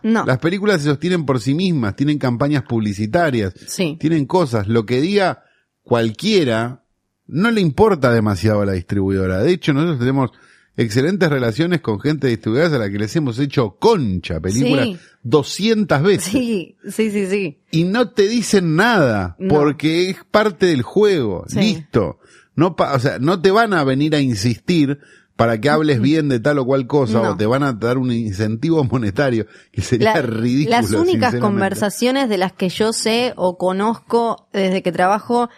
No, 0.05 0.23
Las 0.25 0.37
películas 0.37 0.81
se 0.81 0.89
sostienen 0.89 1.25
por 1.25 1.39
sí 1.39 1.53
mismas, 1.55 1.95
tienen 1.95 2.17
campañas 2.19 2.63
publicitarias, 2.63 3.53
sí. 3.67 3.97
tienen 3.99 4.25
cosas. 4.25 4.67
Lo 4.67 4.85
que 4.85 5.01
diga 5.01 5.43
cualquiera 5.81 6.83
no 7.27 7.49
le 7.51 7.61
importa 7.61 8.11
demasiado 8.11 8.61
a 8.61 8.65
la 8.65 8.73
distribuidora. 8.73 9.39
De 9.41 9.51
hecho, 9.51 9.73
nosotros 9.73 9.99
tenemos 9.99 10.29
excelentes 10.77 11.29
relaciones 11.29 11.79
con 11.81 11.99
gente 11.99 12.27
de 12.27 12.31
distribuidoras 12.31 12.73
a 12.73 12.77
la 12.79 12.89
que 12.89 12.99
les 12.99 13.15
hemos 13.15 13.39
hecho 13.39 13.77
concha 13.79 14.39
películas 14.41 14.85
Sí. 14.85 14.97
200 15.23 16.03
veces 16.03 16.23
Sí, 16.31 16.75
sí, 16.87 17.09
sí, 17.11 17.25
sí. 17.27 17.61
y 17.71 17.85
no 17.85 18.09
te 18.11 18.27
dicen 18.27 18.75
nada 18.75 19.35
No. 19.39 19.55
porque 19.55 20.09
es 20.09 20.17
parte 20.29 20.65
del 20.67 20.81
juego. 20.81 21.45
Sí. 21.47 21.59
Listo. 21.59 22.19
No, 22.55 22.75
pa- 22.75 22.93
o 22.93 22.99
sea, 22.99 23.19
no 23.19 23.41
te 23.41 23.51
van 23.51 23.73
a 23.73 23.83
venir 23.83 24.15
a 24.15 24.19
insistir 24.21 24.99
para 25.35 25.59
que 25.59 25.69
hables 25.69 25.99
bien 26.01 26.29
de 26.29 26.39
tal 26.39 26.59
o 26.59 26.65
cual 26.65 26.87
cosa 26.87 27.21
No. 27.21 27.31
o 27.31 27.35
te 27.37 27.45
van 27.45 27.63
a 27.63 27.73
dar 27.73 27.97
un 27.97 28.11
incentivo 28.11 28.83
monetario 28.91 29.45
que 29.71 29.81
sería 29.81 30.13
La- 30.15 30.21
ridículo. 30.21 30.77
las 30.77 30.91
únicas 30.91 31.35
conversaciones 31.35 32.29
de 32.29 32.37
las 32.37 32.53
que 32.53 32.69
yo 32.69 32.93
sé 32.93 33.33
o 33.35 33.57
conozco 33.57 34.47
desde 34.53 34.81
que 34.81 34.91
trabajo 34.91 35.49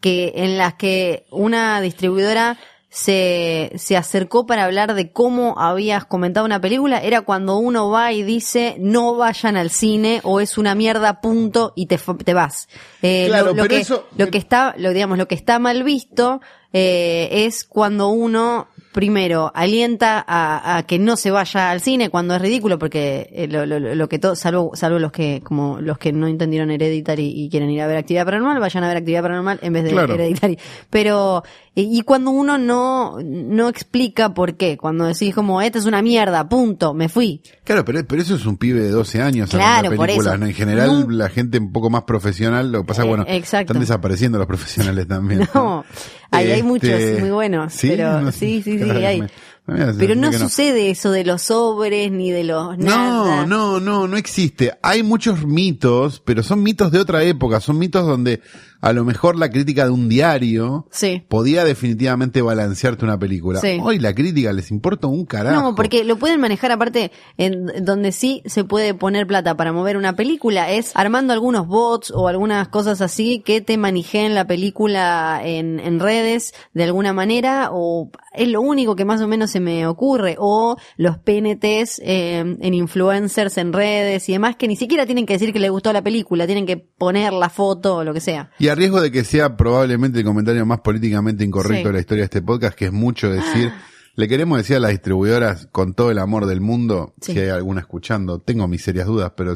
que 0.00 0.32
en 0.36 0.58
las 0.58 0.74
que 0.74 1.26
una 1.30 1.80
distribuidora 1.80 2.58
se, 2.88 3.72
se 3.76 3.96
acercó 3.96 4.46
para 4.46 4.64
hablar 4.64 4.94
de 4.94 5.10
cómo 5.12 5.58
habías 5.58 6.04
comentado 6.06 6.46
una 6.46 6.60
película 6.60 6.98
era 7.02 7.20
cuando 7.22 7.58
uno 7.58 7.90
va 7.90 8.12
y 8.12 8.22
dice 8.22 8.76
no 8.78 9.16
vayan 9.16 9.56
al 9.56 9.70
cine 9.70 10.20
o 10.22 10.40
es 10.40 10.56
una 10.56 10.74
mierda 10.74 11.20
punto 11.20 11.72
y 11.76 11.86
te, 11.86 11.98
te 12.24 12.32
vas. 12.32 12.68
Eh, 13.02 13.24
Claro, 13.28 13.46
lo, 13.46 13.50
lo 13.54 13.62
pero 13.64 13.68
que, 13.68 13.80
eso- 13.80 14.06
lo 14.16 14.28
que 14.28 14.38
está, 14.38 14.74
lo, 14.78 14.92
digamos, 14.92 15.18
lo 15.18 15.28
que 15.28 15.34
está 15.34 15.58
mal 15.58 15.82
visto 15.82 16.40
eh, 16.72 17.28
es 17.46 17.64
cuando 17.64 18.08
uno 18.08 18.68
primero 18.96 19.52
alienta 19.54 20.24
a, 20.26 20.78
a 20.78 20.82
que 20.84 20.98
no 20.98 21.18
se 21.18 21.30
vaya 21.30 21.70
al 21.70 21.82
cine 21.82 22.08
cuando 22.08 22.34
es 22.34 22.40
ridículo 22.40 22.78
porque 22.78 23.28
eh, 23.30 23.46
lo, 23.46 23.66
lo- 23.66 23.78
lo 23.94 24.08
que 24.08 24.18
todo 24.18 24.34
salvo 24.34 24.72
salvo 24.74 24.98
los 24.98 25.12
que 25.12 25.42
como 25.44 25.82
los 25.82 25.98
que 25.98 26.14
no 26.14 26.26
entendieron 26.26 26.70
Hereditary 26.70 27.30
y 27.30 27.50
quieren 27.50 27.68
ir 27.68 27.82
a 27.82 27.86
ver 27.86 27.98
actividad 27.98 28.24
paranormal 28.24 28.58
vayan 28.58 28.84
a 28.84 28.88
ver 28.88 28.96
actividad 28.96 29.20
paranormal 29.20 29.58
en 29.60 29.72
vez 29.74 29.84
de 29.84 29.90
Claro. 29.90 30.14
Hereditary 30.14 30.58
pero 30.88 31.42
y 31.74 31.98
y 31.98 32.00
cuando 32.00 32.30
uno 32.30 32.56
no 32.56 33.18
no 33.22 33.68
explica 33.68 34.32
por 34.32 34.56
qué 34.56 34.78
cuando 34.78 35.04
decís 35.04 35.34
como 35.34 35.60
esta 35.60 35.78
es 35.78 35.84
una 35.84 36.00
mierda 36.00 36.48
punto 36.48 36.94
me 36.94 37.10
fui 37.10 37.42
Claro, 37.64 37.84
pero, 37.84 38.02
pero 38.06 38.22
eso 38.22 38.36
es 38.36 38.46
un 38.46 38.56
pibe 38.56 38.80
de 38.80 38.90
12 38.90 39.20
años 39.20 39.50
Claro, 39.50 39.90
por 39.94 40.06
películas, 40.06 40.36
eso. 40.36 40.44
En 40.44 40.54
general, 40.54 41.00
No. 41.08 41.10
la 41.10 41.28
gente 41.28 41.58
un 41.58 41.70
poco 41.72 41.90
más 41.90 42.04
profesional, 42.04 42.70
lo 42.72 42.82
que 42.82 42.86
pasa, 42.86 43.02
Eh, 43.02 43.08
bueno, 43.08 43.24
exacto. 43.28 43.72
están 43.72 43.80
desapareciendo 43.80 44.38
los 44.38 44.46
profesionales 44.46 45.06
también. 45.06 45.46
No, 45.54 45.84
ahí 46.30 46.46
hay 46.46 46.52
Este, 46.52 46.62
muchos 46.62 47.20
muy 47.20 47.30
buenos, 47.30 47.74
pero 47.80 48.20
no 48.20 48.32
sí, 48.32 48.62
sí, 48.62 48.78
sí, 48.78 48.90
hay. 49.04 49.22
pero 49.66 50.14
no 50.14 50.32
sucede 50.32 50.90
eso 50.90 51.10
de 51.10 51.24
los 51.24 51.42
sobres 51.42 52.10
ni 52.12 52.30
de 52.30 52.44
los 52.44 52.78
nada. 52.78 53.46
No, 53.46 53.46
no, 53.46 53.80
no, 53.80 54.08
no 54.08 54.16
existe. 54.16 54.72
Hay 54.82 55.02
muchos 55.02 55.44
mitos, 55.44 56.20
pero 56.24 56.42
son 56.42 56.62
mitos 56.62 56.92
de 56.92 57.00
otra 57.00 57.22
época, 57.24 57.60
son 57.60 57.78
mitos 57.78 58.06
donde 58.06 58.40
a 58.80 58.92
lo 58.92 59.04
mejor 59.04 59.36
la 59.38 59.50
crítica 59.50 59.84
de 59.84 59.90
un 59.90 60.08
diario 60.08 60.86
Sí. 60.90 61.22
podía 61.28 61.64
definitivamente 61.64 62.42
balancearte 62.42 63.04
una 63.04 63.18
película. 63.18 63.60
Sí. 63.60 63.78
Hoy 63.82 63.98
la 63.98 64.14
crítica 64.14 64.52
les 64.52 64.70
importa 64.70 65.06
un 65.06 65.24
carajo. 65.24 65.60
No, 65.60 65.74
porque 65.74 66.04
lo 66.04 66.16
pueden 66.16 66.40
manejar 66.40 66.72
aparte 66.72 67.10
en 67.38 67.66
donde 67.84 68.12
sí 68.12 68.42
se 68.46 68.64
puede 68.64 68.94
poner 68.94 69.26
plata 69.26 69.56
para 69.56 69.72
mover 69.72 69.96
una 69.96 70.14
película 70.14 70.70
es 70.70 70.92
armando 70.94 71.32
algunos 71.32 71.66
bots 71.66 72.10
o 72.14 72.28
algunas 72.28 72.68
cosas 72.68 73.00
así 73.00 73.40
que 73.44 73.60
te 73.60 73.76
manijeen 73.78 74.34
la 74.34 74.46
película 74.46 75.40
en, 75.44 75.80
en 75.80 76.00
redes 76.00 76.54
de 76.74 76.84
alguna 76.84 77.12
manera 77.12 77.70
o 77.72 78.10
es 78.34 78.48
lo 78.48 78.60
único 78.60 78.96
que 78.96 79.04
más 79.04 79.20
o 79.22 79.28
menos 79.28 79.50
se 79.50 79.60
me 79.60 79.86
ocurre 79.86 80.36
o 80.38 80.76
los 80.96 81.16
PNTs 81.18 82.00
eh, 82.04 82.38
en 82.60 82.74
influencers 82.74 83.56
en 83.58 83.72
redes 83.72 84.28
y 84.28 84.32
demás 84.32 84.56
que 84.56 84.68
ni 84.68 84.76
siquiera 84.76 85.06
tienen 85.06 85.24
que 85.26 85.32
decir 85.34 85.52
que 85.52 85.58
les 85.58 85.70
gustó 85.70 85.92
la 85.92 86.02
película, 86.02 86.46
tienen 86.46 86.66
que 86.66 86.76
poner 86.76 87.32
la 87.32 87.48
foto 87.48 87.96
o 87.96 88.04
lo 88.04 88.12
que 88.12 88.20
sea. 88.20 88.50
Y 88.58 88.68
a 88.76 88.78
riesgo 88.78 89.00
de 89.00 89.10
que 89.10 89.24
sea 89.24 89.56
probablemente 89.56 90.18
el 90.18 90.24
comentario 90.24 90.64
más 90.66 90.80
políticamente 90.80 91.44
incorrecto 91.44 91.74
Sí. 91.76 91.82
Ah. 91.84 91.88
de 91.88 91.92
la 91.94 92.00
historia 92.00 92.22
de 92.22 92.26
este 92.26 92.42
podcast, 92.42 92.76
que 92.76 92.86
es 92.86 92.92
mucho 92.92 93.30
decir, 93.30 93.72
le 94.14 94.28
queremos 94.28 94.58
decir 94.58 94.76
a 94.76 94.80
las 94.80 94.90
distribuidoras 94.90 95.68
con 95.72 95.94
todo 95.94 96.10
el 96.10 96.18
amor 96.18 96.46
del 96.46 96.60
mundo, 96.60 97.14
Sí. 97.20 97.32
si 97.32 97.38
hay 97.40 97.48
alguna 97.48 97.80
escuchando, 97.80 98.38
tengo 98.40 98.68
mis 98.68 98.82
serias 98.82 99.06
dudas, 99.06 99.32
pero 99.36 99.54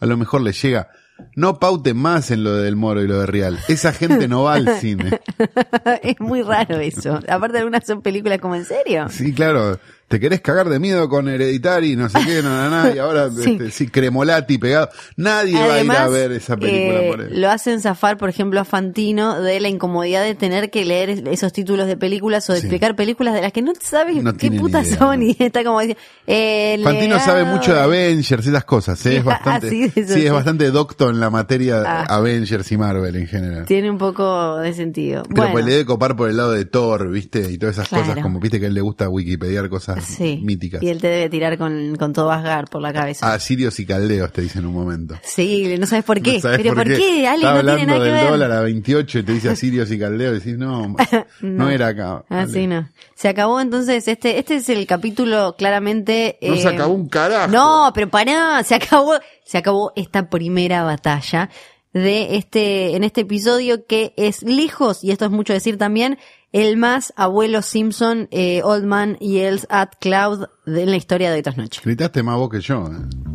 a 0.00 0.06
lo 0.06 0.16
mejor 0.16 0.40
le 0.40 0.52
llega, 0.52 0.88
no 1.36 1.58
pauten 1.60 1.96
más 1.96 2.30
en 2.30 2.42
lo 2.42 2.54
de 2.56 2.64
Del 2.64 2.74
Moro 2.76 3.02
y 3.02 3.06
lo 3.06 3.20
de 3.20 3.26
Real. 3.26 3.58
Esa 3.68 3.92
gente 3.92 4.26
no 4.28 4.44
va 4.44 4.54
al 4.54 4.68
cine. 4.80 5.20
es 6.02 6.18
muy 6.20 6.42
raro 6.42 6.78
eso. 6.80 7.20
Aparte 7.28 7.58
algunas 7.58 7.86
son 7.86 8.02
películas 8.02 8.40
como 8.40 8.56
en 8.56 8.64
serio. 8.64 9.06
Sí, 9.08 9.32
claro. 9.32 9.78
Te 10.12 10.20
querés 10.20 10.42
cagar 10.42 10.68
de 10.68 10.78
miedo 10.78 11.08
con 11.08 11.26
Hereditary, 11.26 11.96
no 11.96 12.06
sé 12.10 12.18
qué, 12.26 12.42
no, 12.42 12.68
no, 12.68 12.84
no, 12.84 12.94
y 12.94 12.98
ahora 12.98 13.30
Sí. 13.42 13.52
este, 13.52 13.70
sí, 13.70 13.88
Cremolati 13.88 14.58
pegado. 14.58 14.90
Nadie 15.16 15.54
va 15.58 15.74
a 15.76 15.82
ir 15.82 15.90
a 15.90 16.08
ver 16.08 16.32
esa 16.32 16.54
película 16.54 17.00
eh, 17.00 17.10
por 17.10 17.20
eso. 17.22 17.30
lo 17.34 17.50
hacen 17.50 17.80
zafar, 17.80 18.18
por 18.18 18.28
ejemplo, 18.28 18.60
a 18.60 18.66
Fantino 18.66 19.40
de 19.40 19.58
la 19.60 19.68
incomodidad 19.68 20.22
de 20.22 20.34
tener 20.34 20.70
que 20.70 20.84
leer 20.84 21.08
es- 21.08 21.22
esos 21.24 21.50
títulos 21.54 21.86
de 21.86 21.96
películas 21.96 22.48
o 22.50 22.52
de 22.52 22.60
Sí. 22.60 22.66
explicar 22.66 22.94
películas 22.94 23.32
de 23.32 23.40
las 23.40 23.52
que 23.52 23.62
no 23.62 23.72
sabes 23.80 24.22
No 24.22 24.36
qué 24.36 24.50
putas 24.50 24.86
idea, 24.86 24.98
son 24.98 25.20
¿no? 25.20 25.24
y 25.26 25.36
está 25.38 25.64
como 25.64 25.80
diciendo, 25.80 26.02
eh, 26.26 26.78
Fantino 26.84 27.18
sabe 27.18 27.44
mucho 27.44 27.72
de 27.74 27.80
Avengers, 27.80 28.46
esas 28.46 28.64
cosas, 28.64 29.04
¿eh? 29.06 29.10
Sí, 29.12 29.16
es 29.16 29.24
bastante, 29.24 29.70
sí, 29.70 29.90
sí. 29.94 30.26
es 30.26 30.32
bastante 30.32 30.70
docto 30.70 31.08
en 31.08 31.20
la 31.20 31.30
materia 31.30 31.82
Ah. 31.86 32.04
Avengers 32.16 32.70
y 32.70 32.76
Marvel 32.76 33.16
en 33.16 33.26
general. 33.26 33.64
Tiene 33.64 33.90
un 33.90 33.96
poco 33.98 34.58
de 34.58 34.74
sentido. 34.74 35.22
Pero 35.22 35.36
bueno, 35.36 35.52
pues 35.52 35.64
le 35.64 35.70
debe 35.72 35.86
copar 35.86 36.16
por 36.16 36.28
el 36.28 36.36
lado 36.36 36.52
de 36.52 36.66
Thor, 36.66 37.10
¿viste? 37.10 37.50
Y 37.50 37.56
todas 37.56 37.76
esas 37.76 37.88
Claro. 37.88 38.04
cosas, 38.06 38.22
como 38.22 38.40
viste 38.40 38.58
que 38.60 38.66
a 38.66 38.68
él 38.68 38.74
le 38.74 38.82
gusta 38.82 39.08
Wikipediar 39.08 39.68
cosas 39.70 40.01
sí. 40.04 40.40
míticas. 40.42 40.82
Y 40.82 40.88
él 40.88 41.00
te 41.00 41.08
debe 41.08 41.28
tirar 41.28 41.58
con, 41.58 41.96
con 41.96 42.12
todo 42.12 42.30
Asgard 42.30 42.68
por 42.68 42.82
la 42.82 42.92
cabeza. 42.92 43.32
Ah, 43.32 43.38
Sirios 43.38 43.78
y 43.80 43.86
Caldeos 43.86 44.32
te 44.32 44.42
dicen 44.42 44.62
en 44.62 44.68
un 44.68 44.74
momento. 44.74 45.16
Sí, 45.22 45.74
no 45.78 45.86
sabes 45.86 46.04
por 46.04 46.20
qué. 46.20 46.34
No 46.34 46.40
sabes 46.40 46.58
Pero 46.62 46.74
¿por 46.74 46.84
qué? 46.84 47.26
Ale, 47.26 47.42
Está 47.44 47.62
no 47.62 47.76
tiene 47.76 47.82
hablando 47.82 47.86
nada 47.86 47.98
que 47.98 48.04
del 48.04 48.12
ver. 48.12 48.30
dólar 48.30 48.52
a 48.52 48.60
28 48.62 49.18
y 49.18 49.22
te 49.22 49.32
dice 49.32 49.48
Asirios 49.50 49.90
y 49.90 49.98
Caldeos 49.98 50.36
y 50.36 50.38
decís, 50.40 50.58
no, 50.58 50.94
no, 51.40 51.70
era 51.70 51.88
acá. 51.88 52.24
Ah, 52.28 52.46
no. 52.46 52.88
Se 53.14 53.28
acabó 53.28 53.60
entonces 53.60 54.08
este, 54.08 54.38
este 54.38 54.56
es 54.56 54.68
el 54.68 54.86
capítulo 54.86 55.54
claramente. 55.56 56.38
No 56.42 56.56
se 56.56 56.68
eh, 56.68 56.74
acabó 56.74 56.94
un 56.94 57.08
carajo. 57.08 57.50
No, 57.50 57.90
pero 57.94 58.08
pará, 58.08 58.62
se 58.64 58.74
acabó, 58.74 59.14
se 59.44 59.58
acabó 59.58 59.92
esta 59.96 60.28
primera 60.28 60.82
batalla 60.82 61.50
de 61.92 62.36
este, 62.36 62.96
en 62.96 63.04
este 63.04 63.22
episodio 63.22 63.86
que 63.86 64.14
es 64.16 64.42
lejos, 64.42 65.04
y 65.04 65.10
esto 65.10 65.26
es 65.26 65.30
mucho 65.30 65.52
decir 65.52 65.76
también, 65.76 66.18
el 66.52 66.76
más 66.76 67.12
abuelo 67.16 67.62
Simpson, 67.62 68.28
eh, 68.30 68.60
Old 68.62 68.84
Man 68.84 69.18
at 69.68 69.88
Cloud 69.98 70.46
de 70.66 70.86
la 70.86 70.96
historia 70.96 71.32
de 71.32 71.40
otras 71.40 71.56
noches. 71.56 71.82
Gritaste 71.82 72.22
más 72.22 72.36
vos 72.36 72.50
que 72.50 72.60
yo. 72.60 72.86
¿eh? 72.86 73.32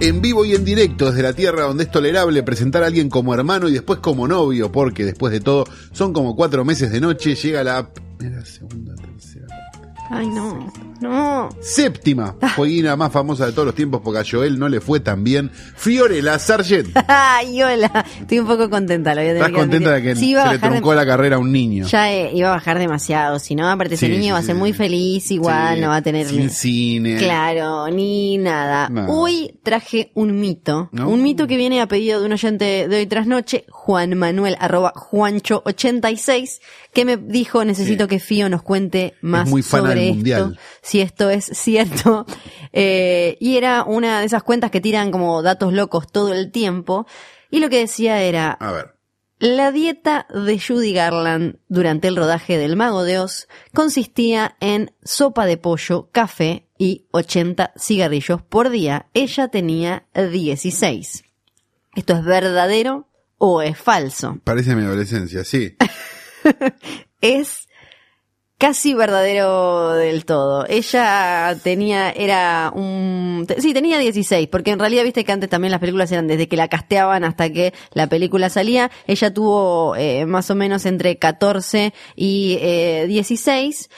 En 0.00 0.20
vivo 0.20 0.44
y 0.44 0.54
en 0.54 0.64
directo 0.64 1.06
desde 1.06 1.22
la 1.22 1.32
tierra 1.32 1.62
donde 1.62 1.84
es 1.84 1.90
tolerable 1.90 2.42
presentar 2.42 2.82
a 2.82 2.86
alguien 2.86 3.08
como 3.08 3.32
hermano 3.32 3.68
y 3.68 3.72
después 3.72 4.00
como 4.00 4.28
novio, 4.28 4.70
porque 4.70 5.04
después 5.04 5.32
de 5.32 5.40
todo 5.40 5.64
son 5.92 6.12
como 6.12 6.36
cuatro 6.36 6.64
meses 6.64 6.92
de 6.92 7.00
noche, 7.00 7.34
llega 7.34 7.64
la 7.64 7.90
primera, 7.90 8.44
segunda, 8.44 8.94
tercera, 8.96 9.46
Ay, 10.10 10.26
no, 10.26 10.70
no. 11.00 11.48
séptima 11.60 12.34
jueguina 12.56 12.96
más 12.96 13.12
famosa 13.12 13.46
de 13.46 13.52
todos 13.52 13.66
los 13.66 13.74
tiempos 13.74 14.00
porque 14.04 14.20
a 14.20 14.24
Joel 14.28 14.58
no 14.58 14.68
le 14.68 14.80
fue 14.80 15.00
tan 15.00 15.24
bien, 15.24 15.50
Fiorella 15.76 16.38
Sargent. 16.38 16.96
Ay, 17.08 17.62
hola. 17.62 18.04
Estoy 18.20 18.38
un 18.40 18.46
poco 18.46 18.68
contenta, 18.70 19.14
lo 19.14 19.20
voy 19.20 19.30
a 19.30 19.32
tener 19.34 19.36
¿Estás 19.42 19.50
que 19.52 19.58
contenta 19.60 19.90
de 19.92 20.02
que 20.02 20.16
Sí, 20.16 20.34
se 20.34 20.44
le 20.46 20.52
de- 20.52 20.58
truncó 20.58 20.94
la 20.94 21.04
carrera 21.06 21.36
a 21.36 21.38
un 21.38 21.52
niño? 21.52 21.86
Ya 21.86 22.12
eh, 22.12 22.30
iba 22.34 22.48
a 22.48 22.52
bajar 22.52 22.78
demasiado, 22.78 23.38
si 23.38 23.54
no, 23.54 23.68
aparte 23.70 23.94
ese 23.94 24.08
niño 24.08 24.22
sí, 24.24 24.30
va 24.30 24.38
a 24.38 24.42
ser 24.42 24.54
muy 24.54 24.72
feliz, 24.72 25.30
igual 25.30 25.80
no 25.80 25.88
va 25.88 25.96
a 25.96 26.02
tener 26.02 26.26
sin 26.28 26.40
ni- 26.44 26.48
cine. 26.50 27.16
Claro, 27.18 27.88
ni 27.90 28.38
nada. 28.38 28.88
No. 28.88 29.06
Hoy 29.08 29.58
traje 29.62 30.10
un 30.14 30.40
mito, 30.40 30.88
No. 30.92 31.08
un 31.08 31.22
mito 31.22 31.46
que 31.46 31.56
viene 31.56 31.80
a 31.80 31.86
pedido 31.88 32.20
de 32.20 32.26
un 32.26 32.32
oyente 32.32 32.88
de 32.88 32.96
hoy 32.96 33.06
tras 33.06 33.26
noche, 33.26 33.64
Juan 33.70 34.16
Manuel, 34.16 34.56
arroba 34.60 34.92
Juancho86, 34.94 36.60
que 36.92 37.04
me 37.04 37.16
dijo, 37.16 37.64
necesito 37.64 38.06
que 38.08 38.18
Fío 38.20 38.48
nos 38.48 38.62
cuente 38.62 39.14
más 39.20 39.48
muy 39.48 39.62
fan 39.62 39.80
sobre 39.80 39.94
del 39.94 40.02
esto, 40.04 40.14
Mundial. 40.14 40.58
Si 40.84 41.00
esto 41.00 41.30
es 41.30 41.46
cierto. 41.46 42.26
Eh, 42.76 43.36
y 43.38 43.56
era 43.56 43.84
una 43.84 44.18
de 44.18 44.26
esas 44.26 44.42
cuentas 44.42 44.72
que 44.72 44.80
tiran 44.80 45.12
como 45.12 45.42
datos 45.42 45.72
locos 45.72 46.10
todo 46.10 46.34
el 46.34 46.50
tiempo, 46.50 47.06
y 47.48 47.60
lo 47.60 47.70
que 47.70 47.78
decía 47.78 48.20
era, 48.20 48.50
A 48.50 48.72
ver. 48.72 48.96
la 49.38 49.70
dieta 49.70 50.26
de 50.34 50.58
Judy 50.58 50.92
Garland 50.92 51.60
durante 51.68 52.08
el 52.08 52.16
rodaje 52.16 52.58
del 52.58 52.74
Mago 52.74 53.04
de 53.04 53.20
Oz 53.20 53.46
consistía 53.72 54.56
en 54.58 54.92
sopa 55.04 55.46
de 55.46 55.56
pollo, 55.56 56.08
café 56.10 56.66
y 56.76 57.06
80 57.12 57.74
cigarrillos 57.78 58.42
por 58.42 58.70
día. 58.70 59.06
Ella 59.14 59.46
tenía 59.46 60.08
16. 60.12 61.22
¿Esto 61.94 62.12
es 62.14 62.24
verdadero 62.24 63.06
o 63.38 63.62
es 63.62 63.78
falso? 63.78 64.40
Parece 64.42 64.74
mi 64.74 64.82
adolescencia, 64.82 65.44
sí. 65.44 65.76
Es 67.20 67.68
casi 68.58 68.94
verdadero 68.94 69.92
del 69.92 70.24
todo. 70.24 70.66
Ella 70.68 71.56
tenía, 71.62 72.10
era 72.10 72.72
un, 72.74 73.46
sí, 73.58 73.74
tenía 73.74 73.98
16, 73.98 74.48
porque 74.48 74.70
en 74.70 74.78
realidad 74.78 75.04
viste 75.04 75.24
que 75.24 75.32
antes 75.32 75.50
también 75.50 75.72
las 75.72 75.80
películas 75.80 76.10
eran 76.12 76.26
desde 76.26 76.48
que 76.48 76.56
la 76.56 76.68
casteaban 76.68 77.24
hasta 77.24 77.50
que 77.50 77.74
la 77.92 78.08
película 78.08 78.48
salía. 78.50 78.90
Ella 79.06 79.32
tuvo 79.32 79.96
eh, 79.96 80.26
más 80.26 80.50
o 80.50 80.54
menos 80.54 80.86
entre 80.86 81.18
14 81.18 81.92
y 82.16 82.58
eh, 82.60 83.06
16. 83.08 83.90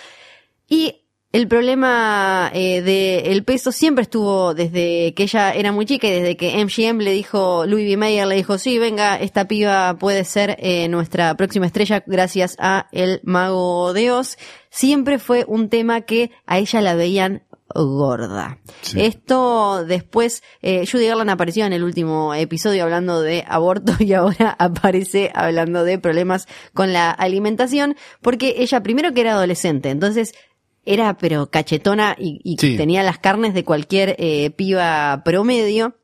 Y 0.68 1.05
el 1.32 1.48
problema 1.48 2.50
eh, 2.54 2.80
del 2.82 3.44
peso 3.44 3.72
siempre 3.72 4.02
estuvo 4.02 4.54
desde 4.54 5.12
que 5.14 5.24
ella 5.24 5.52
era 5.52 5.72
muy 5.72 5.84
chica 5.84 6.06
y 6.06 6.12
desde 6.12 6.36
que 6.36 6.64
MGM 6.64 6.98
le 6.98 7.12
dijo, 7.12 7.66
Louis 7.66 7.86
B. 7.86 7.96
Mayer 7.96 8.26
le 8.26 8.36
dijo, 8.36 8.58
sí, 8.58 8.78
venga, 8.78 9.16
esta 9.16 9.46
piba 9.46 9.96
puede 9.98 10.24
ser 10.24 10.56
eh, 10.60 10.88
nuestra 10.88 11.36
próxima 11.36 11.66
estrella 11.66 12.02
gracias 12.06 12.56
a 12.58 12.88
El 12.92 13.20
Mago 13.24 13.92
de 13.92 14.12
Oz. 14.12 14.38
Siempre 14.70 15.18
fue 15.18 15.44
un 15.46 15.68
tema 15.68 16.02
que 16.02 16.30
a 16.46 16.58
ella 16.58 16.80
la 16.80 16.94
veían 16.94 17.42
gorda. 17.74 18.58
Sí. 18.82 19.00
Esto 19.02 19.84
después, 19.84 20.42
eh, 20.62 20.86
Judy 20.90 21.08
Garland 21.08 21.30
apareció 21.30 21.66
en 21.66 21.72
el 21.72 21.84
último 21.84 22.34
episodio 22.34 22.84
hablando 22.84 23.20
de 23.20 23.44
aborto 23.46 23.92
y 23.98 24.12
ahora 24.12 24.56
aparece 24.58 25.32
hablando 25.34 25.84
de 25.84 25.98
problemas 25.98 26.46
con 26.72 26.92
la 26.92 27.10
alimentación 27.10 27.96
porque 28.22 28.56
ella 28.58 28.82
primero 28.82 29.12
que 29.12 29.22
era 29.22 29.32
adolescente, 29.32 29.90
entonces 29.90 30.34
era 30.86 31.18
pero 31.18 31.50
cachetona 31.50 32.16
y, 32.18 32.40
y 32.44 32.56
Sí. 32.58 32.76
tenía 32.76 33.02
las 33.02 33.18
carnes 33.18 33.52
de 33.54 33.64
cualquier 33.64 34.16
eh, 34.18 34.50
piba 34.50 35.22
promedio. 35.24 35.96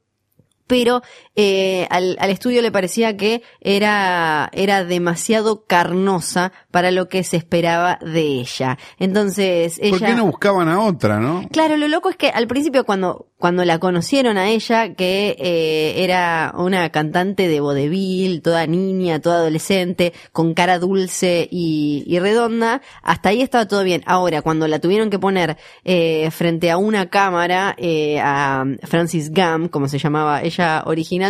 pero 0.67 1.03
eh, 1.35 1.87
al, 1.89 2.17
al 2.21 2.31
estudio 2.31 2.61
le 2.61 2.71
parecía 2.71 3.17
que 3.17 3.43
era, 3.61 4.51
era 4.53 4.85
demasiado 4.85 5.65
carnosa 5.65 6.53
para 6.71 6.91
lo 6.91 7.09
que 7.09 7.25
se 7.25 7.37
esperaba 7.37 7.99
de 8.03 8.41
ella. 8.41 8.79
Entonces 8.99 9.79
ella... 9.81 9.99
¿Por 9.99 10.07
qué 10.07 10.15
no 10.15 10.27
buscaban 10.27 10.69
a 10.69 10.85
otra, 10.85 11.19
no? 11.19 11.49
Claro, 11.51 11.77
lo 11.77 11.89
loco 11.89 12.11
es 12.11 12.17
que 12.17 12.29
al 12.29 12.47
principio 12.47 12.85
cuando, 12.85 13.29
cuando 13.39 13.65
la 13.65 13.79
conocieron 13.79 14.37
a 14.37 14.49
ella, 14.49 14.95
que 14.95 15.37
eh, 15.39 16.05
era 16.05 16.53
una 16.57 16.91
cantante 16.91 17.49
de 17.49 17.61
vodevil, 17.61 18.43
toda 18.43 18.67
niña, 18.67 19.21
toda 19.21 19.37
adolescente, 19.37 20.13
con 20.33 20.53
cara 20.55 20.79
dulce 20.79 21.49
y, 21.51 22.05
y 22.07 22.19
redonda, 22.19 22.83
hasta 23.03 23.31
ahí 23.31 23.41
estaba 23.41 23.67
todo 23.67 23.85
bien. 23.85 24.03
Ahora, 24.07 24.43
cuando 24.43 24.69
la 24.69 24.81
tuvieron 24.81 25.09
que 25.09 25.19
poner 25.19 25.57
eh, 25.85 26.31
frente 26.31 26.71
a 26.71 26.77
una 26.77 27.09
cámara, 27.09 27.75
eh, 27.79 28.21
a 28.21 28.65
Francis 28.83 29.31
Gam, 29.31 29.69
como 29.69 29.89
se 29.89 29.99
llamaba 29.99 30.43
ella 30.43 30.83
originalmente, 30.85 31.22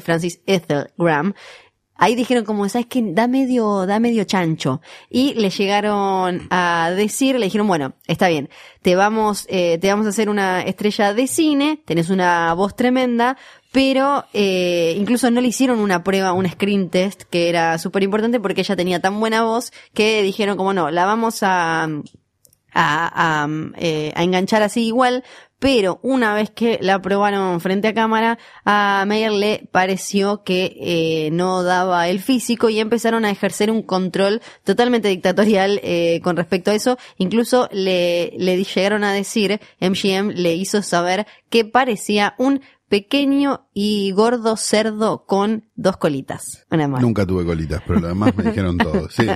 Francis 0.00 0.40
Ethel 0.46 0.90
Graham, 0.96 1.34
Ahí 1.96 2.16
dijeron 2.16 2.44
como, 2.44 2.68
¿sabes 2.68 2.88
qué? 2.88 3.02
Da 3.04 3.28
medio, 3.28 3.86
da 3.86 4.00
medio 4.00 4.24
chancho. 4.24 4.80
Y 5.08 5.34
le 5.34 5.50
llegaron 5.50 6.48
a 6.50 6.92
decir, 6.94 7.38
le 7.38 7.46
dijeron, 7.46 7.68
bueno, 7.68 7.94
está 8.08 8.28
bien, 8.28 8.48
te 8.82 8.96
vamos, 8.96 9.46
eh, 9.48 9.78
te 9.78 9.88
vamos 9.88 10.06
a 10.06 10.08
hacer 10.08 10.28
una 10.28 10.62
estrella 10.62 11.14
de 11.14 11.28
cine, 11.28 11.80
tenés 11.84 12.10
una 12.10 12.52
voz 12.54 12.74
tremenda, 12.74 13.36
pero 13.70 14.24
eh, 14.32 14.94
incluso 14.98 15.30
no 15.30 15.40
le 15.40 15.48
hicieron 15.48 15.78
una 15.78 16.02
prueba, 16.02 16.32
un 16.32 16.48
screen 16.48 16.90
test, 16.90 17.22
que 17.22 17.48
era 17.48 17.78
súper 17.78 18.02
importante 18.02 18.40
porque 18.40 18.62
ella 18.62 18.74
tenía 18.74 19.00
tan 19.00 19.20
buena 19.20 19.44
voz 19.44 19.72
que 19.94 20.22
dijeron 20.24 20.56
como, 20.56 20.72
no, 20.72 20.90
la 20.90 21.04
vamos 21.06 21.44
a, 21.44 21.84
a, 21.84 23.44
a, 23.44 23.48
eh, 23.76 24.12
a 24.16 24.22
enganchar 24.24 24.62
así 24.62 24.84
igual, 24.84 25.22
pero 25.58 25.98
una 26.02 26.34
vez 26.34 26.50
que 26.50 26.78
la 26.80 27.00
probaron 27.00 27.60
frente 27.60 27.88
a 27.88 27.94
cámara, 27.94 28.38
a 28.64 29.04
Meyer 29.06 29.32
le 29.32 29.68
pareció 29.72 30.42
que 30.42 30.76
eh, 30.78 31.30
no 31.32 31.62
daba 31.62 32.08
el 32.08 32.20
físico 32.20 32.68
y 32.68 32.80
empezaron 32.80 33.24
a 33.24 33.30
ejercer 33.30 33.70
un 33.70 33.82
control 33.82 34.42
totalmente 34.64 35.08
dictatorial 35.08 35.80
eh, 35.82 36.20
con 36.22 36.36
respecto 36.36 36.70
a 36.70 36.74
eso. 36.74 36.98
Incluso 37.18 37.68
le, 37.72 38.32
le 38.36 38.62
llegaron 38.62 39.04
a 39.04 39.12
decir, 39.12 39.60
MGM 39.80 40.30
le 40.30 40.54
hizo 40.54 40.82
saber 40.82 41.26
que 41.48 41.64
parecía 41.64 42.34
un 42.38 42.60
pequeño 42.88 43.68
y 43.72 44.12
gordo 44.12 44.56
cerdo 44.56 45.24
con 45.26 45.68
dos 45.76 45.96
colitas. 45.96 46.64
Nada 46.70 46.88
más. 46.88 47.02
Nunca 47.02 47.26
tuve 47.26 47.44
colitas, 47.44 47.82
pero 47.86 48.00
lo 48.00 48.08
demás 48.08 48.34
me 48.36 48.44
dijeron 48.50 48.78
todo. 48.78 49.08
Sí. 49.10 49.26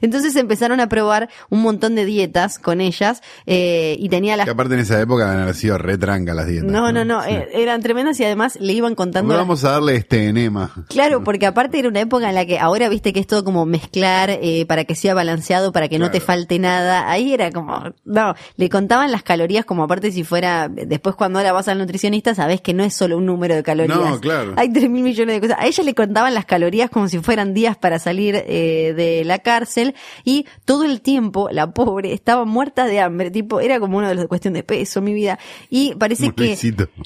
Entonces 0.00 0.34
empezaron 0.36 0.80
a 0.80 0.88
probar 0.88 1.28
un 1.50 1.62
montón 1.62 1.94
de 1.94 2.04
dietas 2.04 2.58
con 2.58 2.80
ellas 2.80 3.22
eh, 3.46 3.96
y 3.98 4.08
tenía 4.08 4.36
las... 4.36 4.44
Que 4.46 4.52
aparte 4.52 4.74
en 4.74 4.80
esa 4.80 5.00
época 5.00 5.30
habían 5.30 5.54
sido 5.54 5.78
retranca 5.78 6.34
las 6.34 6.46
dietas. 6.46 6.70
No, 6.70 6.92
no, 6.92 7.04
no, 7.04 7.22
Sí. 7.22 7.30
eh, 7.32 7.48
eran 7.54 7.82
tremendas 7.82 8.18
y 8.20 8.24
además 8.24 8.56
le 8.60 8.72
iban 8.72 8.94
contando... 8.94 9.34
Las- 9.34 9.42
vamos 9.42 9.64
a 9.64 9.72
darle 9.72 9.96
este 9.96 10.26
enema. 10.28 10.70
Claro, 10.88 11.22
porque 11.24 11.46
aparte 11.46 11.78
era 11.78 11.88
una 11.88 12.00
época 12.00 12.28
en 12.28 12.34
la 12.34 12.46
que 12.46 12.58
ahora 12.58 12.88
viste 12.88 13.12
que 13.12 13.20
es 13.20 13.26
todo 13.26 13.44
como 13.44 13.66
mezclar 13.66 14.30
eh, 14.30 14.64
para 14.66 14.84
que 14.84 14.94
sea 14.94 15.14
balanceado, 15.14 15.72
para 15.72 15.88
que 15.88 15.98
no 15.98 16.10
te 16.10 16.20
falte 16.20 16.58
nada. 16.58 17.10
Ahí 17.10 17.32
era 17.32 17.50
como, 17.50 17.92
no, 18.04 18.34
le 18.56 18.68
contaban 18.68 19.10
las 19.12 19.22
calorías 19.22 19.64
como 19.64 19.82
aparte 19.84 20.12
si 20.12 20.24
fuera, 20.24 20.68
después 20.68 21.14
cuando 21.16 21.38
ahora 21.38 21.52
vas 21.52 21.68
al 21.68 21.78
nutricionista 21.78 22.34
sabes 22.34 22.60
que 22.60 22.74
no 22.74 22.84
es 22.84 22.94
solo 22.94 23.16
un 23.16 23.26
número 23.26 23.54
de 23.54 23.62
calorías. 23.62 23.98
No, 23.98 24.20
claro. 24.20 24.54
Hay 24.56 24.72
tres 24.72 24.88
mil 24.88 25.02
millones 25.02 25.40
de 25.40 25.48
cosas. 25.48 25.57
A 25.58 25.66
ella 25.66 25.82
le 25.84 25.94
contaban 25.94 26.34
las 26.34 26.44
calorías 26.44 26.90
como 26.90 27.08
si 27.08 27.18
fueran 27.18 27.54
días 27.54 27.76
para 27.76 27.98
salir 27.98 28.36
eh, 28.46 28.94
de 28.96 29.24
la 29.24 29.40
cárcel 29.40 29.94
y 30.24 30.46
todo 30.64 30.84
el 30.84 31.00
tiempo 31.00 31.48
la 31.50 31.72
pobre 31.72 32.12
estaba 32.12 32.44
muerta 32.44 32.86
de 32.86 33.00
hambre, 33.00 33.30
tipo, 33.30 33.60
era 33.60 33.80
como 33.80 33.98
uno 33.98 34.08
de 34.08 34.14
los 34.14 34.24
de 34.24 34.28
cuestión 34.28 34.54
de 34.54 34.62
peso, 34.62 35.00
mi 35.00 35.14
vida. 35.14 35.38
Y 35.70 35.94
parece 35.96 36.32
que 36.32 36.56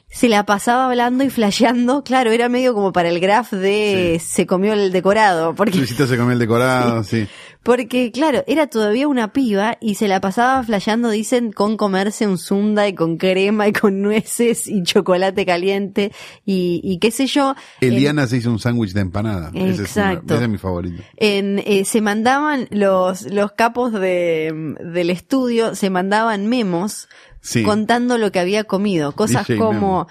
se 0.09 0.29
la 0.29 0.45
pasaba 0.45 0.87
hablando 0.87 1.25
y 1.25 1.31
flasheando, 1.31 2.03
claro, 2.05 2.31
era 2.31 2.49
medio 2.49 2.75
como 2.75 2.93
para 2.93 3.09
el 3.09 3.21
graph 3.21 3.53
de 3.53 4.21
se 4.25 4.47
comió 4.47 4.73
el 4.73 4.93
decorado, 4.93 5.55
porque, 5.55 5.79
Luisito 5.79 6.07
se 6.07 6.17
comió 6.17 6.33
el 6.33 6.39
decorado, 6.39 7.03
sí. 7.05 7.27
Porque 7.63 8.11
claro, 8.13 8.43
era 8.47 8.67
todavía 8.67 9.07
una 9.09 9.33
piba 9.33 9.77
y 9.81 9.95
se 9.95 10.09
la 10.09 10.21
pasaba 10.21 10.63
flasheando, 10.65 11.11
dicen, 11.11 11.53
con 11.53 11.77
comerse 11.77 12.27
un 12.27 12.39
zunda 12.39 12.89
y 12.89 12.95
con 12.95 13.17
crema 13.19 13.69
y 13.69 13.73
con 13.73 14.03
nueces 14.03 14.67
y 14.67 14.83
chocolate 14.83 15.47
caliente 15.47 16.13
y, 16.45 16.81
y 16.83 16.99
qué 16.99 17.11
sé 17.11 17.27
yo. 17.27 17.55
Eliana 17.81 18.27
se 18.27 18.39
hizo 18.39 18.51
un 18.51 18.59
sándwich 18.59 18.93
de 18.93 19.01
empanada. 19.03 19.51
Ese 19.55 19.71
es, 19.71 19.81
Exacto. 19.81 20.35
ese 20.35 20.43
es 20.45 20.49
mi 20.51 20.59
favorito. 20.59 21.03
en, 21.17 21.61
eh, 21.65 21.85
se 21.85 22.01
mandaban 22.01 22.67
los, 22.71 23.23
los 23.31 23.53
capos 23.53 23.93
de, 23.93 24.75
del 24.81 25.11
estudio, 25.11 25.75
se 25.75 25.91
mandaban 25.91 26.47
memos 26.49 27.09
Sí. 27.45 27.65
contando 27.65 28.19
lo 28.19 28.31
que 28.31 28.39
había 28.39 28.63
comido. 28.65 29.13
Cosas 29.13 29.47
DJ 29.49 29.59
como 29.59 29.73
memo. 29.73 30.07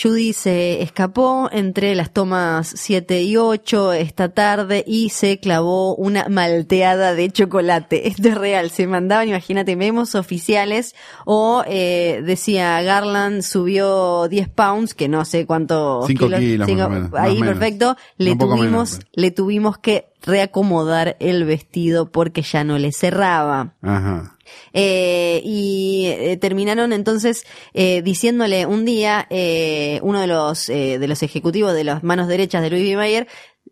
Judy 0.00 0.32
se 0.32 0.82
escapó 0.82 1.48
entre 1.52 1.94
las 1.94 2.12
tomas 2.12 2.72
7 2.74 3.22
y 3.22 3.36
8 3.36 3.92
esta 3.92 4.30
tarde 4.30 4.84
y 4.86 5.10
se 5.10 5.38
clavó 5.38 5.94
una 5.94 6.28
malteada 6.28 7.14
de 7.14 7.30
chocolate. 7.30 8.08
Esto 8.08 8.28
es 8.28 8.34
real. 8.36 8.70
Se 8.70 8.86
mandaban, 8.86 9.28
imagínate, 9.28 9.76
memos 9.76 10.14
oficiales 10.14 10.94
o 11.24 11.62
eh, 11.66 12.22
decía 12.24 12.80
Garland 12.82 13.42
subió 13.42 14.28
10 14.28 14.48
pounds, 14.48 14.94
que 14.94 15.08
no 15.08 15.24
sé 15.24 15.46
cuánto 15.46 16.04
Cinco 16.06 16.28
kilos, 16.28 16.68
más 16.68 16.90
menos, 16.90 17.10
ahí 17.14 17.40
perfecto. 17.40 17.96
Le 18.16 18.36
menos, 18.36 18.48
tuvimos, 18.48 19.00
le 19.12 19.30
tuvimos 19.30 19.78
que 19.78 20.10
reacomodar 20.22 21.16
el 21.20 21.44
vestido 21.44 22.10
porque 22.10 22.42
ya 22.42 22.64
no 22.64 22.78
le 22.78 22.92
cerraba. 22.92 23.74
Ajá. 23.82 24.36
Eh, 24.72 25.40
y 25.44 26.06
eh, 26.06 26.36
terminaron 26.36 26.92
entonces 26.92 27.44
eh, 27.74 28.02
diciéndole 28.02 28.66
un 28.66 28.84
día 28.84 29.26
eh, 29.30 30.00
uno 30.02 30.20
de 30.20 30.26
los 30.26 30.68
eh, 30.68 30.98
de 30.98 31.08
los 31.08 31.22
ejecutivos 31.22 31.74
de 31.74 31.84
las 31.84 32.02
manos 32.02 32.28
derechas 32.28 32.62
de 32.62 32.70
Louis 32.70 32.84
B. 32.84 32.96
Mayer 32.96 33.28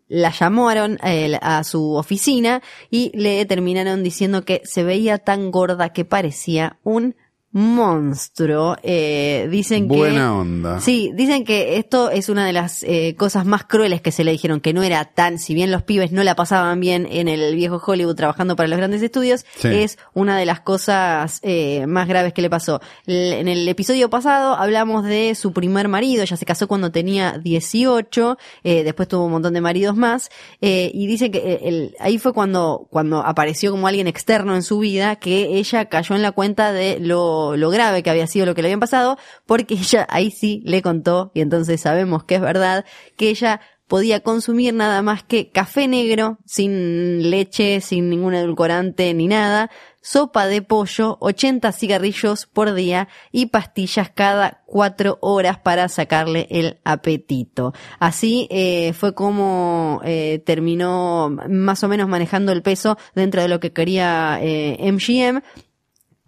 la 0.07 0.31
llamaron 0.31 0.97
a 1.01 1.63
su 1.63 1.93
oficina 1.93 2.63
y 2.89 3.11
le 3.15 3.45
terminaron 3.45 4.03
diciendo 4.03 4.43
que 4.43 4.61
se 4.65 4.83
veía 4.83 5.19
tan 5.19 5.51
gorda 5.51 5.93
que 5.93 6.03
parecía 6.03 6.79
un 6.83 7.15
monstruo. 7.51 8.77
Eh, 8.83 9.47
dicen 9.49 9.87
que 9.89 9.95
Buena 9.97 10.35
onda. 10.37 10.79
Sí, 10.79 11.11
dicen 11.15 11.43
que 11.45 11.77
esto 11.77 12.09
es 12.09 12.29
una 12.29 12.45
de 12.45 12.53
las 12.53 12.83
eh, 12.83 13.15
cosas 13.17 13.45
más 13.45 13.63
crueles 13.63 14.01
que 14.01 14.11
se 14.11 14.23
le 14.23 14.31
dijeron, 14.31 14.59
que 14.59 14.73
no 14.73 14.83
era 14.83 15.05
tan, 15.05 15.39
si 15.39 15.53
bien 15.53 15.71
los 15.71 15.83
pibes 15.83 16.11
no 16.11 16.23
la 16.23 16.35
pasaban 16.35 16.79
bien 16.79 17.07
en 17.09 17.27
el 17.27 17.55
viejo 17.55 17.81
Hollywood 17.85 18.15
trabajando 18.15 18.55
para 18.55 18.67
los 18.67 18.77
grandes 18.77 19.01
estudios, 19.01 19.45
Sí. 19.57 19.67
es 19.67 19.97
una 20.13 20.37
de 20.37 20.45
las 20.45 20.59
cosas 20.61 21.39
eh, 21.43 21.85
más 21.87 22.07
graves 22.07 22.33
que 22.33 22.41
le 22.41 22.49
pasó. 22.49 22.81
L- 23.05 23.39
en 23.39 23.47
el 23.47 23.67
episodio 23.67 24.09
pasado 24.09 24.53
hablamos 24.55 25.03
de 25.05 25.35
su 25.35 25.53
primer 25.53 25.87
marido, 25.87 26.23
ella 26.23 26.37
se 26.37 26.45
casó 26.45 26.67
cuando 26.67 26.91
tenía 26.91 27.37
18, 27.43 28.37
eh, 28.63 28.83
después 28.83 29.07
tuvo 29.07 29.25
un 29.25 29.31
montón 29.31 29.53
de 29.53 29.61
maridos 29.61 29.95
más, 29.95 30.29
eh, 30.61 30.91
y 30.93 31.07
dice 31.07 31.31
que 31.31 31.39
eh, 31.39 31.59
el- 31.63 31.95
ahí 31.99 32.17
fue 32.17 32.33
cuando, 32.33 32.87
cuando 32.89 33.19
apareció 33.21 33.71
como 33.71 33.87
alguien 33.87 34.07
externo 34.07 34.55
en 34.55 34.63
su 34.63 34.79
vida, 34.79 35.15
que 35.17 35.57
ella 35.57 35.85
cayó 35.85 36.15
en 36.15 36.21
la 36.21 36.31
cuenta 36.31 36.71
de 36.71 36.99
lo, 36.99 37.38
lo 37.57 37.69
grave 37.69 38.03
que 38.03 38.09
había 38.09 38.27
sido 38.27 38.45
lo 38.45 38.55
que 38.55 38.61
le 38.61 38.67
habían 38.67 38.79
pasado, 38.79 39.17
porque 39.45 39.73
ella 39.75 40.07
ahí 40.09 40.31
sí 40.31 40.61
le 40.65 40.81
contó, 40.81 41.31
y 41.33 41.41
entonces 41.41 41.81
sabemos 41.81 42.23
que 42.23 42.35
es 42.35 42.41
verdad, 42.41 42.85
que 43.17 43.29
ella 43.29 43.61
podía 43.89 44.19
consumir 44.19 44.75
nada 44.75 45.01
más 45.01 45.23
que 45.23 45.49
café 45.49 45.87
negro, 45.87 46.37
sin 46.45 47.31
leche, 47.31 47.81
sin 47.81 48.07
ningún 48.07 48.35
edulcorante 48.35 49.11
ni 49.15 49.27
nada, 49.27 49.71
sopa 49.99 50.45
de 50.45 50.61
pollo, 50.61 51.17
80 51.19 51.71
cigarrillos 51.71 52.45
por 52.45 52.73
día 52.75 53.09
y 53.31 53.47
pastillas 53.47 54.11
cada 54.11 54.61
cuatro 54.67 55.17
horas 55.21 55.57
para 55.57 55.89
sacarle 55.89 56.47
el 56.51 56.79
apetito. 56.83 57.73
Así 57.99 58.47
eh, 58.51 58.93
fue 58.93 59.15
como 59.15 60.01
eh, 60.05 60.41
terminó 60.45 61.35
más 61.49 61.83
o 61.83 61.87
menos 61.87 62.07
manejando 62.07 62.51
el 62.51 62.61
peso 62.61 62.95
dentro 63.15 63.41
de 63.41 63.47
lo 63.47 63.59
que 63.59 63.73
quería 63.73 64.37
eh, 64.39 64.77
MGM 64.91 65.41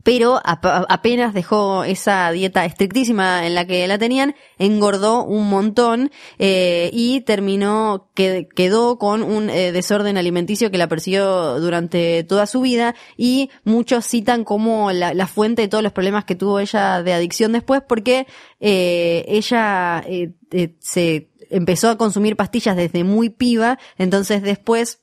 pero 0.04 0.42
ap- 0.44 0.86
apenas 0.90 1.34
dejó 1.34 1.84
esa 1.84 2.32
dieta 2.32 2.66
estrictísima 2.66 3.46
en 3.46 3.56
la 3.56 3.66
que 3.66 3.88
la 3.88 3.98
tenían, 3.98 4.36
engordó 4.58 5.24
un 5.24 5.50
montón 5.50 6.12
eh, 6.40 6.90
y 6.94 7.22
terminó, 7.22 8.10
que, 8.14 8.48
quedó 8.56 8.98
con 8.98 9.24
un 9.24 9.50
eh, 9.50 9.72
desorden 9.72 10.18
alimenticio 10.18 10.72
que 10.72 10.78
la 10.78 10.88
persiguió 10.88 11.60
durante 11.60 12.24
toda 12.24 12.46
su 12.48 12.62
vida 12.62 12.96
y 13.18 13.50
muchos 13.64 14.06
citan 14.06 14.44
como 14.44 14.92
la, 14.92 15.14
la 15.14 15.28
fuente 15.28 15.64
de 15.64 15.68
todos 15.68 15.84
los 15.84 15.94
problemas 15.94 16.26
que 16.26 16.36
tuvo 16.36 16.60
ella 16.60 17.04
de 17.04 17.14
adicción 17.14 17.52
después 17.52 17.82
porque 17.88 18.28
eh, 18.60 19.26
ella 19.28 20.04
eh, 20.08 20.34
se 20.80 21.30
empezó 21.50 21.90
a 21.90 21.98
consumir 21.98 22.36
pastillas 22.36 22.76
desde 22.76 23.04
muy 23.04 23.30
piba, 23.30 23.78
entonces 23.98 24.42
después 24.42 25.02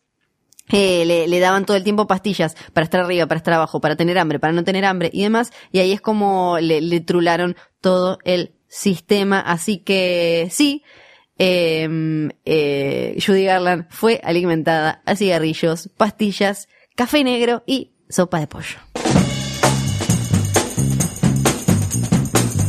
eh, 0.72 1.04
le, 1.04 1.28
le 1.28 1.40
daban 1.40 1.64
todo 1.66 1.76
el 1.76 1.84
tiempo 1.84 2.06
pastillas 2.06 2.56
para 2.72 2.84
estar 2.84 3.00
arriba, 3.00 3.26
para 3.26 3.38
estar 3.38 3.54
abajo, 3.54 3.80
para 3.80 3.96
tener 3.96 4.18
hambre, 4.18 4.38
para 4.38 4.52
no 4.52 4.64
tener 4.64 4.84
hambre 4.84 5.10
y 5.12 5.22
demás, 5.22 5.52
y 5.72 5.78
ahí 5.78 5.92
es 5.92 6.00
como 6.00 6.58
le, 6.60 6.80
le 6.80 7.00
trularon 7.00 7.56
todo 7.80 8.18
el 8.24 8.54
sistema, 8.68 9.40
así 9.40 9.78
que 9.78 10.48
sí, 10.50 10.82
eh, 11.38 12.28
eh, 12.44 13.16
Judy 13.24 13.44
Garland 13.44 13.86
fue 13.90 14.20
alimentada 14.24 15.02
a 15.06 15.16
cigarrillos, 15.16 15.88
pastillas, 15.96 16.68
café 16.96 17.22
negro 17.22 17.62
y 17.66 17.92
sopa 18.08 18.40
de 18.40 18.48
pollo. 18.48 18.78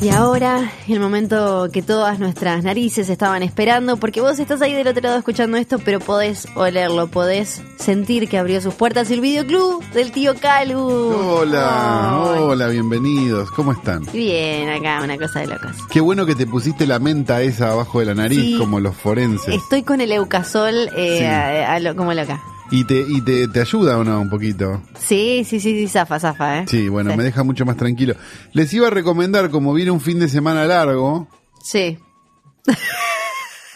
Y 0.01 0.07
ahora, 0.11 0.71
el 0.87 1.01
momento 1.01 1.67
que 1.73 1.81
todas 1.81 2.19
nuestras 2.19 2.63
narices 2.63 3.09
estaban 3.09 3.43
esperando, 3.43 3.97
porque 3.97 4.21
vos 4.21 4.39
estás 4.39 4.61
ahí 4.61 4.71
del 4.73 4.87
otro 4.87 5.01
lado 5.01 5.17
escuchando 5.17 5.57
esto, 5.57 5.77
pero 5.77 5.99
podés 5.99 6.47
olerlo, 6.55 7.07
podés 7.07 7.61
sentir 7.77 8.29
que 8.29 8.37
abrió 8.37 8.61
sus 8.61 8.73
puertas 8.75 9.11
el 9.11 9.19
videoclub 9.19 9.83
del 9.91 10.13
tío 10.13 10.35
Calu. 10.39 10.79
Hola, 10.87 12.31
Ay. 12.33 12.39
hola, 12.39 12.67
bienvenidos. 12.67 13.51
¿Cómo 13.51 13.73
están? 13.73 14.05
Bien, 14.13 14.69
acá, 14.69 15.01
una 15.03 15.17
cosa 15.17 15.41
de 15.41 15.47
locos. 15.47 15.75
Qué 15.91 15.99
bueno 15.99 16.25
que 16.25 16.33
te 16.35 16.47
pusiste 16.47 16.87
la 16.87 16.99
menta 16.99 17.41
esa 17.41 17.71
abajo 17.73 17.99
de 17.99 18.05
la 18.05 18.15
nariz, 18.15 18.39
Sí. 18.39 18.55
como 18.57 18.79
los 18.79 18.95
forenses. 18.95 19.53
Estoy 19.53 19.83
con 19.83 19.99
el 19.99 20.13
Eucasol 20.13 20.89
eh, 20.95 21.17
Sí. 21.19 21.25
a- 21.25 21.73
a 21.73 21.79
lo- 21.81 21.97
como 21.97 22.13
loca. 22.13 22.41
¿Y, 22.71 22.83
te, 22.83 22.99
y 23.07 23.21
te, 23.21 23.47
te 23.47 23.61
ayuda 23.61 23.97
o 23.97 24.03
no 24.03 24.21
un 24.21 24.29
poquito? 24.29 24.81
Sí, 24.99 25.43
sí, 25.43 25.59
sí, 25.59 25.73
sí, 25.73 25.87
zafa, 25.87 26.19
zafa, 26.19 26.59
¿eh? 26.59 26.65
Sí, 26.67 26.87
bueno, 26.87 27.11
Sí. 27.11 27.17
me 27.17 27.23
deja 27.23 27.43
mucho 27.43 27.65
más 27.65 27.77
tranquilo. 27.77 28.13
Les 28.53 28.71
iba 28.73 28.87
a 28.87 28.91
recomendar, 28.91 29.49
como 29.49 29.73
viene 29.73 29.89
un 29.91 30.01
fin 30.01 30.19
de 30.19 30.29
semana 30.29 30.65
largo, 30.65 31.27
Sí. 31.63 31.97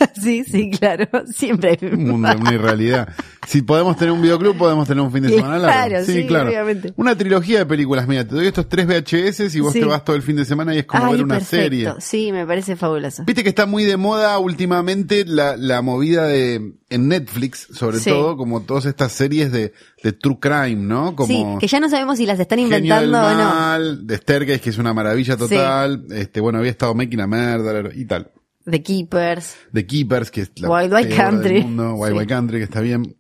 sí, 0.22 0.44
sí, 0.44 0.70
claro. 0.72 1.08
Siempre 1.34 1.78
hay 1.82 1.90
un 1.90 2.04
mundo, 2.06 2.30
una 2.40 2.54
irrealidad. 2.54 3.10
Si 3.48 3.62
podemos 3.62 3.98
tener 3.98 4.14
un 4.14 4.22
videoclub, 4.22 4.58
podemos 4.58 4.88
tener 4.88 5.04
un 5.04 5.12
fin 5.12 5.24
de 5.24 5.30
semana 5.30 5.58
largo. 5.60 5.88
Claro, 5.88 6.06
sí, 6.06 6.26
obviamente. 6.30 6.94
Una 6.96 7.18
trilogía 7.18 7.60
de 7.60 7.66
películas. 7.66 8.08
Mira, 8.08 8.26
te 8.26 8.36
doy 8.36 8.48
estos 8.48 8.70
tres 8.70 8.88
VHS 8.88 9.54
y 9.56 9.60
vos 9.60 9.74
Sí. 9.74 9.80
te 9.82 9.86
vas 9.86 10.06
todo 10.06 10.16
el 10.16 10.22
fin 10.22 10.38
de 10.38 10.46
semana 10.46 10.74
y 10.74 10.80
es 10.80 10.86
como 10.86 11.06
Ay, 11.08 11.12
ver 11.14 11.24
una 11.26 11.36
perfecto. 11.40 11.64
serie. 11.64 11.94
Sí, 12.00 12.32
me 12.32 12.46
parece 12.46 12.76
fabuloso. 12.78 13.24
Viste 13.26 13.44
que 13.44 13.50
está 13.50 13.66
muy 13.66 13.84
de 13.84 13.98
moda 13.98 14.38
últimamente 14.40 15.26
la, 15.26 15.58
la 15.58 15.82
movida 15.82 16.26
de 16.26 16.74
en 16.90 17.08
Netflix, 17.08 17.68
sobre 17.74 17.98
Sí. 17.98 18.10
todo, 18.12 18.38
como 18.38 18.62
todas 18.62 18.86
estas 18.86 19.12
series 19.12 19.52
de, 19.52 19.74
de 20.04 20.12
true 20.14 20.38
crime, 20.40 20.76
¿no? 20.76 21.16
Como 21.16 21.28
Sí, 21.28 21.44
que 21.60 21.68
ya 21.68 21.80
no 21.80 21.90
sabemos 21.90 22.18
si 22.20 22.26
las 22.28 22.40
están 22.40 22.60
Genio 22.60 22.76
del 22.76 22.84
inventando 22.86 23.18
o 23.18 23.32
no. 23.32 23.38
Mal, 23.56 24.06
de 24.08 24.16
Staircase, 24.18 24.62
que 24.62 24.70
es 24.70 24.78
una 24.78 24.94
maravilla 24.94 25.36
total. 25.36 26.06
Este, 26.12 26.40
bueno, 26.40 26.60
había 26.60 26.70
estado 26.72 26.94
Making 26.94 27.22
a 27.22 27.28
Murderer 27.28 27.92
y 27.96 28.06
tal. 28.06 28.32
The 28.66 28.82
Keepers. 28.82 29.56
The 29.74 29.86
Keepers, 29.86 30.32
que 30.32 30.42
es 30.42 30.52
la 30.56 30.70
Wild 30.70 30.94
Wild 30.94 31.08
del 31.10 31.18
Country. 31.18 31.62
mundo, 31.64 31.94
Wild 31.96 32.14
Sí. 32.14 32.18
Wild 32.20 32.30
Country, 32.30 32.58
que 32.60 32.64
está 32.64 32.82
bien. 32.82 33.18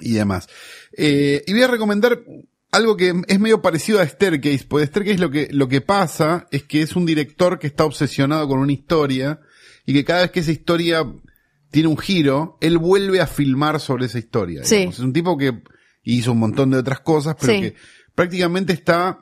Y 0.00 0.12
demás. 0.12 0.48
Eh, 0.96 1.42
y 1.46 1.52
voy 1.52 1.62
a 1.62 1.68
recomendar 1.68 2.22
algo 2.70 2.96
que 2.96 3.12
es 3.26 3.40
medio 3.40 3.60
parecido 3.60 4.00
a 4.00 4.06
Staircase, 4.06 4.64
porque 4.66 4.86
Staircase 4.86 5.18
lo 5.18 5.30
que, 5.30 5.48
lo 5.50 5.68
que 5.68 5.80
pasa 5.82 6.46
es 6.50 6.62
que 6.62 6.80
es 6.82 6.96
un 6.96 7.04
director 7.04 7.58
que 7.58 7.66
está 7.66 7.84
obsesionado 7.84 8.48
con 8.48 8.58
una 8.60 8.72
historia 8.72 9.40
y 9.84 9.92
que 9.92 10.04
cada 10.04 10.22
vez 10.22 10.30
que 10.30 10.40
esa 10.40 10.52
historia 10.52 11.04
tiene 11.70 11.88
un 11.88 11.98
giro, 11.98 12.56
él 12.60 12.78
vuelve 12.78 13.20
a 13.20 13.26
filmar 13.26 13.80
sobre 13.80 14.06
esa 14.06 14.18
historia. 14.18 14.64
Sí. 14.64 14.86
Es 14.88 14.98
un 15.00 15.12
tipo 15.12 15.36
que 15.36 15.62
hizo 16.04 16.32
un 16.32 16.38
montón 16.38 16.70
de 16.70 16.78
otras 16.78 17.00
cosas, 17.00 17.36
pero 17.38 17.52
Sí. 17.52 17.60
que 17.60 17.74
prácticamente 18.14 18.72
está 18.72 19.21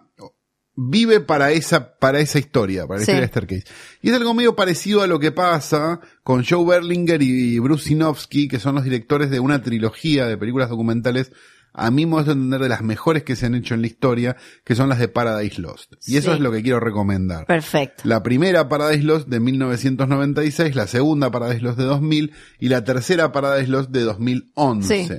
vive 0.83 1.21
para 1.21 1.51
esa, 1.53 1.95
para 1.99 2.21
esa 2.21 2.39
historia, 2.39 2.87
para 2.87 3.01
la 3.01 3.05
Sí. 3.05 3.11
historia 3.13 3.21
de 3.21 3.27
Staircase. 3.29 3.65
Y 4.01 4.09
es 4.09 4.15
algo 4.17 4.33
medio 4.33 4.57
parecido 4.57 5.03
a 5.03 5.07
lo 5.07 5.19
que 5.21 5.31
pasa 5.31 6.01
con 6.23 6.43
Joe 6.45 6.65
Berlinger 6.65 7.21
y 7.21 7.59
Bruce 7.59 7.89
Sinofsky, 7.89 8.49
que 8.49 8.59
son 8.59 8.77
los 8.77 8.85
directores 8.85 9.29
de 9.31 9.41
una 9.41 9.63
trilogía 9.63 10.27
de 10.27 10.39
películas 10.39 10.71
documentales, 10.71 11.33
a 11.73 11.91
mi 11.91 12.05
modo 12.07 12.25
de 12.25 12.33
entender, 12.33 12.63
de 12.63 12.69
las 12.69 12.83
mejores 12.83 13.23
que 13.25 13.37
se 13.37 13.47
han 13.47 13.55
hecho 13.55 13.75
en 13.75 13.83
la 13.83 13.87
historia, 13.89 14.37
que 14.65 14.75
son 14.75 14.89
las 14.89 14.99
de 14.99 15.09
Paradise 15.09 15.61
Lost. 15.61 15.93
Y 16.07 16.17
eso 16.17 16.33
es 16.33 16.41
lo 16.41 16.51
que 16.51 16.63
quiero 16.63 16.81
recomendar. 16.81 17.45
Perfecto. 17.47 18.03
La 18.07 18.23
primera 18.23 18.69
Paradise 18.69 19.05
Lost 19.05 19.29
de 19.29 19.39
1996, 19.39 20.75
la 20.75 20.87
segunda 20.87 21.31
Paradise 21.31 21.61
Lost 21.63 21.79
de 21.79 21.85
2000 21.85 22.33
y 22.59 22.69
la 22.71 22.83
tercera 22.85 23.33
Paradise 23.33 23.69
Lost 23.71 23.91
de 23.91 24.01
2011. 24.01 25.05
Sí. 25.07 25.15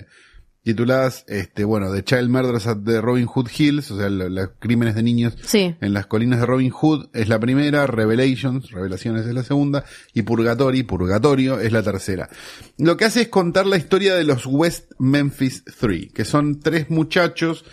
Tituladas, 0.64 1.26
este, 1.28 1.64
bueno, 1.64 1.92
The 1.92 2.04
Child 2.04 2.30
Murders 2.30 2.68
at 2.68 2.78
the 2.86 3.02
Robin 3.02 3.26
Hood 3.26 3.48
Hills, 3.58 3.90
o 3.90 3.98
sea, 3.98 4.10
lo- 4.10 4.30
los 4.30 4.50
crímenes 4.60 4.94
de 4.94 5.02
niños 5.02 5.36
Sí. 5.44 5.76
en 5.82 5.94
las 5.94 6.06
colinas 6.06 6.40
de 6.40 6.46
Robin 6.46 6.70
Hood 6.70 7.08
es 7.14 7.28
la 7.30 7.40
primera, 7.40 7.88
Revelations, 7.88 8.70
Revelaciones 8.70 9.26
es 9.26 9.34
la 9.34 9.44
segunda, 9.44 9.84
y 10.14 10.22
Purgatory, 10.22 10.84
Purgatorio 10.84 11.60
es 11.60 11.72
la 11.72 11.82
tercera. 11.82 12.30
Lo 12.78 12.96
que 12.96 13.06
hace 13.06 13.22
es 13.22 13.28
contar 13.30 13.66
la 13.66 13.78
historia 13.78 14.14
de 14.14 14.24
los 14.24 14.46
West 14.46 14.92
Memphis 15.00 15.64
Three, 15.80 16.10
que 16.10 16.26
son 16.26 16.60
tres 16.60 16.92
muchachos 16.92 17.66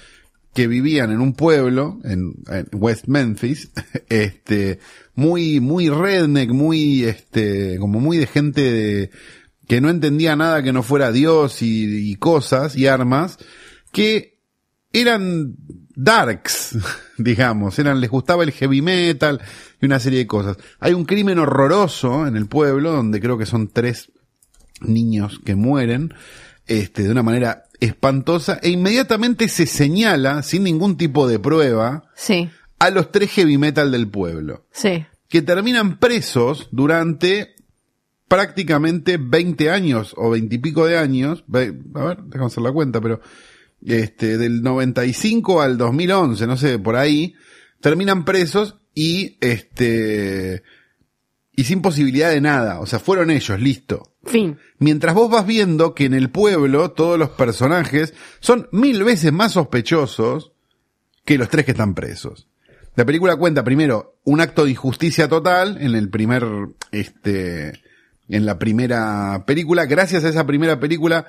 que 0.55 0.67
vivían 0.67 1.13
en 1.13 1.21
un 1.21 1.35
pueblo, 1.35 2.01
en, 2.05 2.33
en 2.51 2.67
West 2.73 3.07
Memphis, 3.07 3.71
este, 4.09 4.79
muy, 5.15 5.61
muy 5.61 5.91
redneck, 5.91 6.51
muy, 6.51 7.05
este, 7.05 7.77
como 7.79 8.01
muy 8.01 8.17
de 8.17 8.27
gente 8.27 8.63
de- 8.63 9.11
que 9.69 9.81
no 9.81 9.91
entendía 9.91 10.35
nada 10.35 10.63
que 10.63 10.73
no 10.73 10.83
fuera 10.83 11.13
Dios 11.13 11.63
y, 11.63 12.11
y 12.11 12.17
cosas 12.17 12.75
y 12.77 12.87
armas, 12.89 13.39
que 13.93 14.41
eran 14.93 15.55
darks, 15.95 16.77
digamos, 17.19 17.79
eran, 17.79 18.01
les 18.01 18.11
gustaba 18.11 18.43
el 18.45 18.53
heavy 18.53 18.81
metal 18.83 19.41
y 19.81 19.87
una 19.87 20.01
serie 20.01 20.21
de 20.21 20.27
cosas. 20.27 20.57
Hay 20.81 20.95
un 20.95 21.05
crimen 21.05 21.39
horroroso 21.39 22.27
en 22.27 22.37
el 22.37 22.47
pueblo, 22.47 22.93
donde 22.93 23.21
creo 23.21 23.37
que 23.39 23.47
son 23.47 23.69
tres 23.69 24.11
niños 24.81 25.41
que 25.45 25.55
mueren, 25.55 26.15
este, 26.67 27.03
de 27.03 27.11
una 27.11 27.23
manera 27.23 27.65
espantosa, 27.81 28.59
e 28.63 28.71
inmediatamente 28.71 29.49
se 29.49 29.67
señala, 29.67 30.43
sin 30.43 30.65
ningún 30.65 30.97
tipo 30.97 31.29
de 31.29 31.39
prueba, 31.39 32.05
Sí. 32.15 32.49
a 32.79 32.91
los 32.91 33.11
tres 33.13 33.31
heavy 33.33 33.59
metal 33.59 33.91
del 33.93 34.09
pueblo, 34.09 34.67
Sí. 34.73 35.05
que 35.29 35.43
terminan 35.43 35.99
presos 35.99 36.69
durante 36.73 37.55
prácticamente 38.29 39.19
20 39.19 39.71
años 39.71 40.15
o 40.17 40.31
20 40.31 40.55
y 40.55 40.59
pico 40.59 40.87
de 40.87 40.99
años, 40.99 41.45
a 41.49 42.05
ver, 42.05 42.23
déjame 42.25 42.47
hacer 42.47 42.63
la 42.63 42.73
cuenta, 42.73 43.01
pero 43.01 43.21
este, 43.85 44.37
del 44.37 44.63
95 44.63 45.63
al 45.63 45.79
2011, 45.79 46.47
no 46.47 46.57
sé, 46.57 46.79
por 46.79 46.97
ahí, 46.97 47.35
terminan 47.81 48.25
presos 48.25 48.77
y 48.95 49.39
este, 49.41 50.63
y 51.53 51.65
sin 51.65 51.83
posibilidad 51.83 52.31
de 52.31 52.41
nada, 52.41 52.81
o 52.81 52.87
sea, 52.87 52.99
fueron 52.99 53.31
ellos, 53.31 53.59
listo. 53.61 54.15
Fin. 54.25 54.59
Mientras 54.79 55.15
vos 55.15 55.31
vas 55.31 55.47
viendo 55.47 55.95
que 55.95 56.05
en 56.05 56.15
el 56.15 56.31
pueblo 56.31 56.91
todos 56.91 57.19
los 57.19 57.31
personajes 57.31 58.15
son 58.41 58.69
mil 58.73 59.03
veces 59.05 59.33
más 59.33 59.53
sospechosos 59.53 60.53
que 61.25 61.39
los 61.39 61.49
tres 61.49 61.65
que 61.65 61.71
están 61.71 61.95
presos. 61.95 62.49
La 62.95 63.07
película 63.07 63.37
cuenta 63.37 63.65
primero 63.65 64.19
un 64.25 64.41
acto 64.41 64.65
de 64.65 64.73
injusticia 64.73 65.29
total 65.29 65.79
en 65.81 65.95
el 65.95 66.11
primer, 66.11 66.45
este, 66.91 67.81
en 68.29 68.47
la 68.47 68.59
primera 68.59 69.45
película. 69.47 69.87
Gracias 69.87 70.25
a 70.25 70.29
esa 70.29 70.47
primera 70.47 70.79
película 70.81 71.27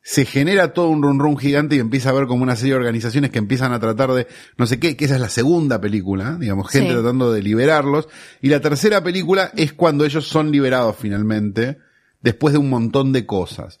se 0.00 0.24
genera 0.24 0.72
todo 0.72 0.88
un 0.88 1.02
run 1.02 1.18
run 1.18 1.36
gigante 1.36 1.76
y 1.76 1.80
empieza 1.80 2.08
a 2.08 2.12
haber 2.12 2.26
como 2.26 2.42
una 2.42 2.56
serie 2.56 2.72
de 2.72 2.78
organizaciones 2.78 3.30
que 3.30 3.38
empiezan 3.38 3.72
a 3.72 3.80
tratar 3.80 4.12
de, 4.12 4.26
no 4.56 4.66
sé 4.66 4.78
qué, 4.78 4.96
que 4.96 5.04
esa 5.04 5.16
es 5.16 5.20
la 5.20 5.28
segunda 5.28 5.80
película, 5.80 6.36
digamos, 6.40 6.70
gente 6.70 6.88
Sí. 6.90 6.94
tratando 6.94 7.32
de 7.32 7.42
liberarlos. 7.42 8.08
Y 8.40 8.48
la 8.48 8.60
tercera 8.60 9.02
película 9.02 9.52
es 9.56 9.72
cuando 9.72 10.04
ellos 10.06 10.26
son 10.26 10.50
liberados 10.50 10.96
finalmente, 10.98 11.78
después 12.22 12.52
de 12.54 12.58
un 12.58 12.70
montón 12.70 13.12
de 13.12 13.26
cosas. 13.26 13.80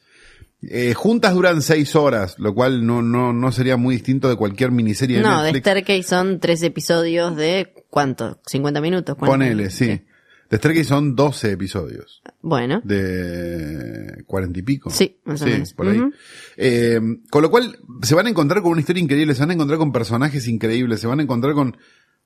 Eh, 0.60 0.92
juntas 0.92 1.34
duran 1.34 1.62
seis 1.62 1.94
horas, 1.94 2.34
lo 2.38 2.52
cual 2.52 2.84
no, 2.84 3.00
no, 3.00 3.32
no 3.32 3.52
sería 3.52 3.76
muy 3.76 3.94
distinto 3.94 4.28
de 4.28 4.34
cualquier 4.34 4.72
miniserie 4.72 5.18
de 5.18 5.22
No, 5.22 5.38
de 5.42 5.52
Netflix. 5.52 5.60
Staircase 5.62 6.02
son 6.02 6.40
tres 6.40 6.62
episodios 6.64 7.36
de 7.36 7.72
¿cuánto? 7.90 8.40
¿50 8.42 8.82
minutos? 8.82 9.14
¿Cuánto? 9.16 9.32
Ponele, 9.32 9.70
sí. 9.70 10.02
De 10.50 10.56
Staircase 10.56 10.88
son 10.88 11.14
12 11.14 11.52
episodios. 11.52 12.22
Bueno. 12.40 12.80
De 12.82 14.24
cuarenta 14.26 14.58
y 14.58 14.62
pico. 14.62 14.90
Sí, 14.90 15.18
más 15.24 15.42
o 15.42 15.46
menos. 15.46 15.74
por 15.74 15.88
ahí. 15.88 16.00
Eh, 16.56 17.00
con 17.30 17.42
lo 17.42 17.50
cual, 17.50 17.78
se 18.02 18.14
van 18.14 18.26
a 18.26 18.30
encontrar 18.30 18.62
con 18.62 18.72
una 18.72 18.80
historia 18.80 19.02
increíble, 19.02 19.34
se 19.34 19.40
van 19.40 19.50
a 19.50 19.54
encontrar 19.54 19.78
con 19.78 19.92
personajes 19.92 20.48
increíbles, 20.48 21.00
se 21.00 21.06
van 21.06 21.20
a 21.20 21.22
encontrar 21.22 21.52
con 21.54 21.76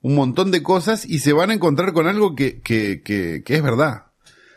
un 0.03 0.15
montón 0.15 0.51
de 0.51 0.63
cosas 0.63 1.05
y 1.05 1.19
se 1.19 1.33
van 1.33 1.51
a 1.51 1.55
encontrar 1.55 1.93
con 1.93 2.07
algo 2.07 2.35
que, 2.35 2.61
que, 2.61 3.03
que, 3.03 3.43
que 3.45 3.57
es 3.57 3.63
verdad. 3.63 4.12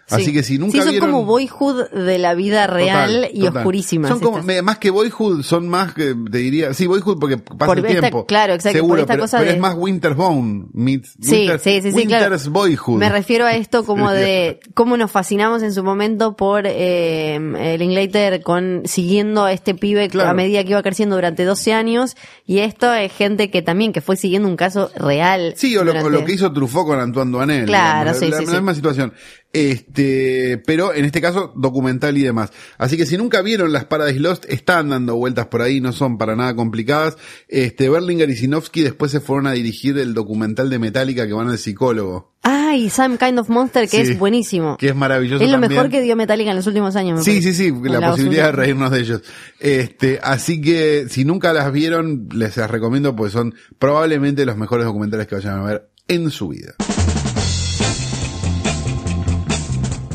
Así 0.08 0.26
Sí. 0.26 0.34
que 0.34 0.44
si 0.44 0.60
nunca 0.60 0.74
Sí, 0.74 0.82
son 0.84 0.92
vieron... 0.92 1.10
como 1.12 1.26
boyhood 1.26 1.90
de 1.90 2.20
la 2.20 2.36
vida 2.36 2.68
real 2.68 3.12
Total, 3.24 3.30
y 3.34 3.40
total. 3.40 3.58
oscurísimas. 3.58 4.10
Son 4.12 4.20
como, 4.20 4.44
me- 4.44 4.62
más 4.62 4.78
que 4.78 4.92
Boyhood, 4.92 5.42
son 5.42 5.68
más 5.68 5.94
que, 5.96 6.14
te 6.32 6.38
diría, 6.38 6.76
sí, 6.76 6.86
Boyhood 6.86 7.18
porque 7.20 7.38
pasa 7.40 7.66
Por 7.66 7.80
el 7.80 7.86
esta- 7.86 8.00
tiempo. 8.02 8.26
claro, 8.28 8.54
exacto, 8.54 8.78
por 8.78 8.86
Seguro, 8.86 9.02
esta 9.02 9.14
pero, 9.14 9.24
cosa 9.24 9.38
pero 9.40 9.50
de- 9.50 9.56
es 9.56 9.62
más 9.62 9.74
Winter's 9.76 10.16
Bone 10.16 10.66
meets 10.74 11.16
Sí, 11.20 11.50
sí, 11.60 11.82
sí, 11.82 11.92
sí, 11.92 12.06
claro. 12.06 12.26
Winter's 12.26 12.50
Boyhood. 12.50 13.00
Me 13.00 13.10
refiero 13.10 13.46
a 13.46 13.54
esto 13.56 13.84
como 13.84 14.12
de 14.12 14.60
cómo 14.76 14.96
nos 14.96 15.10
fascinamos 15.10 15.64
en 15.64 15.74
su 15.74 15.84
momento 15.84 16.36
por 16.36 16.68
eh, 16.68 17.36
el 17.38 17.80
Linklater 17.80 18.44
con 18.44 18.84
siguiendo 18.86 19.44
a 19.46 19.54
este 19.54 19.74
pibe 19.74 20.08
Claro. 20.10 20.30
a 20.30 20.34
medida 20.36 20.64
que 20.64 20.70
iba 20.70 20.84
creciendo 20.84 21.16
durante 21.16 21.46
12 21.46 21.74
años 21.74 22.16
y 22.46 22.60
esto 22.60 22.94
es 22.94 23.12
gente 23.12 23.50
que 23.50 23.64
también 23.64 23.92
que 23.92 24.02
fue 24.02 24.18
siguiendo 24.18 24.48
un 24.48 24.56
caso 24.56 24.92
real. 24.96 25.54
Sí, 25.58 25.76
o 25.78 25.84
lo, 25.84 25.92
durante- 25.94 26.10
lo 26.12 26.26
que 26.26 26.34
hizo 26.34 26.54
Truffaut 26.54 26.86
con 26.86 27.00
Antoine 27.00 27.32
Duanel. 27.32 27.66
Claro, 27.66 28.12
digamos, 28.12 28.20
sí, 28.20 28.28
la, 28.30 28.38
sí, 28.38 28.46
la 28.46 28.52
sí. 28.52 28.56
misma 28.58 28.76
situación. 28.76 29.14
Este, 29.54 30.62
pero 30.66 30.94
en 30.94 31.06
este 31.06 31.22
caso, 31.22 31.54
documental 31.56 32.18
y 32.18 32.24
demás. 32.24 32.52
Así 32.78 32.98
que 32.98 33.06
si 33.06 33.18
nunca 33.18 33.42
vieron 33.42 33.72
las 33.72 33.86
Paradise 33.86 34.20
Lost, 34.20 34.46
están 34.50 34.90
dando 34.90 35.16
vueltas 35.16 35.48
por 35.48 35.62
ahí, 35.62 35.80
no 35.80 35.94
son 35.94 36.18
para 36.18 36.36
nada 36.36 36.56
complicadas. 36.56 37.18
Este, 37.48 37.90
Berlinger 37.90 38.30
y 38.30 38.36
Sinofsky 38.36 38.82
después 38.82 39.12
se 39.12 39.22
fueron 39.22 39.48
a 39.48 39.54
dirigir 39.54 39.98
el 39.98 40.14
documental 40.14 40.70
de 40.70 40.80
Metallica 40.80 41.26
que 41.26 41.34
van 41.34 41.48
al 41.48 41.58
psicólogo. 41.58 42.34
Ah, 42.44 42.76
y 42.76 42.90
Some 42.90 43.18
Kind 43.18 43.40
of 43.40 43.48
Monster 43.48 43.90
que 43.90 44.06
Sí, 44.06 44.12
es 44.12 44.20
buenísimo. 44.20 44.76
Que 44.78 44.90
es 44.90 44.96
maravilloso. 44.96 45.42
es 45.42 45.50
lo 45.50 45.54
también. 45.54 45.72
mejor 45.72 45.90
que 45.90 46.02
dio 46.02 46.18
Metallica 46.18 46.52
en 46.52 46.58
los 46.58 46.68
últimos 46.68 46.96
años. 46.98 47.20
me 47.20 47.24
Sí, 47.24 47.42
sí, 47.42 47.54
sí, 47.54 47.74
la 47.84 48.02
los 48.02 48.12
posibilidad 48.12 48.48
de 48.48 48.52
reírnos 48.52 48.92
de 48.92 49.00
ellos. 49.00 49.22
Este, 49.62 50.20
así 50.22 50.60
que 50.60 51.08
si 51.10 51.24
nunca 51.24 51.54
las 51.54 51.72
vieron, 51.72 52.28
les 52.34 52.58
las 52.58 52.70
recomiendo 52.70 53.16
porque 53.16 53.32
son 53.32 53.56
probablemente 53.80 54.46
los 54.46 54.58
mejores 54.58 54.86
documentales 54.86 55.28
que 55.28 55.36
vayan 55.36 55.60
a 55.60 55.64
ver 55.64 55.90
en 56.08 56.30
su 56.30 56.50
vida. 56.50 56.76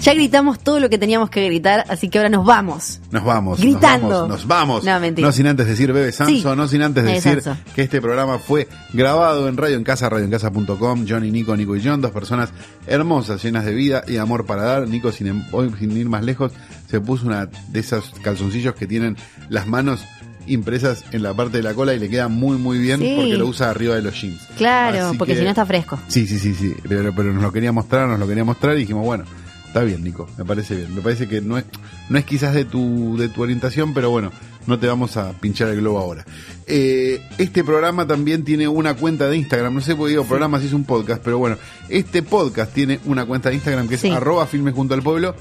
Ya 0.02 0.14
gritamos 0.14 0.58
todo 0.60 0.80
lo 0.80 0.88
que 0.88 0.96
teníamos 0.98 1.28
que 1.30 1.44
gritar, 1.44 1.84
así 1.88 2.08
que 2.08 2.18
ahora 2.18 2.30
nos 2.30 2.46
vamos. 2.46 3.00
Nos 3.10 3.22
vamos. 3.24 3.60
Gritando. 3.60 4.26
Nos 4.26 4.28
vamos. 4.28 4.28
Nos 4.28 4.46
vamos. 4.46 4.84
No, 4.84 4.98
mentira. 5.00 5.26
No 5.28 5.32
sin 5.32 5.46
antes 5.46 5.66
decir 5.66 5.92
Bebe 5.92 6.10
Sanso, 6.12 6.32
Sí. 6.52 6.56
no 6.56 6.66
sin 6.68 6.82
antes 6.82 7.04
decir 7.04 7.42
Sanso. 7.42 7.60
que 7.74 7.82
este 7.82 8.00
programa 8.00 8.38
fue 8.38 8.66
grabado 8.94 9.46
en 9.48 9.56
Radio 9.58 9.76
en 9.76 9.84
Casa, 9.84 10.08
radioencasa.com. 10.08 11.04
Johnny, 11.08 11.30
Nico, 11.30 11.54
Nico 11.56 11.76
y 11.76 11.82
John, 11.84 12.00
dos 12.00 12.12
personas 12.12 12.50
hermosas, 12.86 13.42
llenas 13.42 13.64
de 13.64 13.74
vida 13.74 14.02
y 14.08 14.16
amor 14.16 14.46
para 14.46 14.62
dar. 14.62 14.88
Nico, 14.88 15.12
sin, 15.12 15.26
em- 15.26 15.44
hoy, 15.52 15.70
sin 15.78 15.94
ir 15.96 16.08
más 16.08 16.24
lejos, 16.24 16.52
se 16.88 17.00
puso 17.00 17.26
una 17.26 17.46
de 17.46 17.80
esos 17.80 18.12
calzoncillos 18.22 18.74
que 18.74 18.86
tienen 18.86 19.16
las 19.48 19.66
manos 19.66 20.02
impresas 20.46 21.04
en 21.12 21.22
la 21.22 21.34
parte 21.34 21.58
de 21.58 21.62
la 21.62 21.74
cola 21.74 21.92
y 21.94 21.98
le 21.98 22.08
queda 22.08 22.28
muy 22.28 22.56
muy 22.56 22.78
bien 22.78 22.98
Sí. 23.00 23.12
porque 23.16 23.36
lo 23.36 23.46
usa 23.46 23.70
arriba 23.70 23.94
de 23.94 24.02
los 24.02 24.18
jeans. 24.20 24.40
Claro, 24.56 25.08
Así 25.08 25.18
porque 25.18 25.34
que- 25.34 25.38
si 25.40 25.44
no 25.44 25.50
está 25.50 25.66
fresco. 25.66 25.98
Sí, 26.08 26.26
sí, 26.26 26.38
sí, 26.38 26.54
sí, 26.54 26.74
pero, 26.88 27.14
pero 27.14 27.32
nos 27.32 27.42
lo 27.42 27.52
quería 27.52 27.70
mostrar, 27.72 28.08
nos 28.08 28.18
lo 28.18 28.26
quería 28.26 28.44
mostrar 28.44 28.74
y 28.76 28.80
dijimos, 28.80 29.04
bueno, 29.04 29.24
está 29.70 29.84
bien, 29.84 30.02
Nico, 30.02 30.28
me 30.36 30.44
parece 30.44 30.74
bien. 30.74 30.92
Me 30.94 31.00
parece 31.00 31.28
que 31.28 31.40
no 31.40 31.56
es, 31.56 31.64
no 32.08 32.18
es 32.18 32.24
quizás 32.24 32.54
de 32.54 32.64
tu, 32.64 33.16
de 33.16 33.28
tu 33.28 33.42
orientación, 33.42 33.94
pero 33.94 34.10
bueno, 34.10 34.32
no 34.66 34.78
te 34.80 34.88
vamos 34.88 35.16
a 35.16 35.30
pinchar 35.32 35.68
el 35.68 35.76
globo 35.76 35.98
ahora. 36.00 36.24
Eh, 36.66 37.22
este 37.38 37.62
programa 37.62 38.04
también 38.06 38.42
tiene 38.44 38.66
una 38.68 38.94
cuenta 38.94 39.28
de 39.28 39.36
Instagram, 39.36 39.72
no 39.74 39.80
sé 39.80 39.94
por 39.94 40.06
qué 40.06 40.10
digo 40.10 40.24
programa 40.24 40.58
si 40.60 40.66
es 40.66 40.72
un 40.72 40.84
podcast, 40.84 41.22
pero 41.24 41.38
bueno, 41.38 41.56
este 41.88 42.22
podcast 42.22 42.72
tiene 42.74 42.98
una 43.04 43.24
cuenta 43.26 43.48
de 43.48 43.54
Instagram 43.56 43.86
que 43.88 43.94
es 43.94 44.00
Sí. 44.00 44.10
arroba 44.10 44.46
filmes 44.48 44.74
junto 44.74 44.94
al 44.94 45.02
pueblo, 45.02 45.34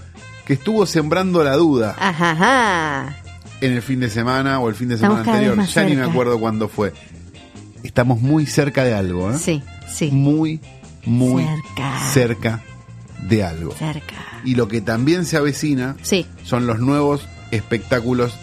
que 0.45 0.53
estuvo 0.53 0.86
sembrando 0.86 1.43
la 1.43 1.55
duda 1.55 1.95
Ajá, 1.99 2.32
ajá. 2.32 3.17
en 3.61 3.73
el 3.73 3.82
fin 3.82 3.99
de 3.99 4.09
semana 4.09 4.59
o 4.59 4.69
el 4.69 4.75
fin 4.75 4.89
de 4.89 4.95
Estamos 4.95 5.19
semana 5.19 5.32
anterior, 5.38 5.65
ya 5.67 5.84
ni 5.84 5.89
me 5.91 5.95
cerca. 5.97 6.11
acuerdo 6.11 6.39
cuándo 6.39 6.69
fue. 6.69 6.93
Estamos 7.84 8.21
muy 8.21 8.45
cerca 8.45 8.84
de 8.84 8.93
algo, 8.93 9.32
¿eh? 9.32 9.38
Sí, 9.39 9.63
sí. 9.91 10.09
Muy, 10.11 10.59
muy 11.05 11.43
Cerca. 11.43 11.99
cerca 12.11 12.63
de 13.28 13.43
algo. 13.43 13.72
Cerca. 13.76 14.15
Y 14.43 14.55
lo 14.55 14.67
que 14.67 14.82
también 14.82 15.26
se 15.26 15.38
avecina 15.38 15.95
Sí. 16.01 16.26
son 16.43 16.65
los 16.67 16.80
nuevos 16.80 17.28
espectáculos 17.51 18.34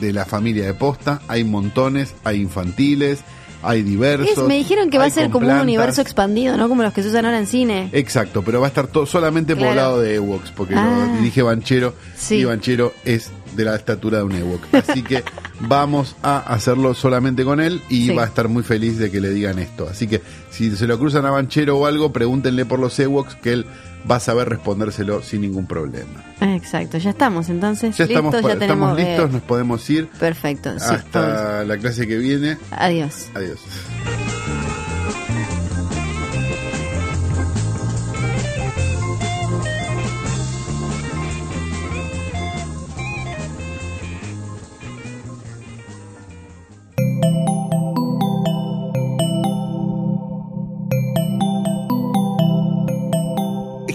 de 0.00 0.12
la 0.12 0.24
familia 0.24 0.64
de 0.66 0.74
posta. 0.74 1.20
Hay 1.28 1.44
montones, 1.44 2.14
hay 2.24 2.40
infantiles, 2.40 3.20
hay 3.62 3.82
diversos. 3.82 4.28
Es- 4.38 4.38
me 4.44 4.56
dijeron 4.56 4.90
que 4.90 4.98
va 4.98 5.04
a 5.06 5.10
ser 5.10 5.30
como 5.30 5.46
un 5.48 5.58
universo 5.60 6.00
expandido, 6.02 6.56
¿no? 6.56 6.68
Como 6.68 6.82
los 6.82 6.92
que 6.92 7.02
se 7.02 7.08
usan 7.08 7.24
ahora 7.26 7.38
en 7.38 7.46
cine. 7.46 7.88
Exacto, 7.92 8.42
pero 8.42 8.60
va 8.60 8.66
a 8.66 8.68
estar 8.68 8.88
todo 8.88 9.06
solamente 9.06 9.54
Claro. 9.54 9.68
poblado 9.70 10.00
de 10.00 10.16
Ewoks, 10.16 10.50
porque 10.50 10.74
Ah. 10.76 11.06
lo 11.12 11.16
dirige 11.18 11.42
Banchero 11.42 11.94
Sí. 12.16 12.36
y 12.36 12.44
Banchero 12.44 12.92
es 13.04 13.30
de 13.56 13.64
la 13.64 13.76
estatura 13.76 14.18
de 14.18 14.24
un 14.24 14.32
Ewok. 14.32 14.74
Así 14.74 15.02
que 15.02 15.22
vamos 15.60 16.16
a 16.22 16.38
hacerlo 16.38 16.94
solamente 16.94 17.44
con 17.44 17.60
él 17.60 17.80
y 17.88 18.06
Sí. 18.08 18.14
va 18.14 18.24
a 18.24 18.26
estar 18.26 18.48
muy 18.48 18.62
feliz 18.62 18.98
de 18.98 19.10
que 19.10 19.20
le 19.20 19.30
digan 19.30 19.58
esto. 19.58 19.88
Así 19.90 20.06
que 20.06 20.20
si 20.50 20.74
se 20.76 20.86
lo 20.86 20.98
cruzan 20.98 21.24
a 21.26 21.30
Banchero 21.30 21.78
o 21.78 21.86
algo, 21.86 22.12
pregúntenle 22.12 22.64
por 22.66 22.78
los 22.78 22.98
Ewoks 22.98 23.34
que 23.36 23.52
él 23.52 23.66
va 24.10 24.16
a 24.16 24.20
saber 24.20 24.48
respondérselo 24.50 25.22
sin 25.22 25.40
ningún 25.40 25.66
problema. 25.66 26.22
Exacto, 26.40 26.98
ya 26.98 27.10
estamos 27.10 27.48
entonces. 27.48 27.96
Ya 27.96 28.04
estamos, 28.04 28.34
listos, 28.34 28.42
pa- 28.50 28.54
ya 28.54 28.58
tenemos. 28.60 28.90
estamos 28.90 28.98
listos, 28.98 29.30
eh, 29.30 29.32
nos 29.32 29.42
podemos 29.42 29.90
ir 29.90 30.08
perfecto. 30.08 30.78
Sí, 30.78 30.84
hasta 30.90 31.64
la 31.64 31.78
clase 31.78 32.06
que 32.06 32.18
viene. 32.18 32.58
Adiós. 32.70 33.28
Adiós. 33.34 33.58